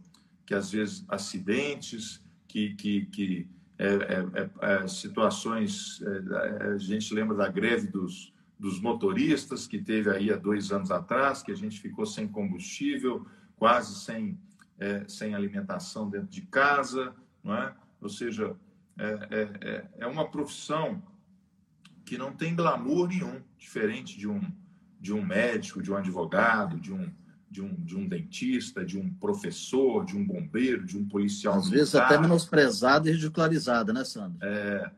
que 0.47 0.55
às 0.55 0.71
vezes 0.71 1.05
acidentes, 1.09 2.25
que 2.47 2.75
que, 2.75 3.07
que 3.07 3.49
é, 3.77 3.87
é, 3.87 4.27
é, 4.35 4.85
é 4.85 4.89
situações 4.89 6.01
é, 6.03 6.75
a 6.75 6.79
gente 6.79 7.13
lembra 7.13 7.37
da 7.37 7.49
greve 7.49 7.89
dos 7.89 8.33
dos 8.59 8.81
motoristas 8.81 9.69
que 9.69 9.79
teve 9.79 10.11
aí 10.11 10.33
há 10.33 10.37
dois 10.37 10.73
anos 10.73 10.91
atrás, 10.91 11.43
que 11.43 11.53
a 11.53 11.57
gente 11.57 11.81
ficou 11.81 12.05
sem 12.05 12.27
combustível, 12.27 13.25
quase 13.57 13.95
sem 14.05 14.37
é, 14.79 15.05
sem 15.09 15.35
alimentação 15.35 16.09
dentro 16.09 16.29
de 16.29 16.43
casa, 16.43 17.15
não 17.43 17.55
é? 17.55 17.75
Ou 18.01 18.09
seja, 18.09 18.57
é, 18.99 19.29
é, 19.31 19.69
é, 19.69 19.85
é 19.99 20.07
uma 20.07 20.29
profissão 20.29 21.03
que 22.05 22.17
não 22.17 22.33
tem 22.33 22.55
glamour 22.55 23.09
nenhum, 23.09 23.43
diferente 23.57 24.19
de 24.19 24.29
um, 24.29 24.41
de 25.01 25.13
um 25.13 25.25
médico, 25.25 25.83
de 25.83 25.93
um 25.93 25.97
advogado, 25.97 26.79
de 26.79 26.93
um, 26.93 27.13
de 27.51 27.63
um, 27.63 27.75
de 27.75 27.97
um 27.97 28.09
dentista, 28.09 28.85
de 28.85 28.99
um 28.99 29.13
professor, 29.15 30.05
de 30.05 30.17
um 30.17 30.25
bombeiro, 30.25 30.85
de 30.85 30.97
um 30.97 31.07
policial. 31.07 31.55
Às 31.55 31.65
militar. 31.65 31.79
vezes 31.79 31.95
até 31.95 32.19
menosprezada 32.19 33.09
e 33.09 33.13
ridicularizada, 33.13 33.93
né, 33.93 34.05
Sandro? 34.05 34.39
É, 34.43 34.91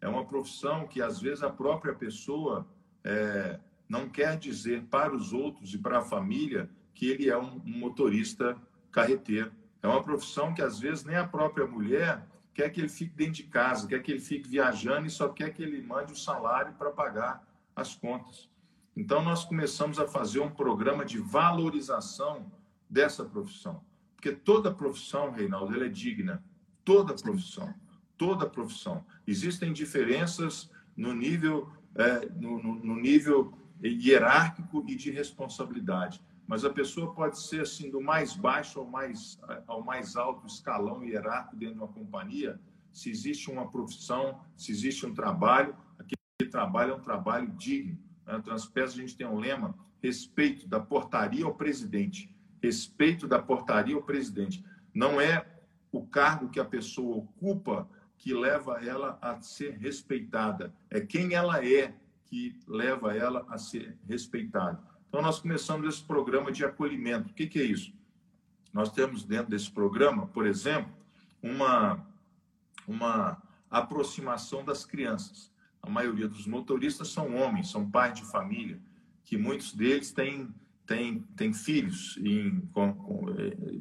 é 0.00 0.08
uma 0.08 0.24
profissão 0.24 0.86
que 0.86 1.02
às 1.02 1.20
vezes 1.20 1.42
a 1.42 1.50
própria 1.50 1.94
pessoa 1.94 2.66
é, 3.02 3.58
não 3.88 4.08
quer 4.08 4.38
dizer 4.38 4.84
para 4.84 5.14
os 5.14 5.32
outros 5.32 5.74
e 5.74 5.78
para 5.78 5.98
a 5.98 6.02
família 6.02 6.68
que 6.94 7.06
ele 7.06 7.28
é 7.28 7.36
um, 7.36 7.60
um 7.64 7.78
motorista 7.78 8.56
carreteiro. 8.94 9.50
É 9.82 9.88
uma 9.88 10.02
profissão 10.02 10.54
que 10.54 10.62
às 10.62 10.78
vezes 10.78 11.04
nem 11.04 11.16
a 11.16 11.26
própria 11.26 11.66
mulher 11.66 12.24
quer 12.54 12.70
que 12.70 12.80
ele 12.80 12.88
fique 12.88 13.12
dentro 13.16 13.34
de 13.34 13.42
casa, 13.42 13.88
quer 13.88 14.00
que 14.00 14.12
ele 14.12 14.20
fique 14.20 14.48
viajando 14.48 15.08
e 15.08 15.10
só 15.10 15.28
quer 15.28 15.52
que 15.52 15.62
ele 15.62 15.82
mande 15.82 16.12
o 16.12 16.16
salário 16.16 16.72
para 16.74 16.90
pagar 16.90 17.44
as 17.74 17.96
contas. 17.96 18.48
Então 18.96 19.22
nós 19.22 19.44
começamos 19.44 19.98
a 19.98 20.06
fazer 20.06 20.38
um 20.38 20.48
programa 20.48 21.04
de 21.04 21.18
valorização 21.18 22.46
dessa 22.88 23.24
profissão, 23.24 23.82
porque 24.14 24.30
toda 24.30 24.72
profissão, 24.72 25.32
Reinaldo, 25.32 25.74
ela 25.74 25.86
é 25.86 25.88
digna. 25.88 26.42
Toda 26.84 27.14
profissão, 27.14 27.74
toda 28.16 28.48
profissão. 28.48 29.04
Existem 29.26 29.72
diferenças 29.72 30.70
no 30.96 31.12
nível, 31.12 31.68
é, 31.94 32.28
no, 32.36 32.62
no, 32.62 32.74
no 32.74 32.94
nível 32.94 33.52
hierárquico 33.82 34.84
e 34.86 34.94
de 34.94 35.10
responsabilidade 35.10 36.22
mas 36.46 36.64
a 36.64 36.70
pessoa 36.70 37.14
pode 37.14 37.40
ser 37.40 37.62
assim 37.62 37.90
do 37.90 38.00
mais 38.00 38.36
baixo 38.36 38.80
ao 38.80 38.86
mais 38.86 39.38
ao 39.66 39.82
mais 39.82 40.16
alto 40.16 40.46
escalão 40.46 41.02
hierárquico 41.04 41.56
dentro 41.56 41.74
de 41.74 41.80
uma 41.80 41.88
companhia. 41.88 42.60
Se 42.92 43.10
existe 43.10 43.50
uma 43.50 43.70
profissão, 43.70 44.40
se 44.56 44.70
existe 44.70 45.04
um 45.06 45.14
trabalho, 45.14 45.74
aquele 45.98 46.50
trabalho 46.50 46.92
é 46.92 46.94
um 46.96 47.00
trabalho 47.00 47.50
digno. 47.52 47.98
Né? 48.26 48.40
Transpes 48.40 48.92
a 48.92 48.96
gente 48.96 49.16
tem 49.16 49.26
um 49.26 49.38
lema: 49.38 49.74
respeito 50.02 50.68
da 50.68 50.78
portaria 50.78 51.44
ao 51.44 51.54
presidente. 51.54 52.34
Respeito 52.62 53.26
da 53.26 53.40
portaria 53.40 53.94
ao 53.94 54.02
presidente. 54.02 54.64
Não 54.94 55.20
é 55.20 55.46
o 55.90 56.06
cargo 56.06 56.48
que 56.48 56.60
a 56.60 56.64
pessoa 56.64 57.16
ocupa 57.16 57.88
que 58.24 58.32
leva 58.32 58.82
ela 58.82 59.18
a 59.20 59.40
ser 59.40 59.76
respeitada, 59.76 60.74
é 60.88 60.98
quem 60.98 61.34
ela 61.34 61.62
é 61.62 61.94
que 62.24 62.58
leva 62.66 63.14
ela 63.14 63.44
a 63.50 63.58
ser 63.58 63.98
respeitada. 64.08 64.82
Então, 65.14 65.22
nós 65.22 65.38
começamos 65.38 65.88
esse 65.88 66.02
programa 66.02 66.50
de 66.50 66.64
acolhimento. 66.64 67.30
O 67.30 67.32
que, 67.34 67.46
que 67.46 67.60
é 67.60 67.62
isso? 67.62 67.92
Nós 68.72 68.90
temos 68.90 69.22
dentro 69.22 69.48
desse 69.48 69.70
programa, 69.70 70.26
por 70.26 70.44
exemplo, 70.44 70.92
uma, 71.40 72.04
uma 72.84 73.40
aproximação 73.70 74.64
das 74.64 74.84
crianças. 74.84 75.52
A 75.80 75.88
maioria 75.88 76.26
dos 76.26 76.48
motoristas 76.48 77.10
são 77.10 77.36
homens, 77.36 77.70
são 77.70 77.88
pais 77.88 78.14
de 78.18 78.24
família, 78.24 78.80
que 79.24 79.38
muitos 79.38 79.72
deles 79.72 80.10
têm, 80.10 80.52
têm, 80.84 81.20
têm 81.36 81.52
filhos 81.52 82.18
em, 82.20 82.62
com, 82.72 82.92
com, 82.92 83.26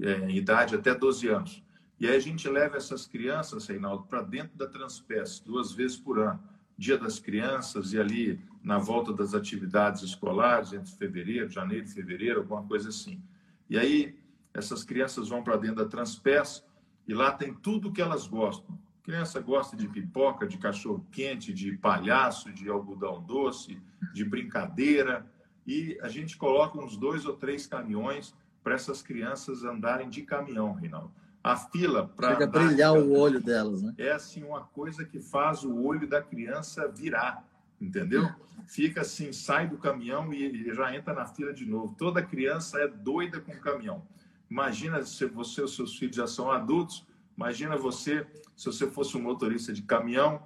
é, 0.03 0.29
em 0.29 0.37
idade 0.37 0.75
até 0.75 0.93
12 0.93 1.29
anos. 1.29 1.63
E 1.99 2.05
aí 2.05 2.15
a 2.15 2.19
gente 2.19 2.47
leva 2.47 2.77
essas 2.77 3.07
crianças, 3.07 3.65
Reinaldo, 3.65 4.03
para 4.03 4.21
dentro 4.21 4.55
da 4.55 4.67
Transpes, 4.67 5.39
duas 5.39 5.71
vezes 5.71 5.97
por 5.97 6.19
ano. 6.19 6.39
Dia 6.77 6.97
das 6.97 7.19
Crianças 7.19 7.93
e 7.93 7.99
ali 7.99 8.41
na 8.63 8.77
volta 8.77 9.13
das 9.13 9.33
atividades 9.33 10.01
escolares, 10.01 10.73
entre 10.73 10.91
fevereiro, 10.93 11.49
janeiro 11.49 11.85
e 11.85 11.89
fevereiro, 11.89 12.39
alguma 12.39 12.63
coisa 12.63 12.89
assim. 12.89 13.21
E 13.69 13.77
aí, 13.77 14.17
essas 14.53 14.83
crianças 14.83 15.29
vão 15.29 15.43
para 15.43 15.57
dentro 15.57 15.77
da 15.77 15.85
Transpes 15.85 16.63
e 17.07 17.13
lá 17.13 17.31
tem 17.31 17.53
tudo 17.53 17.91
que 17.91 18.01
elas 18.01 18.27
gostam. 18.27 18.77
A 19.01 19.05
criança 19.05 19.39
gosta 19.41 19.75
de 19.75 19.87
pipoca, 19.87 20.47
de 20.47 20.57
cachorro 20.57 21.05
quente, 21.11 21.53
de 21.53 21.73
palhaço, 21.73 22.53
de 22.53 22.69
algodão 22.69 23.21
doce, 23.21 23.81
de 24.13 24.23
brincadeira. 24.23 25.29
E 25.67 25.97
a 26.01 26.07
gente 26.07 26.37
coloca 26.37 26.79
uns 26.79 26.95
dois 26.95 27.25
ou 27.25 27.35
três 27.35 27.67
caminhões 27.67 28.33
para 28.63 28.75
essas 28.75 29.01
crianças 29.01 29.65
andarem 29.65 30.09
de 30.09 30.21
caminhão, 30.21 30.73
Reinaldo. 30.73 31.11
A 31.43 31.57
fila 31.57 32.07
para. 32.07 32.31
Chega 32.31 32.45
a 32.45 32.47
brilhar 32.47 32.93
o 32.93 33.11
olho 33.11 33.41
delas, 33.41 33.81
né? 33.81 33.93
É 33.97 34.11
assim 34.11 34.43
uma 34.43 34.61
coisa 34.61 35.03
que 35.03 35.19
faz 35.19 35.63
o 35.63 35.83
olho 35.83 36.07
da 36.07 36.21
criança 36.21 36.87
virar 36.87 37.45
entendeu? 37.83 38.29
Fica 38.65 39.01
assim, 39.01 39.33
sai 39.33 39.67
do 39.67 39.77
caminhão 39.77 40.33
e 40.33 40.73
já 40.73 40.95
entra 40.95 41.13
na 41.13 41.25
fila 41.25 41.53
de 41.53 41.65
novo. 41.65 41.95
Toda 41.97 42.23
criança 42.23 42.79
é 42.79 42.87
doida 42.87 43.41
com 43.41 43.51
o 43.51 43.59
caminhão. 43.59 44.07
Imagina 44.49 45.03
se 45.03 45.25
você 45.25 45.61
e 45.61 45.63
os 45.63 45.75
seus 45.75 45.97
filhos 45.97 46.15
já 46.15 46.27
são 46.27 46.51
adultos, 46.51 47.05
imagina 47.35 47.75
você 47.75 48.25
se 48.55 48.67
você 48.67 48.87
fosse 48.87 49.17
um 49.17 49.21
motorista 49.21 49.73
de 49.73 49.81
caminhão 49.81 50.43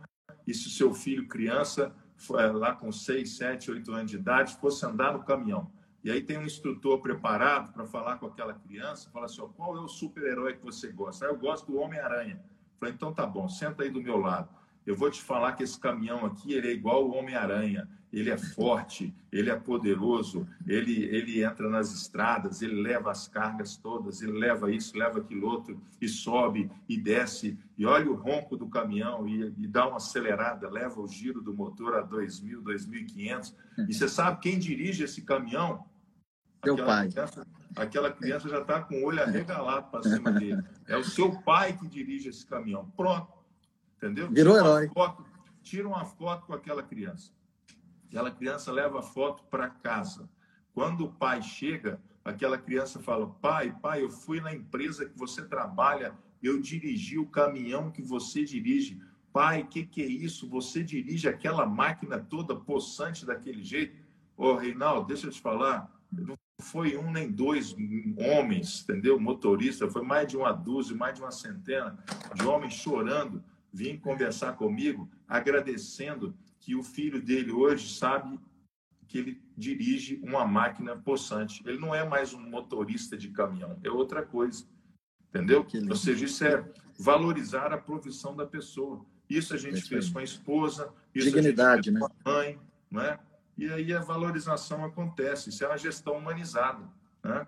e 0.47 0.53
se 0.53 0.67
o 0.67 0.71
seu 0.71 0.93
filho, 0.93 1.27
criança, 1.27 1.93
lá 2.29 2.73
com 2.73 2.91
6, 2.91 3.37
7, 3.37 3.71
8 3.71 3.91
anos 3.91 4.11
de 4.11 4.17
idade, 4.17 4.55
fosse 4.55 4.85
andar 4.85 5.13
no 5.13 5.23
caminhão. 5.23 5.69
E 6.07 6.09
aí 6.09 6.21
tem 6.21 6.37
um 6.37 6.45
instrutor 6.45 7.01
preparado 7.01 7.73
para 7.73 7.85
falar 7.85 8.15
com 8.15 8.27
aquela 8.27 8.53
criança, 8.53 9.09
fala 9.11 9.25
assim, 9.25 9.41
ó, 9.41 9.47
qual 9.47 9.75
é 9.75 9.81
o 9.81 9.89
super-herói 9.89 10.53
que 10.53 10.63
você 10.63 10.89
gosta? 10.89 11.25
Ah, 11.25 11.27
eu 11.27 11.37
gosto 11.37 11.69
do 11.69 11.81
Homem-Aranha. 11.81 12.39
Falei, 12.79 12.95
então 12.95 13.13
tá 13.13 13.25
bom, 13.25 13.49
senta 13.49 13.83
aí 13.83 13.89
do 13.89 14.01
meu 14.01 14.15
lado. 14.15 14.47
eu 14.85 14.95
vou 14.95 15.11
te 15.11 15.21
falar 15.21 15.51
que 15.51 15.63
esse 15.63 15.77
caminhão 15.77 16.25
aqui 16.25 16.53
ele 16.53 16.69
é 16.69 16.71
igual 16.71 17.05
o 17.05 17.13
Homem-Aranha. 17.13 17.89
Ele 18.13 18.29
é 18.29 18.37
forte, 18.37 19.13
ele 19.29 19.49
é 19.49 19.55
poderoso, 19.57 20.47
ele, 20.65 21.03
ele 21.03 21.43
entra 21.43 21.69
nas 21.69 21.93
estradas, 21.93 22.61
ele 22.61 22.81
leva 22.81 23.11
as 23.11 23.27
cargas 23.27 23.75
todas, 23.75 24.21
ele 24.21 24.31
leva 24.31 24.71
isso, 24.71 24.97
leva 24.97 25.19
aquilo 25.19 25.45
outro, 25.45 25.77
e 25.99 26.07
sobe 26.07 26.71
e 26.87 26.95
desce, 26.95 27.59
e 27.77 27.85
olha 27.85 28.09
o 28.09 28.15
ronco 28.15 28.55
do 28.55 28.69
caminhão 28.69 29.27
e, 29.27 29.53
e 29.57 29.67
dá 29.67 29.85
uma 29.85 29.97
acelerada, 29.97 30.69
leva 30.69 31.01
o 31.01 31.07
giro 31.07 31.41
do 31.41 31.53
motor 31.53 31.95
a 31.95 32.07
2.000, 32.07 32.61
2.500. 32.63 33.53
E 33.89 33.93
você 33.93 34.07
sabe 34.07 34.39
quem 34.39 34.57
dirige 34.57 35.03
esse 35.03 35.21
caminhão? 35.21 35.85
Teu 36.75 36.85
pai. 36.85 37.09
Criança, 37.09 37.47
aquela 37.75 38.11
criança 38.11 38.49
já 38.49 38.59
está 38.59 38.81
com 38.81 38.95
o 38.95 39.05
olho 39.05 39.21
arregalado 39.21 39.87
para 39.89 40.03
cima 40.03 40.31
dele. 40.31 40.63
É 40.87 40.97
o 40.97 41.03
seu 41.03 41.31
pai 41.41 41.77
que 41.77 41.87
dirige 41.87 42.29
esse 42.29 42.45
caminhão. 42.45 42.91
Pronto 42.95 43.37
Entendeu? 43.97 44.29
Virou 44.29 44.55
tira 44.55 44.65
herói. 44.65 44.89
Foto, 44.93 45.25
tira 45.63 45.87
uma 45.87 46.05
foto 46.05 46.45
com 46.45 46.53
aquela 46.53 46.83
criança. 46.83 47.31
Aquela 48.07 48.31
criança 48.31 48.71
leva 48.71 48.99
a 48.99 49.03
foto 49.03 49.43
para 49.49 49.69
casa. 49.69 50.29
Quando 50.73 51.05
o 51.05 51.11
pai 51.11 51.41
chega, 51.41 51.99
aquela 52.23 52.57
criança 52.57 52.99
fala: 52.99 53.27
Pai, 53.27 53.75
pai, 53.81 54.03
eu 54.03 54.09
fui 54.09 54.39
na 54.39 54.53
empresa 54.53 55.05
que 55.05 55.17
você 55.17 55.43
trabalha, 55.43 56.15
eu 56.41 56.61
dirigi 56.61 57.17
o 57.17 57.25
caminhão 57.25 57.91
que 57.91 58.01
você 58.01 58.45
dirige. 58.45 59.01
Pai, 59.33 59.63
o 59.63 59.67
que, 59.67 59.85
que 59.85 60.01
é 60.01 60.05
isso? 60.05 60.47
Você 60.49 60.83
dirige 60.83 61.27
aquela 61.27 61.65
máquina 61.65 62.19
toda 62.19 62.55
possante 62.55 63.25
daquele 63.25 63.63
jeito? 63.63 63.97
Ô, 64.35 64.55
Reinaldo, 64.55 65.07
deixa 65.07 65.27
eu 65.27 65.31
te 65.31 65.41
falar. 65.41 65.91
Não 66.11 66.37
foi 66.59 66.97
um 66.97 67.11
nem 67.11 67.31
dois 67.31 67.75
homens, 68.17 68.83
entendeu? 68.83 69.19
Motorista, 69.19 69.89
foi 69.89 70.01
mais 70.01 70.27
de 70.27 70.35
uma 70.35 70.51
dúzia, 70.51 70.95
mais 70.95 71.15
de 71.15 71.21
uma 71.21 71.31
centena 71.31 71.97
de 72.35 72.45
homens 72.45 72.73
chorando 72.73 73.43
vir 73.71 73.99
conversar 73.99 74.53
comigo, 74.53 75.09
agradecendo 75.27 76.35
que 76.59 76.75
o 76.75 76.81
filho 76.81 77.21
dele 77.21 77.51
hoje 77.51 77.93
sabe 77.93 78.39
que 79.07 79.19
ele 79.19 79.41
dirige 79.55 80.19
uma 80.23 80.45
máquina 80.45 80.95
possante. 80.97 81.61
Ele 81.65 81.77
não 81.77 81.93
é 81.93 82.03
mais 82.03 82.33
um 82.33 82.41
motorista 82.41 83.15
de 83.15 83.29
caminhão, 83.29 83.79
é 83.83 83.89
outra 83.89 84.23
coisa. 84.23 84.65
Entendeu? 85.29 85.65
Ou 85.89 85.95
seja, 85.95 86.25
isso 86.25 86.43
é 86.43 86.65
valorizar 86.97 87.71
a 87.71 87.77
profissão 87.77 88.35
da 88.35 88.45
pessoa. 88.45 89.05
Isso 89.29 89.53
a 89.53 89.57
gente 89.57 89.81
fez 89.83 90.09
com 90.09 90.19
a 90.19 90.23
esposa, 90.23 90.91
isso 91.13 91.27
Dignidade, 91.27 91.89
a 91.89 91.93
gente 91.93 91.99
fez 91.99 92.21
com 92.23 92.29
a 92.29 92.33
mãe, 92.33 92.59
não 92.89 93.01
é? 93.01 93.19
E 93.57 93.67
aí 93.69 93.91
a 93.93 93.99
valorização 93.99 94.85
acontece. 94.85 95.49
Isso 95.49 95.63
é 95.63 95.67
uma 95.67 95.77
gestão 95.77 96.17
humanizada. 96.17 96.83
Né? 97.23 97.45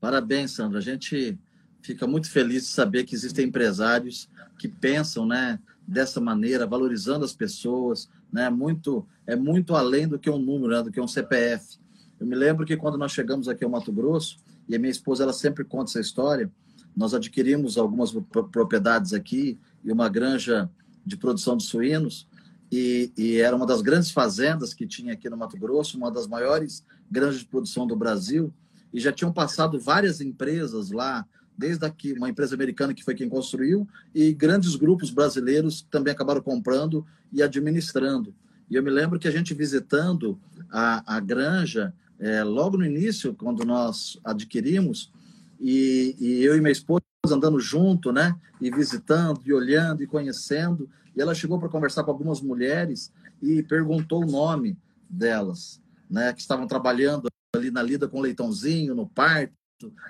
Parabéns, 0.00 0.52
Sandro. 0.52 0.78
A 0.78 0.80
gente 0.82 1.38
fica 1.82 2.06
muito 2.06 2.30
feliz 2.30 2.64
de 2.64 2.70
saber 2.70 3.04
que 3.04 3.14
existem 3.14 3.46
empresários 3.46 4.28
que 4.58 4.66
pensam, 4.68 5.26
né, 5.26 5.60
dessa 5.86 6.20
maneira, 6.20 6.66
valorizando 6.66 7.24
as 7.24 7.32
pessoas, 7.32 8.08
né, 8.32 8.50
muito 8.50 9.06
é 9.26 9.36
muito 9.36 9.74
além 9.74 10.08
do 10.08 10.18
que 10.18 10.30
um 10.30 10.38
número, 10.38 10.72
né, 10.72 10.82
do 10.82 10.90
que 10.90 11.00
um 11.00 11.06
CPF. 11.06 11.78
Eu 12.18 12.26
me 12.26 12.34
lembro 12.34 12.64
que 12.64 12.76
quando 12.76 12.96
nós 12.96 13.12
chegamos 13.12 13.48
aqui 13.48 13.64
ao 13.64 13.70
Mato 13.70 13.92
Grosso, 13.92 14.38
e 14.68 14.74
a 14.74 14.78
minha 14.78 14.90
esposa 14.90 15.22
ela 15.22 15.32
sempre 15.32 15.64
conta 15.64 15.90
essa 15.90 16.00
história, 16.00 16.50
nós 16.96 17.12
adquirimos 17.14 17.76
algumas 17.76 18.12
propriedades 18.50 19.12
aqui 19.12 19.58
e 19.84 19.92
uma 19.92 20.08
granja 20.08 20.68
de 21.04 21.16
produção 21.16 21.56
de 21.56 21.64
suínos, 21.64 22.26
e, 22.70 23.12
e, 23.16 23.36
era 23.40 23.54
uma 23.54 23.66
das 23.66 23.80
grandes 23.80 24.10
fazendas 24.10 24.74
que 24.74 24.86
tinha 24.86 25.12
aqui 25.12 25.28
no 25.30 25.36
Mato 25.36 25.56
Grosso, 25.56 25.96
uma 25.96 26.10
das 26.10 26.26
maiores 26.26 26.84
granjas 27.10 27.40
de 27.40 27.46
produção 27.46 27.86
do 27.86 27.94
Brasil, 27.94 28.52
e 28.92 29.00
já 29.00 29.12
tinham 29.12 29.32
passado 29.32 29.78
várias 29.78 30.20
empresas 30.20 30.90
lá, 30.90 31.24
desde 31.56 31.84
aqui, 31.84 32.12
uma 32.12 32.28
empresa 32.28 32.54
americana 32.54 32.92
que 32.92 33.04
foi 33.04 33.14
quem 33.14 33.28
construiu, 33.28 33.86
e 34.14 34.32
grandes 34.32 34.74
grupos 34.74 35.10
brasileiros 35.10 35.86
também 35.90 36.12
acabaram 36.12 36.40
comprando 36.40 37.06
e 37.32 37.42
administrando. 37.42 38.34
E 38.68 38.74
eu 38.74 38.82
me 38.82 38.90
lembro 38.90 39.18
que 39.18 39.28
a 39.28 39.30
gente 39.30 39.54
visitando 39.54 40.38
a, 40.70 41.16
a 41.16 41.20
granja, 41.20 41.94
é, 42.18 42.42
logo 42.42 42.76
no 42.76 42.84
início, 42.84 43.34
quando 43.34 43.64
nós 43.64 44.18
adquirimos, 44.24 45.12
e, 45.60 46.16
e, 46.18 46.44
eu 46.44 46.56
e 46.56 46.60
minha 46.60 46.72
esposa 46.72 47.02
andando 47.26 47.58
junto, 47.58 48.12
né? 48.12 48.36
E 48.60 48.70
visitando, 48.70 49.40
e 49.44 49.52
olhando, 49.52 50.02
e 50.02 50.06
conhecendo. 50.06 50.88
E 51.16 51.22
ela 51.22 51.34
chegou 51.34 51.58
para 51.58 51.68
conversar 51.68 52.04
com 52.04 52.10
algumas 52.10 52.40
mulheres 52.40 53.12
e 53.42 53.62
perguntou 53.62 54.22
o 54.22 54.30
nome 54.30 54.76
delas, 55.08 55.80
né? 56.10 56.32
Que 56.32 56.40
estavam 56.40 56.66
trabalhando 56.66 57.28
ali 57.54 57.70
na 57.70 57.82
lida 57.82 58.06
com 58.06 58.20
leitãozinho, 58.20 58.94
no 58.94 59.08
parto, 59.08 59.54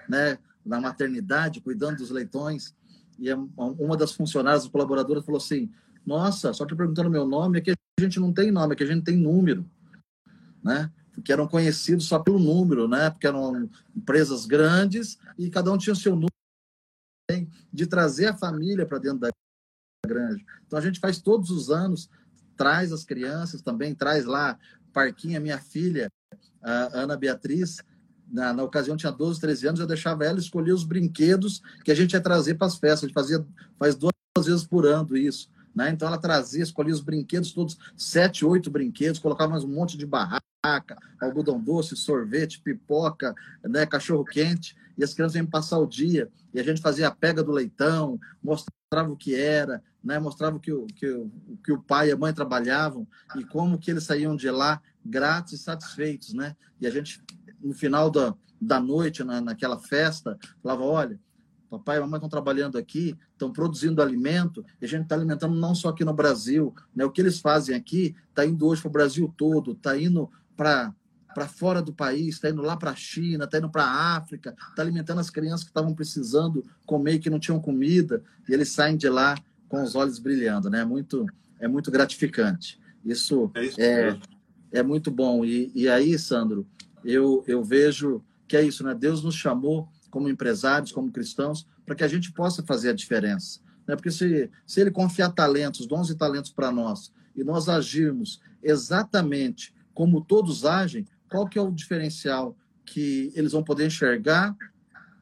né? 0.09 0.39
na 0.67 0.81
maternidade, 0.81 1.61
cuidando 1.61 1.99
dos 1.99 2.11
leitões. 2.11 2.75
E 3.19 3.33
uma 3.33 3.97
das 3.97 4.13
funcionárias, 4.13 4.67
colaboradoras, 4.67 5.25
falou 5.25 5.39
assim: 5.39 5.71
Nossa, 6.05 6.53
só 6.53 6.67
te 6.67 6.75
perguntando 6.75 7.09
meu 7.09 7.27
nome, 7.27 7.59
é 7.59 7.61
que 7.63 7.71
a 7.71 8.03
gente 8.03 8.19
não 8.19 8.33
tem 8.33 8.51
nome, 8.51 8.75
é 8.75 8.77
que 8.77 8.83
a 8.83 8.87
gente 8.87 9.05
tem 9.05 9.17
número. 9.17 9.65
Né? 10.63 10.91
Porque 11.15 11.33
eram 11.33 11.47
conhecidos 11.47 12.07
só 12.07 12.19
pelo 12.19 12.39
número, 12.39 12.89
né? 12.89 13.09
porque 13.09 13.27
eram 13.27 13.71
empresas 13.95 14.45
grandes 14.45 15.19
e 15.39 15.49
cada 15.49 15.73
um 15.73 15.79
tinha 15.79 15.93
o 15.93 15.97
seu 15.97 16.13
número 16.13 16.33
de 17.73 17.87
trazer 17.87 18.27
a 18.27 18.37
família 18.37 18.85
para 18.85 18.99
dentro 18.99 19.21
da 19.21 19.31
granja. 20.07 20.45
Então 20.67 20.79
a 20.79 20.83
gente 20.83 21.01
faz 21.01 21.19
todos 21.19 21.51
os 21.51 21.71
anos, 21.71 22.09
traz 22.57 22.93
as 22.93 23.05
crianças 23.05 23.61
também, 23.61 23.95
traz 23.95 24.25
lá 24.25 24.59
Parquinha, 24.93 25.41
minha 25.41 25.59
filha, 25.59 26.11
a 26.63 27.01
Ana 27.01 27.17
Beatriz, 27.17 27.83
na, 28.31 28.53
na 28.53 28.63
ocasião 28.63 28.97
tinha 28.97 29.13
12, 29.13 29.41
13 29.41 29.69
anos, 29.69 29.81
eu 29.81 29.87
deixava 29.87 30.25
ela 30.25 30.39
escolher 30.39 30.73
os 30.73 30.85
brinquedos 30.85 31.63
que 31.85 31.93
a 31.93 31.95
gente 31.95 32.13
ia 32.13 32.21
trazer 32.21 32.55
para 32.55 32.67
as 32.67 32.77
festas. 32.77 33.05
A 33.05 33.07
gente 33.07 33.15
fazia, 33.15 33.47
faz 33.79 33.95
duas 33.95 34.13
vezes 34.45 34.65
por 34.65 34.87
ano 34.87 35.17
isso. 35.17 35.49
Né? 35.75 35.91
Então 35.91 36.09
ela 36.09 36.19
trazia, 36.19 36.63
escolhia 36.63 36.95
os 36.95 37.03
brinquedos, 37.03 37.53
todos 37.53 37.79
sete, 37.95 38.45
oito 38.45 38.71
brinquedos, 38.71 39.21
colocava 39.21 39.51
mais 39.51 39.63
um 39.63 39.69
monte 39.69 39.97
de 39.99 40.07
barraca, 40.07 40.97
algodão 41.21 41.61
doce, 41.61 41.95
sorvete, 41.95 42.61
pipoca, 42.63 43.35
né? 43.63 43.85
cachorro 43.85 44.25
quente, 44.25 44.75
e 44.97 45.05
as 45.05 45.13
crianças 45.13 45.37
iam 45.37 45.45
passar 45.45 45.79
o 45.79 45.87
dia, 45.87 46.31
e 46.55 46.59
a 46.59 46.63
gente 46.63 46.81
fazia 46.81 47.09
a 47.09 47.11
pega 47.11 47.43
do 47.43 47.53
leitão, 47.53 48.19
mostrava 48.43 49.11
o 49.11 49.17
que 49.17 49.35
era, 49.35 49.83
né? 50.07 50.19
mostrava 50.19 50.59
que, 50.59 50.73
o, 50.73 50.87
que, 50.87 51.09
o, 51.09 51.31
que 51.65 51.73
o 51.73 51.83
pai 51.83 52.09
e 52.09 52.13
a 52.13 52.17
mãe 52.17 52.33
trabalhavam, 52.33 53.07
e 53.37 53.45
como 53.45 53.79
que 53.79 53.91
eles 53.91 54.05
saíam 54.05 54.37
de 54.37 54.51
lá 54.51 54.81
gratos 55.05 55.53
e 55.53 55.59
satisfeitos, 55.59 56.33
né? 56.33 56.57
E 56.81 56.87
a 56.87 56.91
gente 56.91 57.23
no 57.61 57.75
final 57.75 58.11
da, 58.11 58.35
da 58.61 58.81
noite, 58.81 59.25
na, 59.25 59.41
naquela 59.41 59.79
festa, 59.79 60.39
falava: 60.63 60.85
olha, 60.85 61.21
papai 61.69 61.97
e 61.97 62.01
mamãe 62.01 62.19
estão 62.19 62.29
trabalhando 62.29 62.79
aqui, 62.79 63.17
estão 63.33 63.53
produzindo 63.53 64.01
alimento, 64.01 64.65
e 64.81 64.85
a 64.85 64.89
gente 64.89 65.03
está 65.03 65.15
alimentando 65.15 65.55
não 65.55 65.75
só 65.75 65.89
aqui 65.89 66.05
no 66.05 66.15
Brasil. 66.15 66.75
Né? 66.95 67.05
O 67.05 67.11
que 67.11 67.21
eles 67.21 67.41
fazem 67.41 67.75
aqui 67.75 68.15
está 68.29 68.47
indo 68.47 68.67
hoje 68.67 68.81
para 68.81 68.89
o 68.89 68.93
Brasil 68.93 69.33
todo, 69.37 69.73
está 69.73 69.99
indo 69.99 70.31
para 70.57 70.95
para 71.35 71.47
fora 71.47 71.83
do 71.83 71.93
país, 71.93 72.37
está 72.37 72.49
indo 72.49 72.63
lá 72.63 72.79
para 72.79 72.93
a 72.93 72.97
China, 72.97 73.45
está 73.45 73.59
indo 73.59 73.69
para 73.69 73.85
a 73.85 74.17
África, 74.17 74.57
está 74.71 74.81
alimentando 74.81 75.21
as 75.21 75.29
crianças 75.29 75.65
que 75.65 75.69
estavam 75.69 75.95
precisando 75.95 76.65
comer 76.87 77.19
que 77.19 77.29
não 77.29 77.39
tinham 77.39 77.61
comida, 77.61 78.23
e 78.49 78.55
eles 78.55 78.71
saem 78.71 78.97
de 78.97 79.07
lá 79.11 79.35
com 79.69 79.83
os 79.83 79.95
olhos 79.95 80.19
brilhando, 80.19 80.71
né? 80.71 80.81
É 80.81 80.85
muito, 80.85 81.27
é 81.59 81.69
muito 81.69 81.91
gratificante. 81.91 82.81
Isso 83.05 83.51
é, 83.55 83.65
isso 83.65 83.81
é, 83.81 84.19
é, 84.73 84.83
muito 84.83 85.11
bom. 85.11 85.45
E, 85.45 85.71
e 85.75 85.89
aí, 85.89 86.19
Sandro, 86.19 86.67
eu, 87.05 87.45
eu 87.47 87.63
vejo 87.63 88.23
que 88.49 88.57
é 88.57 88.63
isso, 88.63 88.85
né? 88.85 88.95
Deus 88.95 89.23
nos 89.23 89.35
chamou 89.35 89.89
como 90.11 90.29
empresários, 90.29 90.93
como 90.93 91.11
cristãos, 91.11 91.67
para 91.85 91.95
que 91.95 92.05
a 92.05 92.09
gente 92.09 92.33
possa 92.33 92.63
fazer 92.63 92.91
a 92.91 92.95
diferença. 92.95 93.61
Né? 93.87 93.95
Porque 93.95 94.11
se, 94.11 94.51
se 94.67 94.81
Ele 94.81 94.91
confiar 94.91 95.31
talentos, 95.31 95.87
dons 95.87 96.11
e 96.11 96.17
talentos 96.17 96.51
para 96.51 96.73
nós, 96.73 97.13
e 97.35 97.45
nós 97.45 97.69
agirmos 97.69 98.41
exatamente 98.63 99.75
como 99.95 100.21
todos 100.21 100.65
agem, 100.65 101.07
qual 101.29 101.47
que 101.47 101.59
é 101.59 101.63
o 101.63 101.71
diferencial 101.71 102.57
que 102.85 103.33
eles 103.35 103.53
vão 103.53 103.63
poder 103.63 103.87
enxergar 103.87 104.57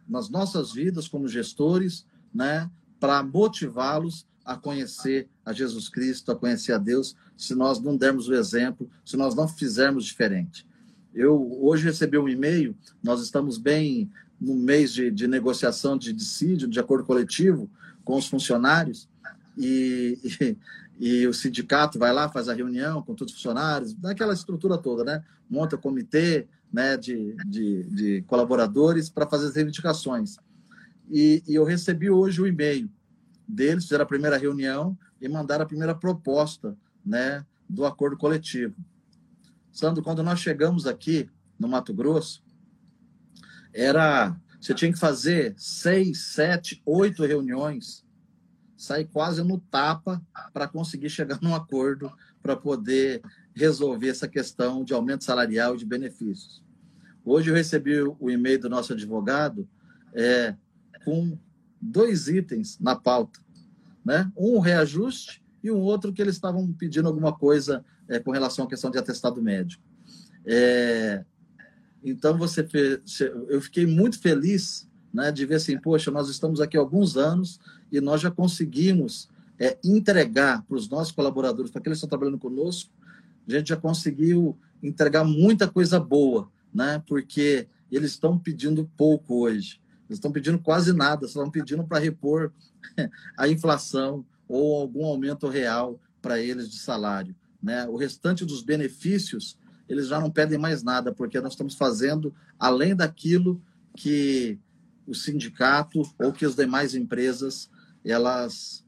nas 0.09 0.29
nossas 0.29 0.73
vidas 0.73 1.09
como 1.09 1.27
gestores, 1.27 2.07
né? 2.33 2.71
Para 3.01 3.23
motivá-los 3.23 4.27
a 4.45 4.57
conhecer 4.57 5.29
a 5.45 5.53
Jesus 5.53 5.89
Cristo, 5.89 6.31
a 6.31 6.37
conhecer 6.37 6.73
a 6.73 6.79
Deus, 6.79 7.17
se 7.37 7.55
nós 7.55 7.81
não 7.81 7.97
dermos 7.97 8.29
o 8.29 8.35
exemplo, 8.35 8.91
se 9.05 9.17
nós 9.17 9.35
não 9.35 9.49
fizermos 9.49 10.05
diferente. 10.05 10.67
Eu 11.15 11.59
hoje 11.63 11.85
recebi 11.85 12.19
um 12.19 12.29
e-mail, 12.29 12.77
nós 13.03 13.23
estamos 13.23 13.57
bem 13.57 14.11
no 14.41 14.55
mês 14.55 14.93
de, 14.93 15.11
de 15.11 15.27
negociação 15.27 15.97
de 15.97 16.13
dissídio, 16.13 16.69
de 16.69 16.79
acordo 16.79 17.05
coletivo 17.05 17.71
com 18.05 18.17
os 18.17 18.27
funcionários, 18.27 19.09
e, 19.57 20.19
e, 21.01 21.21
e, 21.21 21.27
o 21.27 21.33
sindicato 21.33 21.99
vai 21.99 22.13
lá, 22.13 22.29
faz 22.29 22.49
a 22.49 22.55
reunião 22.55 23.03
com 23.03 23.15
todos 23.15 23.33
os 23.33 23.41
funcionários, 23.41 23.95
daquela 23.95 24.35
estrutura 24.35 24.77
toda, 24.77 25.05
né? 25.05 25.25
Monta 25.49 25.77
o 25.77 25.79
comitê 25.79 26.47
né, 26.73 26.97
de, 26.97 27.37
de, 27.47 27.85
de 27.85 28.23
colaboradores 28.23 29.09
para 29.09 29.29
fazer 29.29 29.47
as 29.47 29.55
reivindicações. 29.55 30.37
E, 31.09 31.43
e 31.47 31.55
eu 31.55 31.65
recebi 31.65 32.11
hoje 32.11 32.43
o 32.43 32.47
e-mail 32.47 32.91
deles, 33.47 33.85
fizeram 33.85 34.05
a 34.05 34.09
primeira 34.09 34.37
reunião 34.37 34.97
e 35.21 35.29
mandaram 35.29 35.65
a 35.65 35.69
primeira 35.69 35.95
proposta 35.95 36.77
né, 37.05 37.45
do 37.69 37.85
acordo 37.85 38.17
coletivo. 38.17 38.75
Sandro, 39.73 40.03
quando 40.03 40.23
nós 40.23 40.41
chegamos 40.41 40.87
aqui 40.87 41.29
no 41.59 41.69
Mato 41.69 41.93
Grosso, 41.93 42.43
era 43.73 44.37
você 44.61 44.73
tinha 44.73 44.91
que 44.91 44.99
fazer 44.99 45.55
seis, 45.59 46.33
sete, 46.33 46.81
oito 46.87 47.23
reuniões, 47.27 48.03
sair 48.75 49.05
quase 49.05 49.43
no 49.43 49.59
tapa 49.59 50.23
para 50.55 50.67
conseguir 50.67 51.11
chegar 51.11 51.39
num 51.43 51.55
acordo 51.55 52.11
para 52.43 52.57
poder 52.57 53.21
resolver 53.55 54.09
essa 54.09 54.27
questão 54.27 54.83
de 54.83 54.95
aumento 54.95 55.23
salarial 55.23 55.75
e 55.75 55.79
de 55.79 55.85
benefícios. 55.85 56.65
Hoje 57.23 57.51
eu 57.51 57.55
recebi 57.55 58.01
o 58.01 58.31
e-mail 58.31 58.59
do 58.59 58.71
nosso 58.71 58.95
advogado 58.95 59.69
é, 60.15 60.55
com 61.05 61.39
dois 61.85 62.29
itens 62.29 62.79
na 62.81 62.97
pauta, 62.97 63.41
né? 64.05 64.31
Um 64.37 64.59
reajuste 64.59 65.43
e 65.63 65.71
um 65.71 65.79
outro 65.79 66.13
que 66.13 66.21
eles 66.21 66.35
estavam 66.35 66.73
pedindo 66.73 67.09
alguma 67.09 67.33
coisa 67.33 67.85
é, 68.09 68.19
com 68.19 68.31
relação 68.31 68.65
à 68.65 68.69
questão 68.69 68.91
de 68.91 68.99
atestado 68.99 69.43
médico. 69.43 69.83
É, 70.47 71.25
então 72.03 72.37
você 72.37 72.67
eu 73.49 73.61
fiquei 73.61 73.87
muito 73.87 74.19
feliz 74.19 74.89
né, 75.13 75.31
de 75.31 75.47
ver 75.47 75.57
assim, 75.57 75.79
poxa, 75.79 76.11
nós 76.11 76.29
estamos 76.29 76.61
aqui 76.61 76.77
há 76.77 76.81
alguns 76.81 77.17
anos 77.17 77.61
e 77.91 78.01
nós 78.01 78.21
já 78.21 78.31
conseguimos 78.31 79.29
é, 79.59 79.79
entregar 79.85 80.63
para 80.63 80.77
os 80.77 80.89
nossos 80.89 81.13
colaboradores, 81.13 81.71
para 81.71 81.81
aqueles 81.81 81.99
que 81.99 82.05
estão 82.05 82.19
trabalhando 82.19 82.39
conosco, 82.39 82.91
a 83.49 83.53
gente 83.53 83.69
já 83.69 83.77
conseguiu 83.77 84.59
entregar 84.83 85.25
muita 85.25 85.69
coisa 85.69 86.01
boa, 86.01 86.51
né? 86.75 87.03
Porque 87.07 87.69
eles 87.91 88.13
estão 88.13 88.39
pedindo 88.39 88.91
pouco 88.97 89.43
hoje. 89.43 89.81
Eles 90.09 90.19
estão 90.19 90.33
pedindo 90.33 90.59
quase 90.59 90.93
nada, 90.93 91.27
estão 91.27 91.51
pedindo 91.51 91.85
para 91.85 91.99
repor 91.99 92.53
a 93.37 93.49
inflação 93.49 94.25
ou 94.49 94.81
algum 94.81 95.05
aumento 95.05 95.49
real 95.49 96.01
para 96.21 96.39
eles 96.39 96.71
de 96.71 96.79
salário. 96.79 97.35
Né? 97.63 97.87
O 97.87 97.97
restante 97.97 98.45
dos 98.45 98.63
benefícios, 98.63 99.59
eles 99.89 100.09
já 100.09 100.21
não 100.21 100.31
pedem 100.31 100.59
mais 100.59 100.83
nada, 100.83 101.13
porque 101.13 101.41
nós 101.41 101.53
estamos 101.53 101.75
fazendo 101.75 102.35
além 102.59 102.95
daquilo 102.95 103.61
que 103.97 104.59
o 105.07 105.15
sindicato 105.15 106.03
ou 106.19 106.33
que 106.33 106.45
as 106.45 106.55
demais 106.55 106.95
empresas 106.95 107.71
elas 108.05 108.85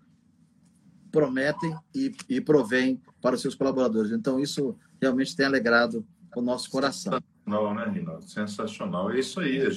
prometem 1.11 1.75
e, 1.95 2.15
e 2.29 2.41
provém 2.41 3.01
para 3.23 3.35
os 3.35 3.41
seus 3.41 3.55
colaboradores. 3.55 4.13
Então, 4.13 4.39
isso 4.39 4.77
realmente 5.01 5.35
tem 5.35 5.47
alegrado 5.47 6.07
o 6.35 6.43
nosso 6.43 6.71
coração. 6.71 7.19
Não, 7.47 7.73
né, 7.73 7.89
Rinaldo? 7.89 8.25
Sensacional. 8.25 9.11
É 9.11 9.21
isso 9.21 9.41
aí. 9.41 9.59
É 9.59 9.71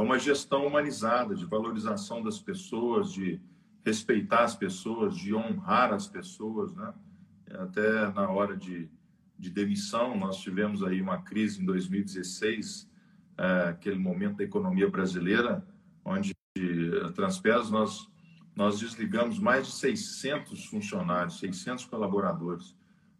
uma 0.00 0.18
gestão 0.18 0.66
humanizada, 0.66 1.34
de 1.34 1.44
valorização 1.44 2.22
das 2.22 2.40
pessoas, 2.40 3.12
de 3.12 3.40
respeitar 3.84 4.44
as 4.44 4.54
pessoas, 4.54 5.16
de 5.16 5.34
honrar 5.34 5.92
as 5.92 6.06
pessoas, 6.06 6.74
né? 6.74 6.94
Até 7.50 8.10
na 8.12 8.30
hora 8.30 8.56
de, 8.56 8.88
de 9.38 9.50
demissão, 9.50 10.16
nós 10.16 10.38
tivemos 10.38 10.82
aí 10.82 11.02
uma 11.02 11.20
crise 11.20 11.60
em 11.60 11.66
2016, 11.66 12.88
é, 13.36 13.68
aquele 13.68 13.98
momento 13.98 14.36
da 14.36 14.44
economia 14.44 14.88
brasileira, 14.88 15.66
onde 16.04 16.32
a 17.04 17.12
Transpes 17.12 17.70
nós 17.70 18.10
nós 18.54 18.78
desligamos 18.78 19.38
mais 19.38 19.66
de 19.66 19.72
600 19.72 20.66
funcionários, 20.66 21.38
600 21.38 21.86
colaboradores. 21.86 22.76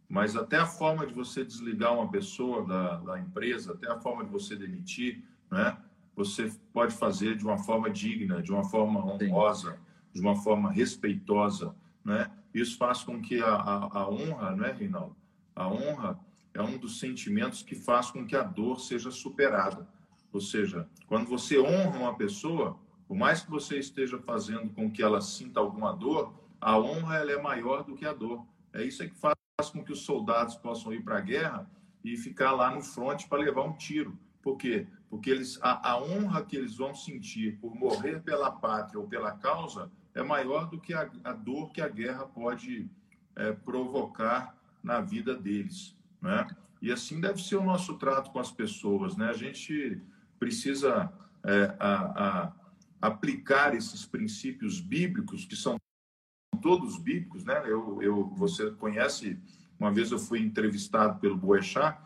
Mas 0.07 0.35
até 0.35 0.57
a 0.57 0.65
forma 0.65 1.07
de 1.07 1.13
você 1.13 1.43
desligar 1.43 1.93
uma 1.93 2.09
pessoa 2.09 2.65
da, 2.65 2.97
da 2.97 3.19
empresa, 3.19 3.73
até 3.73 3.89
a 3.89 3.99
forma 3.99 4.23
de 4.23 4.31
você 4.31 4.55
demitir, 4.55 5.23
né? 5.49 5.75
Você 6.15 6.51
pode 6.71 6.93
fazer 6.95 7.35
de 7.35 7.43
uma 7.43 7.57
forma 7.57 7.89
digna, 7.89 8.41
de 8.41 8.51
uma 8.51 8.63
forma 8.63 9.03
honrosa, 9.03 9.77
de 10.13 10.21
uma 10.21 10.35
forma 10.35 10.71
respeitosa. 10.71 11.75
Né? 12.03 12.29
Isso 12.53 12.77
faz 12.77 13.03
com 13.03 13.21
que 13.21 13.41
a, 13.41 13.55
a, 13.55 13.99
a 13.99 14.09
honra, 14.09 14.55
né, 14.55 14.75
Reinaldo? 14.77 15.15
A 15.55 15.67
honra 15.67 16.19
é 16.53 16.61
um 16.61 16.77
dos 16.77 16.99
sentimentos 16.99 17.63
que 17.63 17.75
faz 17.75 18.11
com 18.11 18.25
que 18.25 18.35
a 18.35 18.43
dor 18.43 18.79
seja 18.79 19.09
superada. 19.09 19.87
Ou 20.31 20.41
seja, 20.41 20.87
quando 21.07 21.27
você 21.27 21.59
honra 21.59 21.97
uma 21.97 22.15
pessoa, 22.15 22.77
por 23.07 23.15
mais 23.15 23.41
que 23.41 23.49
você 23.49 23.77
esteja 23.77 24.19
fazendo 24.19 24.69
com 24.73 24.91
que 24.91 25.01
ela 25.01 25.21
sinta 25.21 25.59
alguma 25.59 25.91
dor, 25.93 26.33
a 26.59 26.77
honra 26.79 27.17
ela 27.17 27.31
é 27.31 27.41
maior 27.41 27.83
do 27.83 27.95
que 27.95 28.05
a 28.05 28.13
dor. 28.13 28.45
É 28.71 28.83
isso 28.83 29.03
que 29.07 29.15
faz 29.15 29.35
com 29.71 29.83
que 29.83 29.91
os 29.91 30.01
soldados 30.01 30.55
possam 30.55 30.93
ir 30.93 31.03
para 31.03 31.17
a 31.17 31.21
guerra 31.21 31.69
e 32.03 32.17
ficar 32.17 32.51
lá 32.51 32.73
no 32.73 32.81
fronte 32.81 33.27
para 33.27 33.43
levar 33.43 33.63
um 33.63 33.73
tiro. 33.73 34.17
Por 34.41 34.57
quê? 34.57 34.87
Porque 35.13 35.29
eles, 35.29 35.59
a, 35.61 35.91
a, 35.91 36.01
honra 36.01 36.43
que 36.43 36.57
eles 36.57 36.75
vão 36.75 36.95
sentir 36.95 37.59
por 37.59 37.75
morrer 37.75 38.23
pela 38.23 38.49
pátria 38.49 38.99
ou 38.99 39.07
pela 39.07 39.31
causa 39.31 39.91
é 40.11 40.23
maior 40.23 40.67
do 40.67 40.81
que 40.81 40.91
a, 40.91 41.07
a 41.23 41.33
dor 41.33 41.71
que 41.71 41.81
a 41.81 41.87
guerra 41.87 42.25
pode 42.25 42.89
é, 43.35 43.51
provocar 43.51 44.57
na 44.81 45.01
vida 45.01 45.35
deles. 45.35 45.95
Né? 46.19 46.47
E 46.81 46.91
assim 46.91 47.21
deve 47.21 47.43
ser 47.43 47.57
o 47.57 47.63
nosso 47.63 47.93
trato 47.99 48.31
com 48.31 48.39
as 48.39 48.51
pessoas. 48.51 49.15
Né? 49.15 49.29
A 49.29 49.33
gente 49.33 50.01
precisa 50.39 51.13
é, 51.43 51.75
a, 51.79 52.47
a 52.49 52.53
aplicar 52.99 53.75
esses 53.75 54.07
princípios 54.07 54.81
bíblicos, 54.81 55.45
que 55.45 55.55
são 55.55 55.77
todos 56.59 56.97
bíblicos, 56.97 57.45
né? 57.45 57.61
Eu, 57.67 58.01
eu, 58.01 58.33
você 58.35 58.71
conhece, 58.71 59.39
uma 59.79 59.91
vez 59.91 60.09
eu 60.09 60.17
fui 60.17 60.39
entrevistado 60.39 61.19
pelo 61.19 61.37
Boechat, 61.37 62.01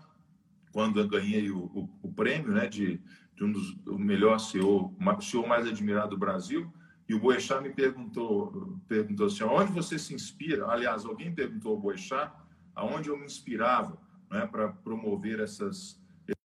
quando 0.72 1.00
eu 1.00 1.08
ganhei 1.08 1.50
o, 1.50 1.60
o, 1.60 1.90
o 2.04 2.12
prêmio, 2.12 2.52
né, 2.52 2.68
de, 2.68 3.02
de 3.36 3.44
um 3.44 3.52
dos 3.52 3.78
o 3.86 3.98
melhor 3.98 4.40
CEO, 4.40 4.96
o 5.00 5.22
CEO 5.22 5.48
mais 5.48 5.68
admirado 5.68 6.12
do 6.12 6.18
Brasil, 6.18 6.72
e 7.08 7.14
o 7.14 7.20
Boechat 7.20 7.62
me 7.62 7.70
perguntou, 7.70 8.78
perguntou 8.88 9.28
assim, 9.28 9.44
onde 9.44 9.72
você 9.72 9.98
se 9.98 10.14
inspira? 10.14 10.68
Aliás, 10.68 11.06
alguém 11.06 11.34
perguntou 11.34 11.72
ao 11.72 11.80
Boechat 11.80 12.32
aonde 12.76 13.10
eu 13.10 13.18
me 13.18 13.26
inspirava, 13.26 13.98
né, 14.30 14.46
para 14.46 14.70
promover 14.70 15.40
essas 15.40 16.00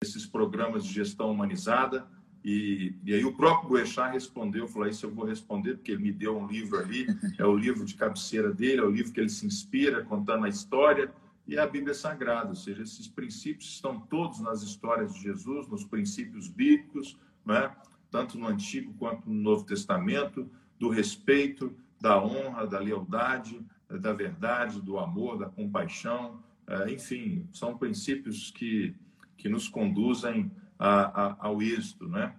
esses 0.03 0.25
programas 0.25 0.83
de 0.87 0.95
gestão 0.95 1.31
humanizada 1.31 2.09
e, 2.45 2.95
e 3.05 3.15
aí 3.15 3.25
o 3.25 3.35
próprio 3.35 3.69
Boechat 3.69 4.13
respondeu, 4.13 4.67
falou, 4.67 4.89
isso 4.89 5.05
eu 5.05 5.11
vou 5.11 5.27
responder, 5.27 5.75
porque 5.75 5.93
ele 5.93 6.03
me 6.03 6.13
deu 6.13 6.39
um 6.39 6.47
livro 6.47 6.79
ali, 6.79 7.07
é 7.39 7.45
o 7.45 7.57
livro 7.57 7.85
de 7.85 7.95
cabeceira 7.95 8.53
dele, 8.53 8.81
é 8.81 8.85
o 8.85 8.91
livro 8.91 9.13
que 9.13 9.21
ele 9.21 9.29
se 9.29 9.47
inspira, 9.47 10.03
contando 10.05 10.47
a 10.47 10.49
história, 10.49 11.13
e 11.51 11.59
a 11.59 11.67
Bíblia 11.67 11.95
Sagrada, 11.95 12.51
ou 12.51 12.55
seja, 12.55 12.81
esses 12.81 13.09
princípios 13.09 13.71
estão 13.71 13.99
todos 13.99 14.39
nas 14.39 14.63
histórias 14.63 15.13
de 15.13 15.23
Jesus, 15.23 15.67
nos 15.67 15.83
princípios 15.83 16.47
bíblicos, 16.47 17.19
né? 17.45 17.75
tanto 18.09 18.39
no 18.39 18.47
Antigo 18.47 18.95
quanto 18.97 19.29
no 19.29 19.35
Novo 19.35 19.65
Testamento, 19.65 20.49
do 20.79 20.89
respeito, 20.89 21.75
da 22.01 22.23
honra, 22.23 22.69
da 22.69 22.79
lealdade, 22.79 23.61
da 23.89 24.13
verdade, 24.13 24.81
do 24.81 24.97
amor, 24.97 25.39
da 25.39 25.47
compaixão, 25.47 26.41
é, 26.69 26.93
enfim, 26.93 27.45
são 27.51 27.77
princípios 27.77 28.53
que, 28.53 28.95
que 29.37 29.49
nos 29.49 29.69
conduzem 29.69 30.53
a, 30.79 31.01
a, 31.01 31.37
ao 31.41 31.61
êxito, 31.61 32.09
né? 32.09 32.33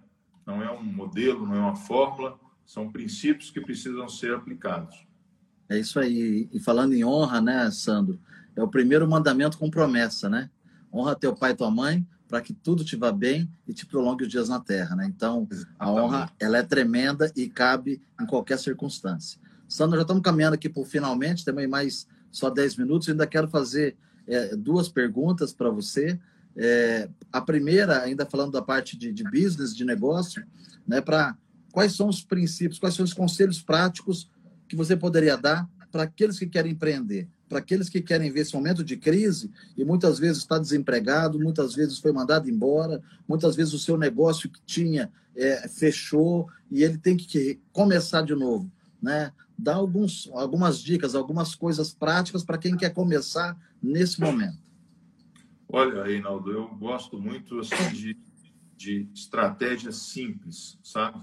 Não 0.46 0.62
é 0.62 0.72
um 0.72 0.82
modelo, 0.82 1.46
não 1.46 1.54
é 1.54 1.60
uma 1.60 1.76
fórmula, 1.76 2.40
são 2.64 2.90
princípios 2.90 3.50
que 3.50 3.60
precisam 3.60 4.08
ser 4.08 4.34
aplicados. 4.34 5.06
É 5.68 5.78
isso 5.78 6.00
aí. 6.00 6.48
E 6.50 6.58
falando 6.58 6.94
em 6.94 7.04
honra, 7.04 7.42
né, 7.42 7.70
Sandro? 7.70 8.18
É 8.56 8.62
o 8.62 8.68
primeiro 8.68 9.08
mandamento 9.08 9.58
com 9.58 9.70
promessa, 9.70 10.28
né? 10.28 10.50
Honra 10.92 11.14
teu 11.14 11.34
pai 11.34 11.52
e 11.52 11.56
tua 11.56 11.70
mãe 11.70 12.06
para 12.28 12.40
que 12.40 12.54
tudo 12.54 12.82
te 12.82 12.96
vá 12.96 13.12
bem 13.12 13.50
e 13.68 13.74
te 13.74 13.84
prolongue 13.84 14.24
os 14.24 14.30
dias 14.30 14.48
na 14.48 14.58
terra, 14.58 14.96
né? 14.96 15.04
Então, 15.06 15.46
a 15.78 15.90
honra, 15.90 16.32
ela 16.40 16.56
é 16.56 16.62
tremenda 16.62 17.30
e 17.36 17.46
cabe 17.46 18.00
em 18.18 18.24
qualquer 18.24 18.58
circunstância. 18.58 19.38
Sandro, 19.68 19.96
já 19.96 20.02
estamos 20.02 20.22
caminhando 20.22 20.54
aqui 20.54 20.68
por 20.68 20.86
finalmente, 20.86 21.44
também 21.44 21.66
mais 21.66 22.06
só 22.30 22.48
10 22.48 22.76
minutos. 22.76 23.08
Ainda 23.08 23.26
quero 23.26 23.48
fazer 23.48 23.96
é, 24.26 24.56
duas 24.56 24.88
perguntas 24.88 25.52
para 25.52 25.68
você. 25.70 26.18
É, 26.56 27.08
a 27.30 27.40
primeira, 27.40 28.02
ainda 28.02 28.24
falando 28.26 28.52
da 28.52 28.62
parte 28.62 28.96
de, 28.96 29.12
de 29.12 29.24
business, 29.24 29.74
de 29.74 29.84
negócio, 29.84 30.42
né, 30.86 31.00
para 31.00 31.36
quais 31.70 31.94
são 31.94 32.08
os 32.08 32.22
princípios, 32.22 32.78
quais 32.78 32.94
são 32.94 33.04
os 33.04 33.12
conselhos 33.14 33.62
práticos 33.62 34.30
que 34.68 34.76
você 34.76 34.96
poderia 34.96 35.36
dar 35.36 35.68
para 35.90 36.04
aqueles 36.04 36.38
que 36.38 36.46
querem 36.46 36.72
empreender, 36.72 37.28
para 37.52 37.58
aqueles 37.58 37.90
que 37.90 38.00
querem 38.00 38.30
ver 38.30 38.40
esse 38.40 38.54
momento 38.54 38.82
de 38.82 38.96
crise 38.96 39.52
e 39.76 39.84
muitas 39.84 40.18
vezes 40.18 40.38
está 40.38 40.58
desempregado, 40.58 41.38
muitas 41.38 41.74
vezes 41.74 41.98
foi 41.98 42.10
mandado 42.10 42.48
embora, 42.48 43.02
muitas 43.28 43.54
vezes 43.54 43.74
o 43.74 43.78
seu 43.78 43.98
negócio 43.98 44.48
que 44.48 44.58
tinha 44.64 45.12
é, 45.36 45.68
fechou 45.68 46.48
e 46.70 46.82
ele 46.82 46.96
tem 46.96 47.14
que 47.14 47.60
começar 47.70 48.22
de 48.22 48.34
novo, 48.34 48.72
né? 49.02 49.34
Dá 49.58 49.74
alguns, 49.74 50.30
algumas 50.32 50.80
dicas, 50.80 51.14
algumas 51.14 51.54
coisas 51.54 51.92
práticas 51.92 52.42
para 52.42 52.56
quem 52.56 52.74
quer 52.74 52.88
começar 52.88 53.54
nesse 53.82 54.18
momento. 54.18 54.56
Olha, 55.68 56.04
Reinaldo, 56.04 56.50
eu 56.50 56.68
gosto 56.68 57.20
muito 57.20 57.60
assim, 57.60 57.92
de, 57.92 58.16
de 58.78 59.10
estratégias 59.14 59.96
simples, 59.96 60.78
sabe? 60.82 61.20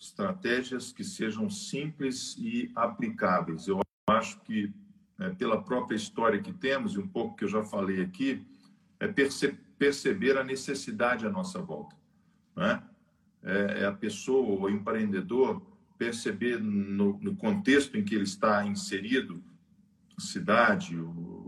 Estratégias 0.00 0.92
que 0.92 1.04
sejam 1.04 1.50
simples 1.50 2.36
e 2.38 2.72
aplicáveis. 2.74 3.68
Eu 3.68 3.80
acho 4.08 4.40
que, 4.40 4.72
é, 5.18 5.30
pela 5.30 5.62
própria 5.62 5.96
história 5.96 6.40
que 6.40 6.52
temos, 6.52 6.94
e 6.94 6.98
um 6.98 7.08
pouco 7.08 7.36
que 7.36 7.44
eu 7.44 7.48
já 7.48 7.62
falei 7.62 8.02
aqui, 8.02 8.46
é 9.00 9.08
perce 9.08 9.56
perceber 9.78 10.36
a 10.36 10.42
necessidade 10.42 11.26
à 11.26 11.30
nossa 11.30 11.60
volta. 11.60 11.94
Né? 12.56 12.82
É, 13.42 13.82
é 13.82 13.86
a 13.86 13.92
pessoa, 13.92 14.60
o 14.60 14.68
empreendedor, 14.68 15.62
perceber 15.96 16.60
no, 16.60 17.18
no 17.18 17.36
contexto 17.36 17.96
em 17.96 18.04
que 18.04 18.14
ele 18.14 18.24
está 18.24 18.64
inserido, 18.64 19.42
a 20.16 20.20
cidade, 20.20 20.96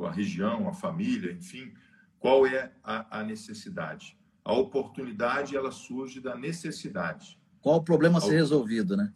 a 0.05 0.11
região, 0.11 0.69
a 0.69 0.73
família, 0.73 1.33
enfim, 1.33 1.73
qual 2.19 2.47
é 2.47 2.73
a, 2.85 3.21
a 3.21 3.25
necessidade? 3.25 4.17
A 4.45 4.53
oportunidade 4.53 5.57
ela 5.57 5.73
surge 5.73 6.21
da 6.21 6.37
necessidade. 6.37 7.39
Qual 7.61 7.77
o 7.77 7.83
problema 7.83 8.19
a 8.19 8.21
ser 8.21 8.35
resolvido, 8.35 8.97
né? 8.97 9.13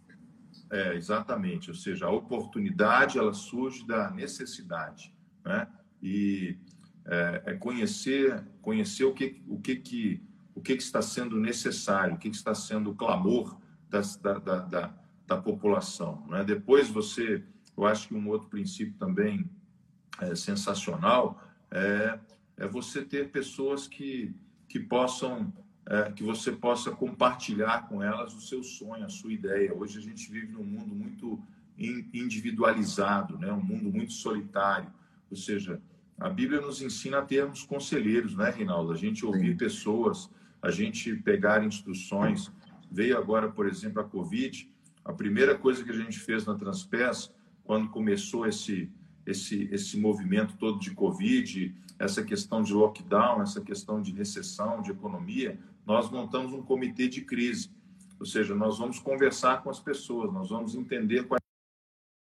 É, 0.74 0.94
exatamente. 0.96 1.70
Ou 1.70 1.76
seja, 1.76 2.06
a 2.06 2.10
oportunidade 2.10 3.16
ela 3.16 3.32
surge 3.32 3.86
da 3.86 4.10
necessidade, 4.10 5.14
né? 5.44 5.68
E 6.02 6.58
é, 7.06 7.42
é 7.46 7.54
conhecer, 7.54 8.44
conhecer 8.60 9.04
o 9.04 9.14
que, 9.14 9.40
o 9.46 9.60
que 9.60 9.76
que 9.76 10.22
o 10.54 10.60
que, 10.60 10.76
que 10.76 10.82
está 10.82 11.02
sendo 11.02 11.36
necessário, 11.38 12.14
o 12.14 12.18
que, 12.18 12.30
que 12.30 12.36
está 12.36 12.54
sendo 12.54 12.90
o 12.90 12.94
clamor 12.94 13.58
das, 13.90 14.16
da, 14.16 14.38
da, 14.38 14.58
da, 14.60 14.94
da, 15.26 15.36
população. 15.36 16.24
Né? 16.28 16.44
Depois 16.44 16.88
você, 16.88 17.42
eu 17.76 17.84
acho 17.84 18.08
que 18.08 18.14
um 18.14 18.28
outro 18.28 18.48
princípio 18.48 18.94
também 18.94 19.50
é, 20.20 20.34
sensacional 20.36 21.42
é, 21.70 22.18
é 22.56 22.68
você 22.68 23.04
ter 23.04 23.32
pessoas 23.32 23.88
que, 23.88 24.32
que 24.68 24.78
possam 24.78 25.52
é, 25.86 26.12
que 26.12 26.22
você 26.22 26.50
possa 26.52 26.90
compartilhar 26.90 27.88
com 27.88 28.02
elas 28.02 28.34
o 28.34 28.40
seu 28.40 28.62
sonho, 28.62 29.04
a 29.04 29.08
sua 29.08 29.32
ideia. 29.32 29.74
Hoje 29.74 29.98
a 29.98 30.02
gente 30.02 30.30
vive 30.30 30.52
num 30.52 30.64
mundo 30.64 30.94
muito 30.94 31.40
individualizado, 31.78 33.38
né? 33.38 33.52
um 33.52 33.62
mundo 33.62 33.90
muito 33.90 34.12
solitário. 34.12 34.90
Ou 35.30 35.36
seja, 35.36 35.80
a 36.18 36.30
Bíblia 36.30 36.60
nos 36.60 36.80
ensina 36.80 37.18
a 37.18 37.22
termos 37.22 37.64
conselheiros, 37.64 38.36
né, 38.36 38.50
Reinaldo? 38.50 38.92
A 38.92 38.96
gente 38.96 39.26
ouvir 39.26 39.52
Sim. 39.52 39.56
pessoas, 39.56 40.30
a 40.62 40.70
gente 40.70 41.14
pegar 41.16 41.64
instruções. 41.64 42.50
Veio 42.90 43.18
agora, 43.18 43.50
por 43.50 43.66
exemplo, 43.66 44.00
a 44.00 44.04
Covid. 44.04 44.70
A 45.04 45.12
primeira 45.12 45.58
coisa 45.58 45.82
que 45.82 45.90
a 45.90 45.96
gente 45.96 46.18
fez 46.18 46.46
na 46.46 46.54
Transpes, 46.54 47.30
quando 47.64 47.90
começou 47.90 48.46
esse, 48.46 48.90
esse, 49.26 49.68
esse 49.72 49.98
movimento 49.98 50.56
todo 50.56 50.78
de 50.78 50.90
Covid, 50.92 51.74
essa 51.98 52.22
questão 52.22 52.62
de 52.62 52.72
lockdown, 52.72 53.42
essa 53.42 53.60
questão 53.60 54.00
de 54.00 54.12
recessão, 54.12 54.82
de 54.82 54.90
economia, 54.90 55.58
nós 55.86 56.10
montamos 56.10 56.52
um 56.52 56.62
comitê 56.62 57.08
de 57.08 57.22
crise. 57.22 57.70
Ou 58.18 58.26
seja, 58.26 58.54
nós 58.54 58.78
vamos 58.78 58.98
conversar 58.98 59.62
com 59.62 59.70
as 59.70 59.80
pessoas, 59.80 60.32
nós 60.32 60.50
vamos 60.50 60.74
entender 60.74 61.24
quais 61.24 61.40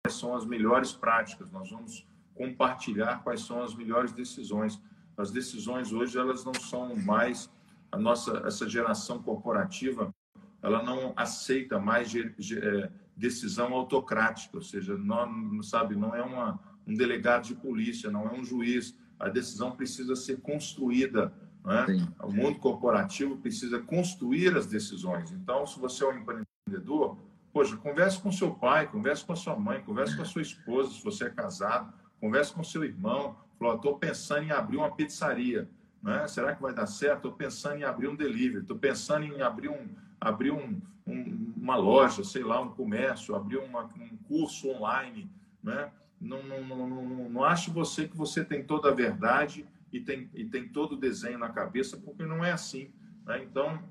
são 0.10 0.36
as 0.36 0.46
melhores 0.46 0.92
práticas, 0.92 1.52
nós 1.52 1.70
vamos 1.70 2.06
compartilhar 2.34 3.24
quais 3.24 3.42
são 3.42 3.62
as 3.64 3.74
melhores 3.76 4.12
decisões. 4.12 4.82
As 5.18 5.32
decisões 5.32 5.92
hoje 5.92 6.18
elas 6.18 6.46
não 6.46 6.54
são 6.54 6.96
mais 6.96 7.50
a 7.92 7.98
nossa 7.98 8.44
essa 8.46 8.70
geração 8.70 9.22
corporativa, 9.22 10.14
ela 10.62 10.84
não 10.84 11.14
aceita 11.16 11.80
mais 11.80 12.14
é, 12.16 12.92
decisão 13.16 13.74
autocrática, 13.74 14.58
ou 14.58 14.64
seja, 14.64 14.98
não 14.98 15.62
sabe, 15.64 15.96
não 15.96 16.16
é 16.16 16.22
uma, 16.22 16.60
um 16.88 16.94
delegado 16.94 17.44
de 17.44 17.56
polícia, 17.56 18.10
não 18.10 18.28
é 18.28 18.34
um 18.34 18.44
juiz. 18.44 18.98
A 19.20 19.30
decisão 19.30 19.72
precisa 19.72 20.16
ser 20.16 20.40
construída 20.42 21.34
né? 21.68 21.86
O 22.24 22.32
mundo 22.32 22.60
corporativo 22.60 23.36
precisa 23.36 23.78
construir 23.78 24.56
as 24.56 24.68
decisões. 24.68 25.34
Então, 25.34 25.68
se 25.68 25.78
você 25.78 26.06
é 26.06 26.08
um 26.08 26.18
empreendedor, 26.18 27.18
poxa, 27.52 27.76
converse 27.76 28.22
com 28.22 28.32
seu 28.32 28.52
pai, 28.52 28.88
converse 28.88 29.26
com 29.26 29.34
a 29.34 29.36
sua 29.36 29.60
mãe, 29.60 29.82
converse 29.82 30.16
com 30.16 30.22
a 30.22 30.26
sua 30.26 30.42
esposa, 30.42 30.92
se 30.92 31.04
você 31.04 31.26
é 31.26 31.30
casado, 31.30 31.94
converse 32.22 32.54
com 32.54 32.64
seu 32.64 32.86
irmão. 32.86 33.36
Falou, 33.60 33.76
estou 33.76 33.98
pensando 33.98 34.44
em 34.44 34.52
abrir 34.52 34.78
uma 34.78 34.96
pizzaria. 34.96 35.70
Né? 36.02 36.26
Será 36.30 36.56
que 36.56 36.62
vai 36.62 36.74
dar 36.74 36.88
certo? 36.88 37.18
Estou 37.18 37.34
pensando 37.34 37.80
em 37.80 37.84
abrir 37.84 38.08
um 38.08 38.16
delivery, 38.16 38.62
estou 38.62 38.78
pensando 38.78 39.26
em 39.26 39.42
abrir, 39.42 39.68
um, 39.68 39.90
abrir 40.22 40.52
um, 40.52 40.80
um, 41.06 41.54
uma 41.58 41.76
loja, 41.76 42.24
sei 42.24 42.44
lá, 42.44 42.62
um 42.62 42.70
comércio, 42.70 43.36
abrir 43.36 43.58
uma, 43.58 43.84
um 43.84 44.16
curso 44.26 44.70
online. 44.70 45.30
Né? 45.62 45.92
Não, 46.20 46.42
não, 46.44 46.64
não, 46.66 46.90
não, 46.90 47.30
não 47.30 47.44
ache 47.44 47.70
você 47.70 48.08
que 48.08 48.18
você 48.18 48.44
tem 48.44 48.64
toda 48.64 48.90
a 48.90 48.94
verdade 48.94 49.68
e 49.92 50.00
tem, 50.00 50.30
e 50.34 50.46
tem 50.46 50.68
todo 50.68 50.94
o 50.94 51.00
desenho 51.00 51.38
na 51.38 51.50
cabeça, 51.50 51.98
porque 51.98 52.26
não 52.26 52.44
é 52.44 52.52
assim. 52.52 52.92
Né? 53.26 53.44
Então, 53.44 53.82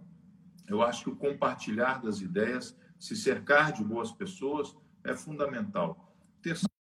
eu 0.68 0.82
acho 0.82 1.04
que 1.04 1.10
o 1.10 1.16
compartilhar 1.16 2.02
das 2.02 2.20
ideias, 2.20 2.76
se 2.98 3.14
cercar 3.14 3.72
de 3.72 3.84
boas 3.84 4.10
pessoas, 4.10 4.76
é 5.04 5.14
fundamental. 5.14 6.12
Terceiro, 6.42 6.72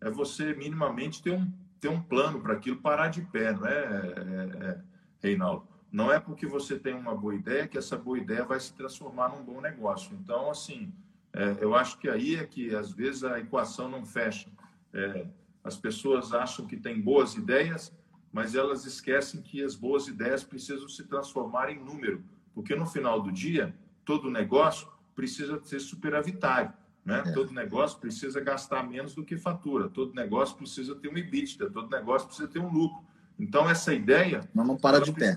é 0.00 0.10
você 0.10 0.54
minimamente 0.54 1.22
ter 1.22 1.32
um, 1.32 1.50
ter 1.80 1.88
um 1.88 2.00
plano 2.00 2.40
para 2.40 2.54
aquilo 2.54 2.76
parar 2.76 3.08
de 3.08 3.22
pé, 3.22 3.52
não 3.52 3.66
é, 3.66 3.72
é, 3.72 4.66
é, 4.66 4.80
Reinaldo? 5.20 5.66
Não 5.90 6.12
é 6.12 6.18
porque 6.18 6.46
você 6.46 6.78
tem 6.78 6.92
uma 6.92 7.14
boa 7.14 7.34
ideia 7.34 7.68
que 7.68 7.78
essa 7.78 7.96
boa 7.96 8.18
ideia 8.18 8.44
vai 8.44 8.58
se 8.58 8.74
transformar 8.74 9.28
num 9.28 9.44
bom 9.44 9.60
negócio. 9.60 10.14
Então, 10.20 10.50
assim, 10.50 10.92
é, 11.32 11.56
eu 11.60 11.74
acho 11.74 11.98
que 11.98 12.08
aí 12.08 12.36
é 12.36 12.44
que 12.44 12.74
às 12.74 12.90
vezes 12.90 13.24
a 13.24 13.38
equação 13.38 13.88
não 13.88 14.04
fecha. 14.04 14.50
É, 14.94 15.26
as 15.62 15.76
pessoas 15.76 16.32
acham 16.32 16.66
que 16.66 16.76
têm 16.76 17.00
boas 17.00 17.34
ideias, 17.34 17.92
mas 18.32 18.54
elas 18.54 18.86
esquecem 18.86 19.42
que 19.42 19.62
as 19.62 19.74
boas 19.74 20.08
ideias 20.08 20.44
precisam 20.44 20.88
se 20.88 21.04
transformar 21.04 21.70
em 21.70 21.82
número, 21.82 22.24
porque 22.54 22.74
no 22.74 22.86
final 22.86 23.20
do 23.20 23.32
dia, 23.32 23.74
todo 24.04 24.30
negócio 24.30 24.88
precisa 25.14 25.62
ser 25.64 25.80
superavitário. 25.80 26.72
Né? 27.04 27.22
É. 27.26 27.32
Todo 27.32 27.52
negócio 27.52 27.98
precisa 27.98 28.40
gastar 28.40 28.82
menos 28.88 29.14
do 29.14 29.24
que 29.24 29.36
fatura, 29.36 29.88
todo 29.88 30.14
negócio 30.14 30.56
precisa 30.56 30.94
ter 30.94 31.08
um 31.08 31.18
EBITDA, 31.18 31.68
todo 31.70 31.90
negócio 31.90 32.26
precisa 32.26 32.48
ter 32.48 32.60
um 32.60 32.70
lucro. 32.70 33.04
Então, 33.38 33.68
essa 33.68 33.92
ideia. 33.92 34.48
Mas 34.54 34.66
não 34.66 34.76
para 34.76 35.00
de 35.00 35.12
pé. 35.12 35.36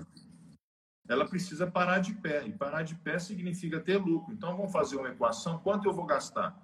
Ela 1.10 1.26
precisa 1.26 1.66
parar 1.66 2.00
de 2.00 2.14
pé. 2.14 2.46
E 2.46 2.52
parar 2.52 2.84
de 2.84 2.96
pé 2.96 3.18
significa 3.18 3.80
ter 3.80 3.98
lucro. 3.98 4.34
Então, 4.34 4.56
vamos 4.56 4.72
fazer 4.72 4.98
uma 4.98 5.10
equação: 5.10 5.58
quanto 5.60 5.88
eu 5.88 5.94
vou 5.94 6.06
gastar? 6.06 6.58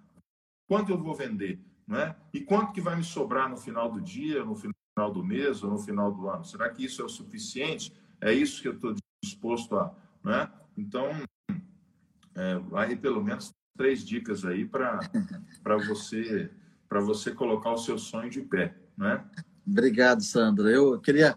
Quanto 0.67 0.91
eu 0.91 0.97
vou 0.97 1.15
vender? 1.15 1.59
Não 1.87 1.99
é? 1.99 2.15
E 2.33 2.39
quanto 2.41 2.71
que 2.71 2.81
vai 2.81 2.95
me 2.95 3.03
sobrar 3.03 3.49
no 3.49 3.57
final 3.57 3.91
do 3.91 4.01
dia, 4.01 4.43
no 4.43 4.55
final 4.55 5.11
do 5.11 5.23
mês 5.23 5.63
ou 5.63 5.69
no 5.69 5.77
final 5.77 6.11
do 6.11 6.29
ano? 6.29 6.45
Será 6.45 6.69
que 6.69 6.85
isso 6.85 7.01
é 7.01 7.05
o 7.05 7.09
suficiente? 7.09 7.93
É 8.21 8.33
isso 8.33 8.61
que 8.61 8.67
eu 8.67 8.73
estou 8.73 8.95
disposto 9.23 9.77
a. 9.77 9.93
Né? 10.23 10.49
Então, 10.77 11.09
é, 12.35 12.61
aí 12.75 12.95
pelo 12.95 13.23
menos 13.23 13.51
três 13.77 14.03
dicas 14.03 14.45
aí 14.45 14.65
para 14.65 14.99
você 15.87 16.49
para 16.93 17.01
você 17.01 17.31
colocar 17.31 17.71
o 17.71 17.77
seu 17.77 17.97
sonho 17.97 18.29
de 18.29 18.39
pé, 18.39 18.75
né? 18.95 19.25
Obrigado, 19.65 20.21
Sandra. 20.21 20.69
Eu 20.69 20.99
queria, 20.99 21.35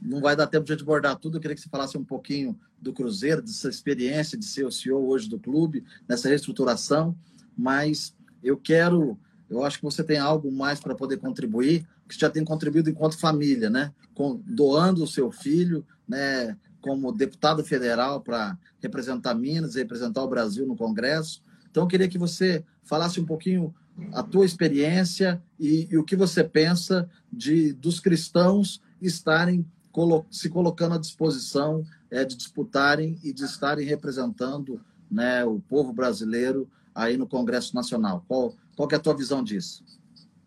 não 0.00 0.20
vai 0.20 0.36
dar 0.36 0.46
tempo 0.46 0.64
de 0.64 0.74
abordar 0.74 1.16
tudo, 1.16 1.36
eu 1.36 1.40
queria 1.40 1.56
que 1.56 1.60
você 1.60 1.68
falasse 1.68 1.98
um 1.98 2.04
pouquinho 2.04 2.56
do 2.80 2.92
Cruzeiro, 2.92 3.42
dessa 3.42 3.68
experiência 3.68 4.38
de 4.38 4.44
ser 4.44 4.64
o 4.64 4.70
CEO 4.70 5.08
hoje 5.08 5.28
do 5.28 5.40
clube, 5.40 5.84
nessa 6.08 6.28
reestruturação, 6.28 7.16
mas 7.58 8.16
eu 8.44 8.56
quero, 8.56 9.18
eu 9.52 9.64
acho 9.64 9.78
que 9.78 9.84
você 9.84 10.02
tem 10.02 10.18
algo 10.18 10.50
mais 10.50 10.80
para 10.80 10.94
poder 10.94 11.18
contribuir, 11.18 11.86
que 12.08 12.18
já 12.18 12.30
tem 12.30 12.44
contribuído 12.44 12.90
enquanto 12.90 13.18
família, 13.18 13.68
né? 13.68 13.92
Com, 14.14 14.40
doando 14.46 15.04
o 15.04 15.06
seu 15.06 15.30
filho, 15.30 15.84
né? 16.08 16.56
Como 16.80 17.12
deputado 17.12 17.62
federal 17.64 18.20
para 18.20 18.58
representar 18.80 19.34
Minas, 19.34 19.74
representar 19.74 20.22
o 20.22 20.28
Brasil 20.28 20.66
no 20.66 20.76
Congresso. 20.76 21.42
Então, 21.70 21.84
eu 21.84 21.88
queria 21.88 22.08
que 22.08 22.18
você 22.18 22.64
falasse 22.82 23.20
um 23.20 23.26
pouquinho 23.26 23.74
a 24.12 24.22
tua 24.22 24.44
experiência 24.44 25.42
e, 25.60 25.86
e 25.90 25.98
o 25.98 26.04
que 26.04 26.16
você 26.16 26.42
pensa 26.42 27.08
de 27.32 27.72
dos 27.74 28.00
cristãos 28.00 28.80
estarem 29.00 29.66
colo 29.90 30.24
se 30.30 30.48
colocando 30.48 30.94
à 30.94 30.98
disposição 30.98 31.84
é, 32.10 32.24
de 32.24 32.36
disputarem 32.36 33.18
e 33.22 33.32
de 33.32 33.44
estarem 33.44 33.86
representando 33.86 34.80
né, 35.10 35.44
o 35.44 35.60
povo 35.60 35.92
brasileiro 35.92 36.68
aí 36.94 37.16
no 37.16 37.26
Congresso 37.26 37.74
Nacional. 37.74 38.24
Qual, 38.26 38.54
qual 38.82 38.90
é 38.92 38.96
a 38.96 39.00
tua 39.00 39.16
visão 39.16 39.42
disso? 39.44 39.84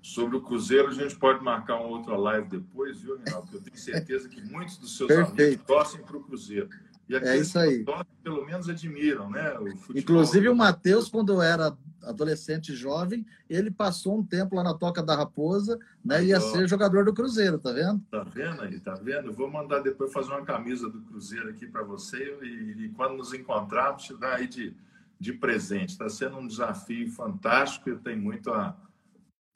Sobre 0.01 0.37
o 0.37 0.41
Cruzeiro, 0.41 0.89
a 0.89 0.93
gente 0.93 1.15
pode 1.15 1.43
marcar 1.43 1.77
uma 1.77 1.87
outra 1.87 2.15
live 2.15 2.47
depois, 2.47 2.99
viu, 3.01 3.17
Reinaldo? 3.17 3.47
Porque 3.47 3.57
eu 3.57 3.61
tenho 3.61 3.77
certeza 3.77 4.29
que 4.29 4.41
muitos 4.41 4.77
dos 4.77 4.95
seus 4.95 5.07
Perfeito. 5.07 5.41
amigos 5.41 5.65
torcem 5.65 6.01
para 6.01 6.17
o 6.17 6.23
Cruzeiro. 6.23 6.69
E 7.07 7.15
é 7.15 7.37
isso 7.37 7.57
aí. 7.57 7.83
Torcem, 7.83 8.05
pelo 8.23 8.45
menos 8.45 8.69
admiram, 8.69 9.29
né? 9.29 9.57
O 9.57 9.97
Inclusive 9.97 10.49
o 10.49 10.55
Matheus, 10.55 11.09
quando 11.09 11.41
era 11.41 11.75
adolescente 12.03 12.75
jovem, 12.75 13.25
ele 13.49 13.71
passou 13.71 14.19
um 14.19 14.23
tempo 14.23 14.55
lá 14.55 14.63
na 14.63 14.75
Toca 14.75 15.01
da 15.01 15.15
Raposa, 15.15 15.79
né? 16.03 16.23
Ia 16.23 16.39
ser 16.39 16.67
jogador 16.67 17.05
do 17.05 17.13
Cruzeiro, 17.13 17.57
tá 17.57 17.71
vendo? 17.71 17.99
Tá 18.11 18.23
vendo 18.23 18.61
aí, 18.61 18.79
tá 18.79 18.93
vendo? 18.93 19.29
Eu 19.29 19.33
vou 19.33 19.49
mandar 19.49 19.79
depois 19.79 20.13
fazer 20.13 20.29
uma 20.29 20.45
camisa 20.45 20.87
do 20.87 21.01
Cruzeiro 21.01 21.49
aqui 21.49 21.65
para 21.65 21.83
você 21.83 22.37
e, 22.43 22.85
e, 22.85 22.89
quando 22.89 23.17
nos 23.17 23.33
encontrarmos, 23.33 24.03
te 24.03 24.15
dar 24.15 24.35
aí 24.35 24.47
de, 24.47 24.75
de 25.19 25.33
presente. 25.33 25.89
Está 25.89 26.09
sendo 26.09 26.37
um 26.37 26.47
desafio 26.47 27.09
fantástico, 27.11 27.89
eu 27.89 27.99
tenho 27.99 28.21
muito 28.21 28.51
a 28.51 28.77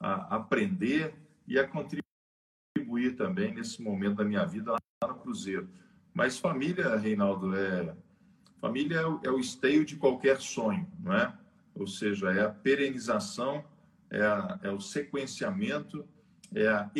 a 0.00 0.36
aprender 0.36 1.14
e 1.46 1.58
a 1.58 1.68
contribuir 1.68 3.16
também 3.16 3.54
nesse 3.54 3.82
momento 3.82 4.16
da 4.16 4.24
minha 4.24 4.46
vida 4.46 4.72
lá 4.72 5.08
no 5.08 5.14
Cruzeiro. 5.16 5.68
Mas 6.14 6.38
família, 6.38 6.96
Reinaldo, 6.96 7.54
é 7.54 7.94
família 8.60 8.98
é 8.98 9.06
o, 9.06 9.20
é 9.24 9.30
o 9.30 9.38
esteio 9.38 9.84
de 9.84 9.96
qualquer 9.96 10.40
sonho, 10.40 10.90
não 10.98 11.12
é? 11.12 11.32
Ou 11.74 11.86
seja, 11.86 12.30
é 12.30 12.42
a 12.42 12.48
perenização, 12.48 13.64
é, 14.10 14.22
a, 14.22 14.58
é 14.62 14.70
o 14.70 14.80
sequenciamento, 14.80 16.06
é 16.54 16.66
a 16.66 16.90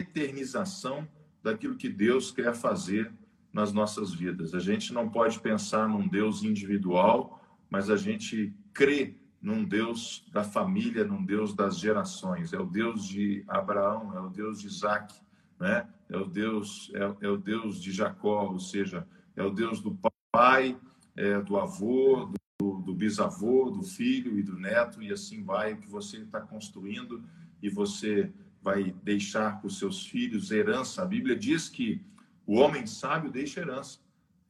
eternização 0.00 1.08
daquilo 1.42 1.76
que 1.76 1.88
Deus 1.88 2.30
quer 2.30 2.54
fazer 2.54 3.12
nas 3.52 3.72
nossas 3.72 4.12
vidas. 4.12 4.54
A 4.54 4.60
gente 4.60 4.92
não 4.92 5.08
pode 5.08 5.40
pensar 5.40 5.88
num 5.88 6.06
Deus 6.06 6.42
individual, 6.42 7.41
mas 7.72 7.88
a 7.88 7.96
gente 7.96 8.54
crê 8.74 9.16
num 9.40 9.64
Deus 9.64 10.28
da 10.30 10.44
família, 10.44 11.06
num 11.06 11.24
Deus 11.24 11.54
das 11.54 11.78
gerações. 11.78 12.52
É 12.52 12.58
o 12.58 12.66
Deus 12.66 13.08
de 13.08 13.42
Abraão, 13.48 14.14
é 14.14 14.20
o 14.20 14.28
Deus 14.28 14.60
de 14.60 14.66
Isaac, 14.66 15.18
né? 15.58 15.88
é, 16.10 16.16
o 16.18 16.26
Deus, 16.26 16.92
é, 16.94 17.26
é 17.26 17.28
o 17.30 17.38
Deus 17.38 17.80
de 17.80 17.90
Jacó, 17.90 18.50
ou 18.50 18.60
seja, 18.60 19.08
é 19.34 19.42
o 19.42 19.48
Deus 19.48 19.80
do 19.80 19.98
pai, 20.30 20.78
é, 21.16 21.40
do 21.40 21.56
avô, 21.56 22.30
do, 22.60 22.82
do 22.82 22.94
bisavô, 22.94 23.70
do 23.70 23.82
filho 23.82 24.38
e 24.38 24.42
do 24.42 24.58
neto, 24.58 25.02
e 25.02 25.10
assim 25.10 25.42
vai 25.42 25.74
que 25.74 25.88
você 25.88 26.18
está 26.18 26.42
construindo 26.42 27.24
e 27.62 27.70
você 27.70 28.30
vai 28.60 28.94
deixar 29.02 29.58
para 29.58 29.66
os 29.66 29.78
seus 29.78 30.06
filhos 30.06 30.50
herança. 30.50 31.02
A 31.02 31.06
Bíblia 31.06 31.34
diz 31.34 31.70
que 31.70 32.04
o 32.46 32.56
homem 32.56 32.86
sábio 32.86 33.32
deixa 33.32 33.60
herança. 33.60 33.98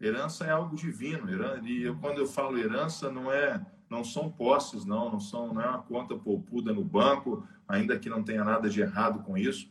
Herança 0.02 0.44
é 0.44 0.50
algo 0.50 0.74
divino. 0.74 1.28
E 1.64 1.82
eu, 1.84 1.96
quando 1.96 2.18
eu 2.18 2.26
falo 2.26 2.58
herança, 2.58 3.08
não 3.08 3.30
é, 3.30 3.64
não 3.88 4.02
são 4.02 4.28
posses, 4.28 4.84
não, 4.84 5.12
não 5.12 5.20
são, 5.20 5.54
não 5.54 5.62
é 5.62 5.68
uma 5.68 5.82
conta 5.82 6.16
poupuda 6.16 6.72
no 6.72 6.84
banco, 6.84 7.46
ainda 7.68 7.96
que 7.96 8.10
não 8.10 8.24
tenha 8.24 8.42
nada 8.42 8.68
de 8.68 8.80
errado 8.80 9.22
com 9.22 9.38
isso, 9.38 9.70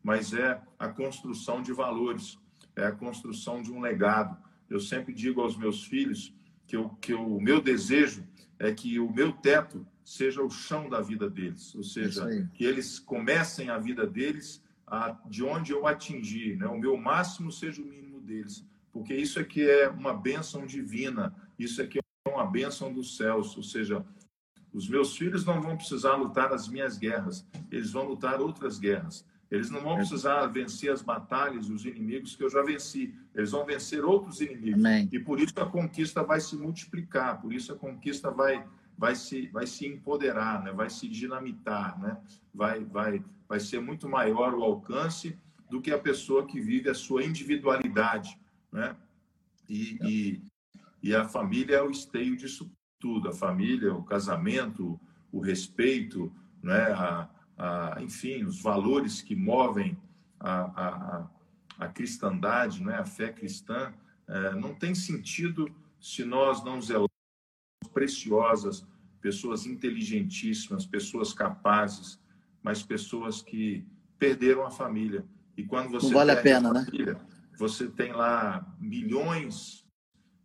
mas 0.00 0.32
é 0.32 0.62
a 0.78 0.88
construção 0.88 1.60
de 1.60 1.72
valores, 1.72 2.38
é 2.76 2.86
a 2.86 2.92
construção 2.92 3.60
de 3.60 3.72
um 3.72 3.80
legado. 3.80 4.36
Eu 4.70 4.78
sempre 4.78 5.12
digo 5.12 5.40
aos 5.40 5.56
meus 5.56 5.84
filhos 5.84 6.32
que, 6.68 6.76
eu, 6.76 6.90
que 7.00 7.12
o 7.12 7.40
meu 7.40 7.60
desejo 7.60 8.24
é 8.58 8.72
que 8.72 9.00
o 9.00 9.12
meu 9.12 9.32
teto 9.32 9.84
seja 10.04 10.42
o 10.42 10.50
chão 10.50 10.88
da 10.88 11.00
vida 11.00 11.28
deles, 11.28 11.74
ou 11.74 11.82
seja, 11.82 12.28
que 12.52 12.64
eles 12.64 12.98
comecem 12.98 13.70
a 13.70 13.78
vida 13.78 14.06
deles 14.06 14.62
a, 14.86 15.18
de 15.26 15.42
onde 15.42 15.72
eu 15.72 15.86
atingir, 15.86 16.58
né? 16.58 16.66
o 16.66 16.78
meu 16.78 16.96
máximo 16.96 17.50
seja 17.50 17.82
o 17.82 17.86
mínimo 17.86 18.20
deles, 18.20 18.64
porque 18.94 19.12
isso 19.12 19.40
é 19.40 19.44
que 19.44 19.68
é 19.68 19.88
uma 19.88 20.14
bênção 20.14 20.64
divina, 20.64 21.34
isso 21.58 21.82
é 21.82 21.86
que 21.86 21.98
é 21.98 22.30
uma 22.30 22.46
bênção 22.46 22.92
dos 22.92 23.16
céus, 23.16 23.56
ou 23.56 23.62
seja, 23.64 24.06
os 24.72 24.88
meus 24.88 25.16
filhos 25.16 25.44
não 25.44 25.60
vão 25.60 25.76
precisar 25.76 26.14
lutar 26.14 26.52
as 26.52 26.68
minhas 26.68 26.96
guerras, 26.96 27.44
eles 27.72 27.90
vão 27.90 28.04
lutar 28.04 28.40
outras 28.40 28.78
guerras. 28.78 29.26
Eles 29.50 29.70
não 29.70 29.82
vão 29.82 29.96
precisar 29.96 30.46
vencer 30.46 30.90
as 30.90 31.02
batalhas 31.02 31.66
e 31.66 31.72
os 31.72 31.84
inimigos 31.84 32.34
que 32.34 32.42
eu 32.42 32.50
já 32.50 32.62
venci. 32.62 33.14
Eles 33.34 33.50
vão 33.50 33.64
vencer 33.64 34.04
outros 34.04 34.40
inimigos. 34.40 34.84
Amém. 34.84 35.08
E 35.12 35.18
por 35.18 35.38
isso 35.38 35.54
a 35.58 35.66
conquista 35.66 36.22
vai 36.22 36.40
se 36.40 36.56
multiplicar, 36.56 37.40
por 37.40 37.52
isso 37.52 37.72
a 37.72 37.76
conquista 37.76 38.30
vai 38.30 38.66
vai 38.96 39.14
se 39.14 39.48
vai 39.48 39.66
se 39.66 39.86
empoderar, 39.86 40.62
né? 40.62 40.72
Vai 40.72 40.88
se 40.88 41.08
dinamitar, 41.08 42.00
né? 42.00 42.16
Vai 42.52 42.84
vai 42.84 43.22
vai 43.48 43.60
ser 43.60 43.80
muito 43.80 44.08
maior 44.08 44.54
o 44.54 44.64
alcance 44.64 45.38
do 45.70 45.80
que 45.80 45.92
a 45.92 45.98
pessoa 45.98 46.46
que 46.46 46.60
vive 46.60 46.88
a 46.88 46.94
sua 46.94 47.24
individualidade, 47.24 48.38
né? 48.74 48.96
E, 49.68 49.98
e, 50.02 50.42
e 51.00 51.14
a 51.14 51.26
família 51.26 51.76
é 51.76 51.82
o 51.82 51.90
esteio 51.90 52.36
disso 52.36 52.70
tudo. 52.98 53.28
A 53.28 53.32
família, 53.32 53.94
o 53.94 54.02
casamento, 54.02 55.00
o 55.30 55.38
respeito, 55.38 56.34
né? 56.60 56.92
A, 56.92 57.30
a, 57.56 58.02
enfim, 58.02 58.42
os 58.42 58.60
valores 58.60 59.22
que 59.22 59.36
movem 59.36 59.96
a, 60.40 60.60
a, 60.60 61.30
a 61.78 61.88
cristandade, 61.88 62.82
né? 62.82 62.96
A 62.96 63.04
fé 63.04 63.32
cristã, 63.32 63.94
é, 64.26 64.54
não 64.56 64.74
tem 64.74 64.92
sentido 64.92 65.72
se 66.00 66.24
nós 66.24 66.64
não 66.64 66.80
zelamos 66.82 67.10
preciosas, 67.92 68.84
pessoas 69.20 69.66
inteligentíssimas, 69.66 70.84
pessoas 70.84 71.32
capazes, 71.32 72.20
mas 72.60 72.82
pessoas 72.82 73.40
que 73.40 73.86
perderam 74.18 74.66
a 74.66 74.70
família. 74.70 75.24
E 75.56 75.62
quando 75.62 75.90
você 75.90 76.06
Não 76.06 76.14
vale 76.14 76.32
a 76.32 76.42
pena, 76.42 76.70
a 76.70 76.72
né? 76.72 76.84
família, 76.84 77.14
né? 77.14 77.33
Você 77.58 77.88
tem 77.88 78.12
lá 78.12 78.74
milhões, 78.80 79.86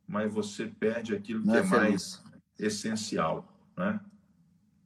mas 0.07 0.33
você 0.33 0.65
perde 0.67 1.15
aquilo 1.15 1.45
Não 1.45 1.53
que 1.53 1.59
é, 1.59 1.61
é 1.61 1.65
mais 1.65 2.23
essencial, 2.57 3.47
né? 3.77 3.99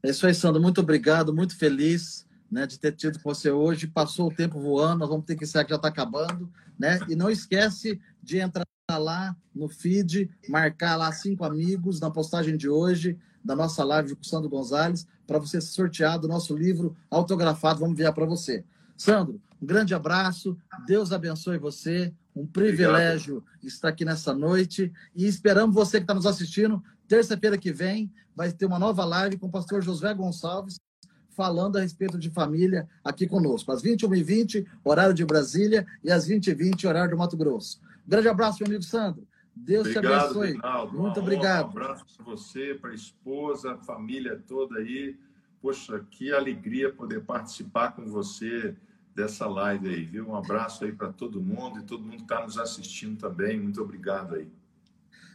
É 0.02 0.10
isso 0.10 0.28
aí, 0.28 0.34
Sandro. 0.34 0.62
Muito 0.62 0.82
obrigado, 0.82 1.34
muito 1.34 1.58
feliz 1.58 2.28
né, 2.52 2.68
de 2.68 2.78
ter 2.78 2.92
tido 2.92 3.20
com 3.20 3.34
você 3.34 3.50
hoje. 3.50 3.88
Passou 3.88 4.28
o 4.28 4.36
tempo 4.36 4.60
voando, 4.60 5.00
nós 5.00 5.10
vamos 5.10 5.26
ter 5.26 5.36
que 5.36 5.46
encerrar 5.46 5.64
que 5.64 5.70
já 5.70 5.78
está 5.78 5.88
acabando. 5.88 6.52
Né? 6.78 7.00
E 7.08 7.16
não 7.16 7.30
esquece 7.30 8.02
de 8.22 8.40
entrar 8.40 8.66
lá 8.92 9.36
no 9.56 9.70
feed, 9.70 10.30
marcar 10.50 10.98
lá 10.98 11.12
cinco 11.12 11.46
amigos 11.46 12.00
na 12.02 12.12
postagem 12.12 12.58
de 12.58 12.68
hoje 12.68 13.18
da 13.44 13.56
nossa 13.56 13.84
live 13.84 14.16
com 14.16 14.22
o 14.22 14.26
Sandro 14.26 14.50
Gonzalez 14.50 15.08
para 15.26 15.40
você 15.40 15.60
ser 15.62 15.72
sorteado 15.72 16.28
o 16.28 16.30
nosso 16.30 16.56
livro 16.56 16.96
autografado. 17.10 17.80
Vamos 17.80 17.94
enviar 17.94 18.14
para 18.14 18.26
você. 18.26 18.64
Sandro, 18.98 19.42
um 19.64 19.66
grande 19.66 19.96
abraço. 19.96 20.58
Deus 20.86 21.14
abençoe 21.14 21.58
você. 21.58 22.14
Um 22.36 22.46
privilégio 22.46 23.38
Obrigado. 23.38 23.64
estar 23.64 23.88
aqui 23.88 24.04
nessa 24.04 24.34
noite. 24.34 24.92
E 25.16 25.26
esperamos 25.26 25.74
você 25.74 26.00
que 26.00 26.04
está 26.04 26.14
nos 26.14 26.26
assistindo. 26.26 26.84
Terça-feira 27.08 27.58
que 27.58 27.72
vem 27.72 28.12
vai 28.36 28.52
ter 28.52 28.66
uma 28.66 28.78
nova 28.78 29.06
live 29.06 29.38
com 29.38 29.48
o 29.48 29.52
pastor 29.52 29.82
Josué 29.82 30.14
Gonçalves 30.14 30.82
falando 31.30 31.78
a 31.78 31.82
respeito 31.82 32.20
de 32.20 32.30
família 32.30 32.90
aqui 33.04 33.26
conosco. 33.26 33.72
Às 33.72 33.82
21h20, 33.82 34.68
horário 34.84 35.14
de 35.14 35.26
Brasília, 35.26 35.88
e 36.04 36.12
às 36.12 36.28
20h20, 36.28 36.86
horário 36.86 37.12
de 37.12 37.18
Mato 37.18 37.38
Grosso. 37.38 37.80
Grande 38.06 38.28
abraço, 38.28 38.60
meu 38.60 38.68
amigo 38.68 38.84
Sandro. 38.84 39.26
Deus 39.56 39.88
obrigado, 39.88 40.34
te 40.34 40.54
abençoe. 40.54 40.92
Muito 40.92 41.20
obrigado. 41.22 41.68
Um 41.68 41.70
abraço 41.70 42.06
para 42.18 42.26
você, 42.26 42.76
para 42.76 42.92
a 42.92 42.96
esposa, 42.96 43.74
a 43.74 43.78
família 43.78 44.40
toda 44.46 44.78
aí. 44.78 45.18
Poxa, 45.62 46.06
que 46.12 46.32
alegria 46.34 46.92
poder 46.92 47.22
participar 47.22 47.94
com 47.94 48.06
você 48.06 48.76
dessa 49.16 49.48
live 49.48 49.90
aí, 49.90 50.04
viu? 50.06 50.30
Um 50.30 50.36
abraço 50.36 50.84
aí 50.86 50.92
para 50.92 51.12
todo 51.12 51.42
mundo 51.42 51.80
e 51.80 51.84
todo 51.84 52.04
mundo 52.04 52.18
que 52.18 52.24
está 52.24 52.44
nos 52.44 52.58
assistindo 52.58 53.18
também. 53.18 53.60
Muito 53.60 53.82
obrigado 53.82 54.36
aí. 54.36 54.48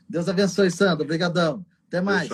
Deus 0.09 0.29
abençoe, 0.29 0.70
Sandro. 0.70 1.05
Obrigadão. 1.05 1.64
Até 1.87 2.01
mais. 2.01 2.29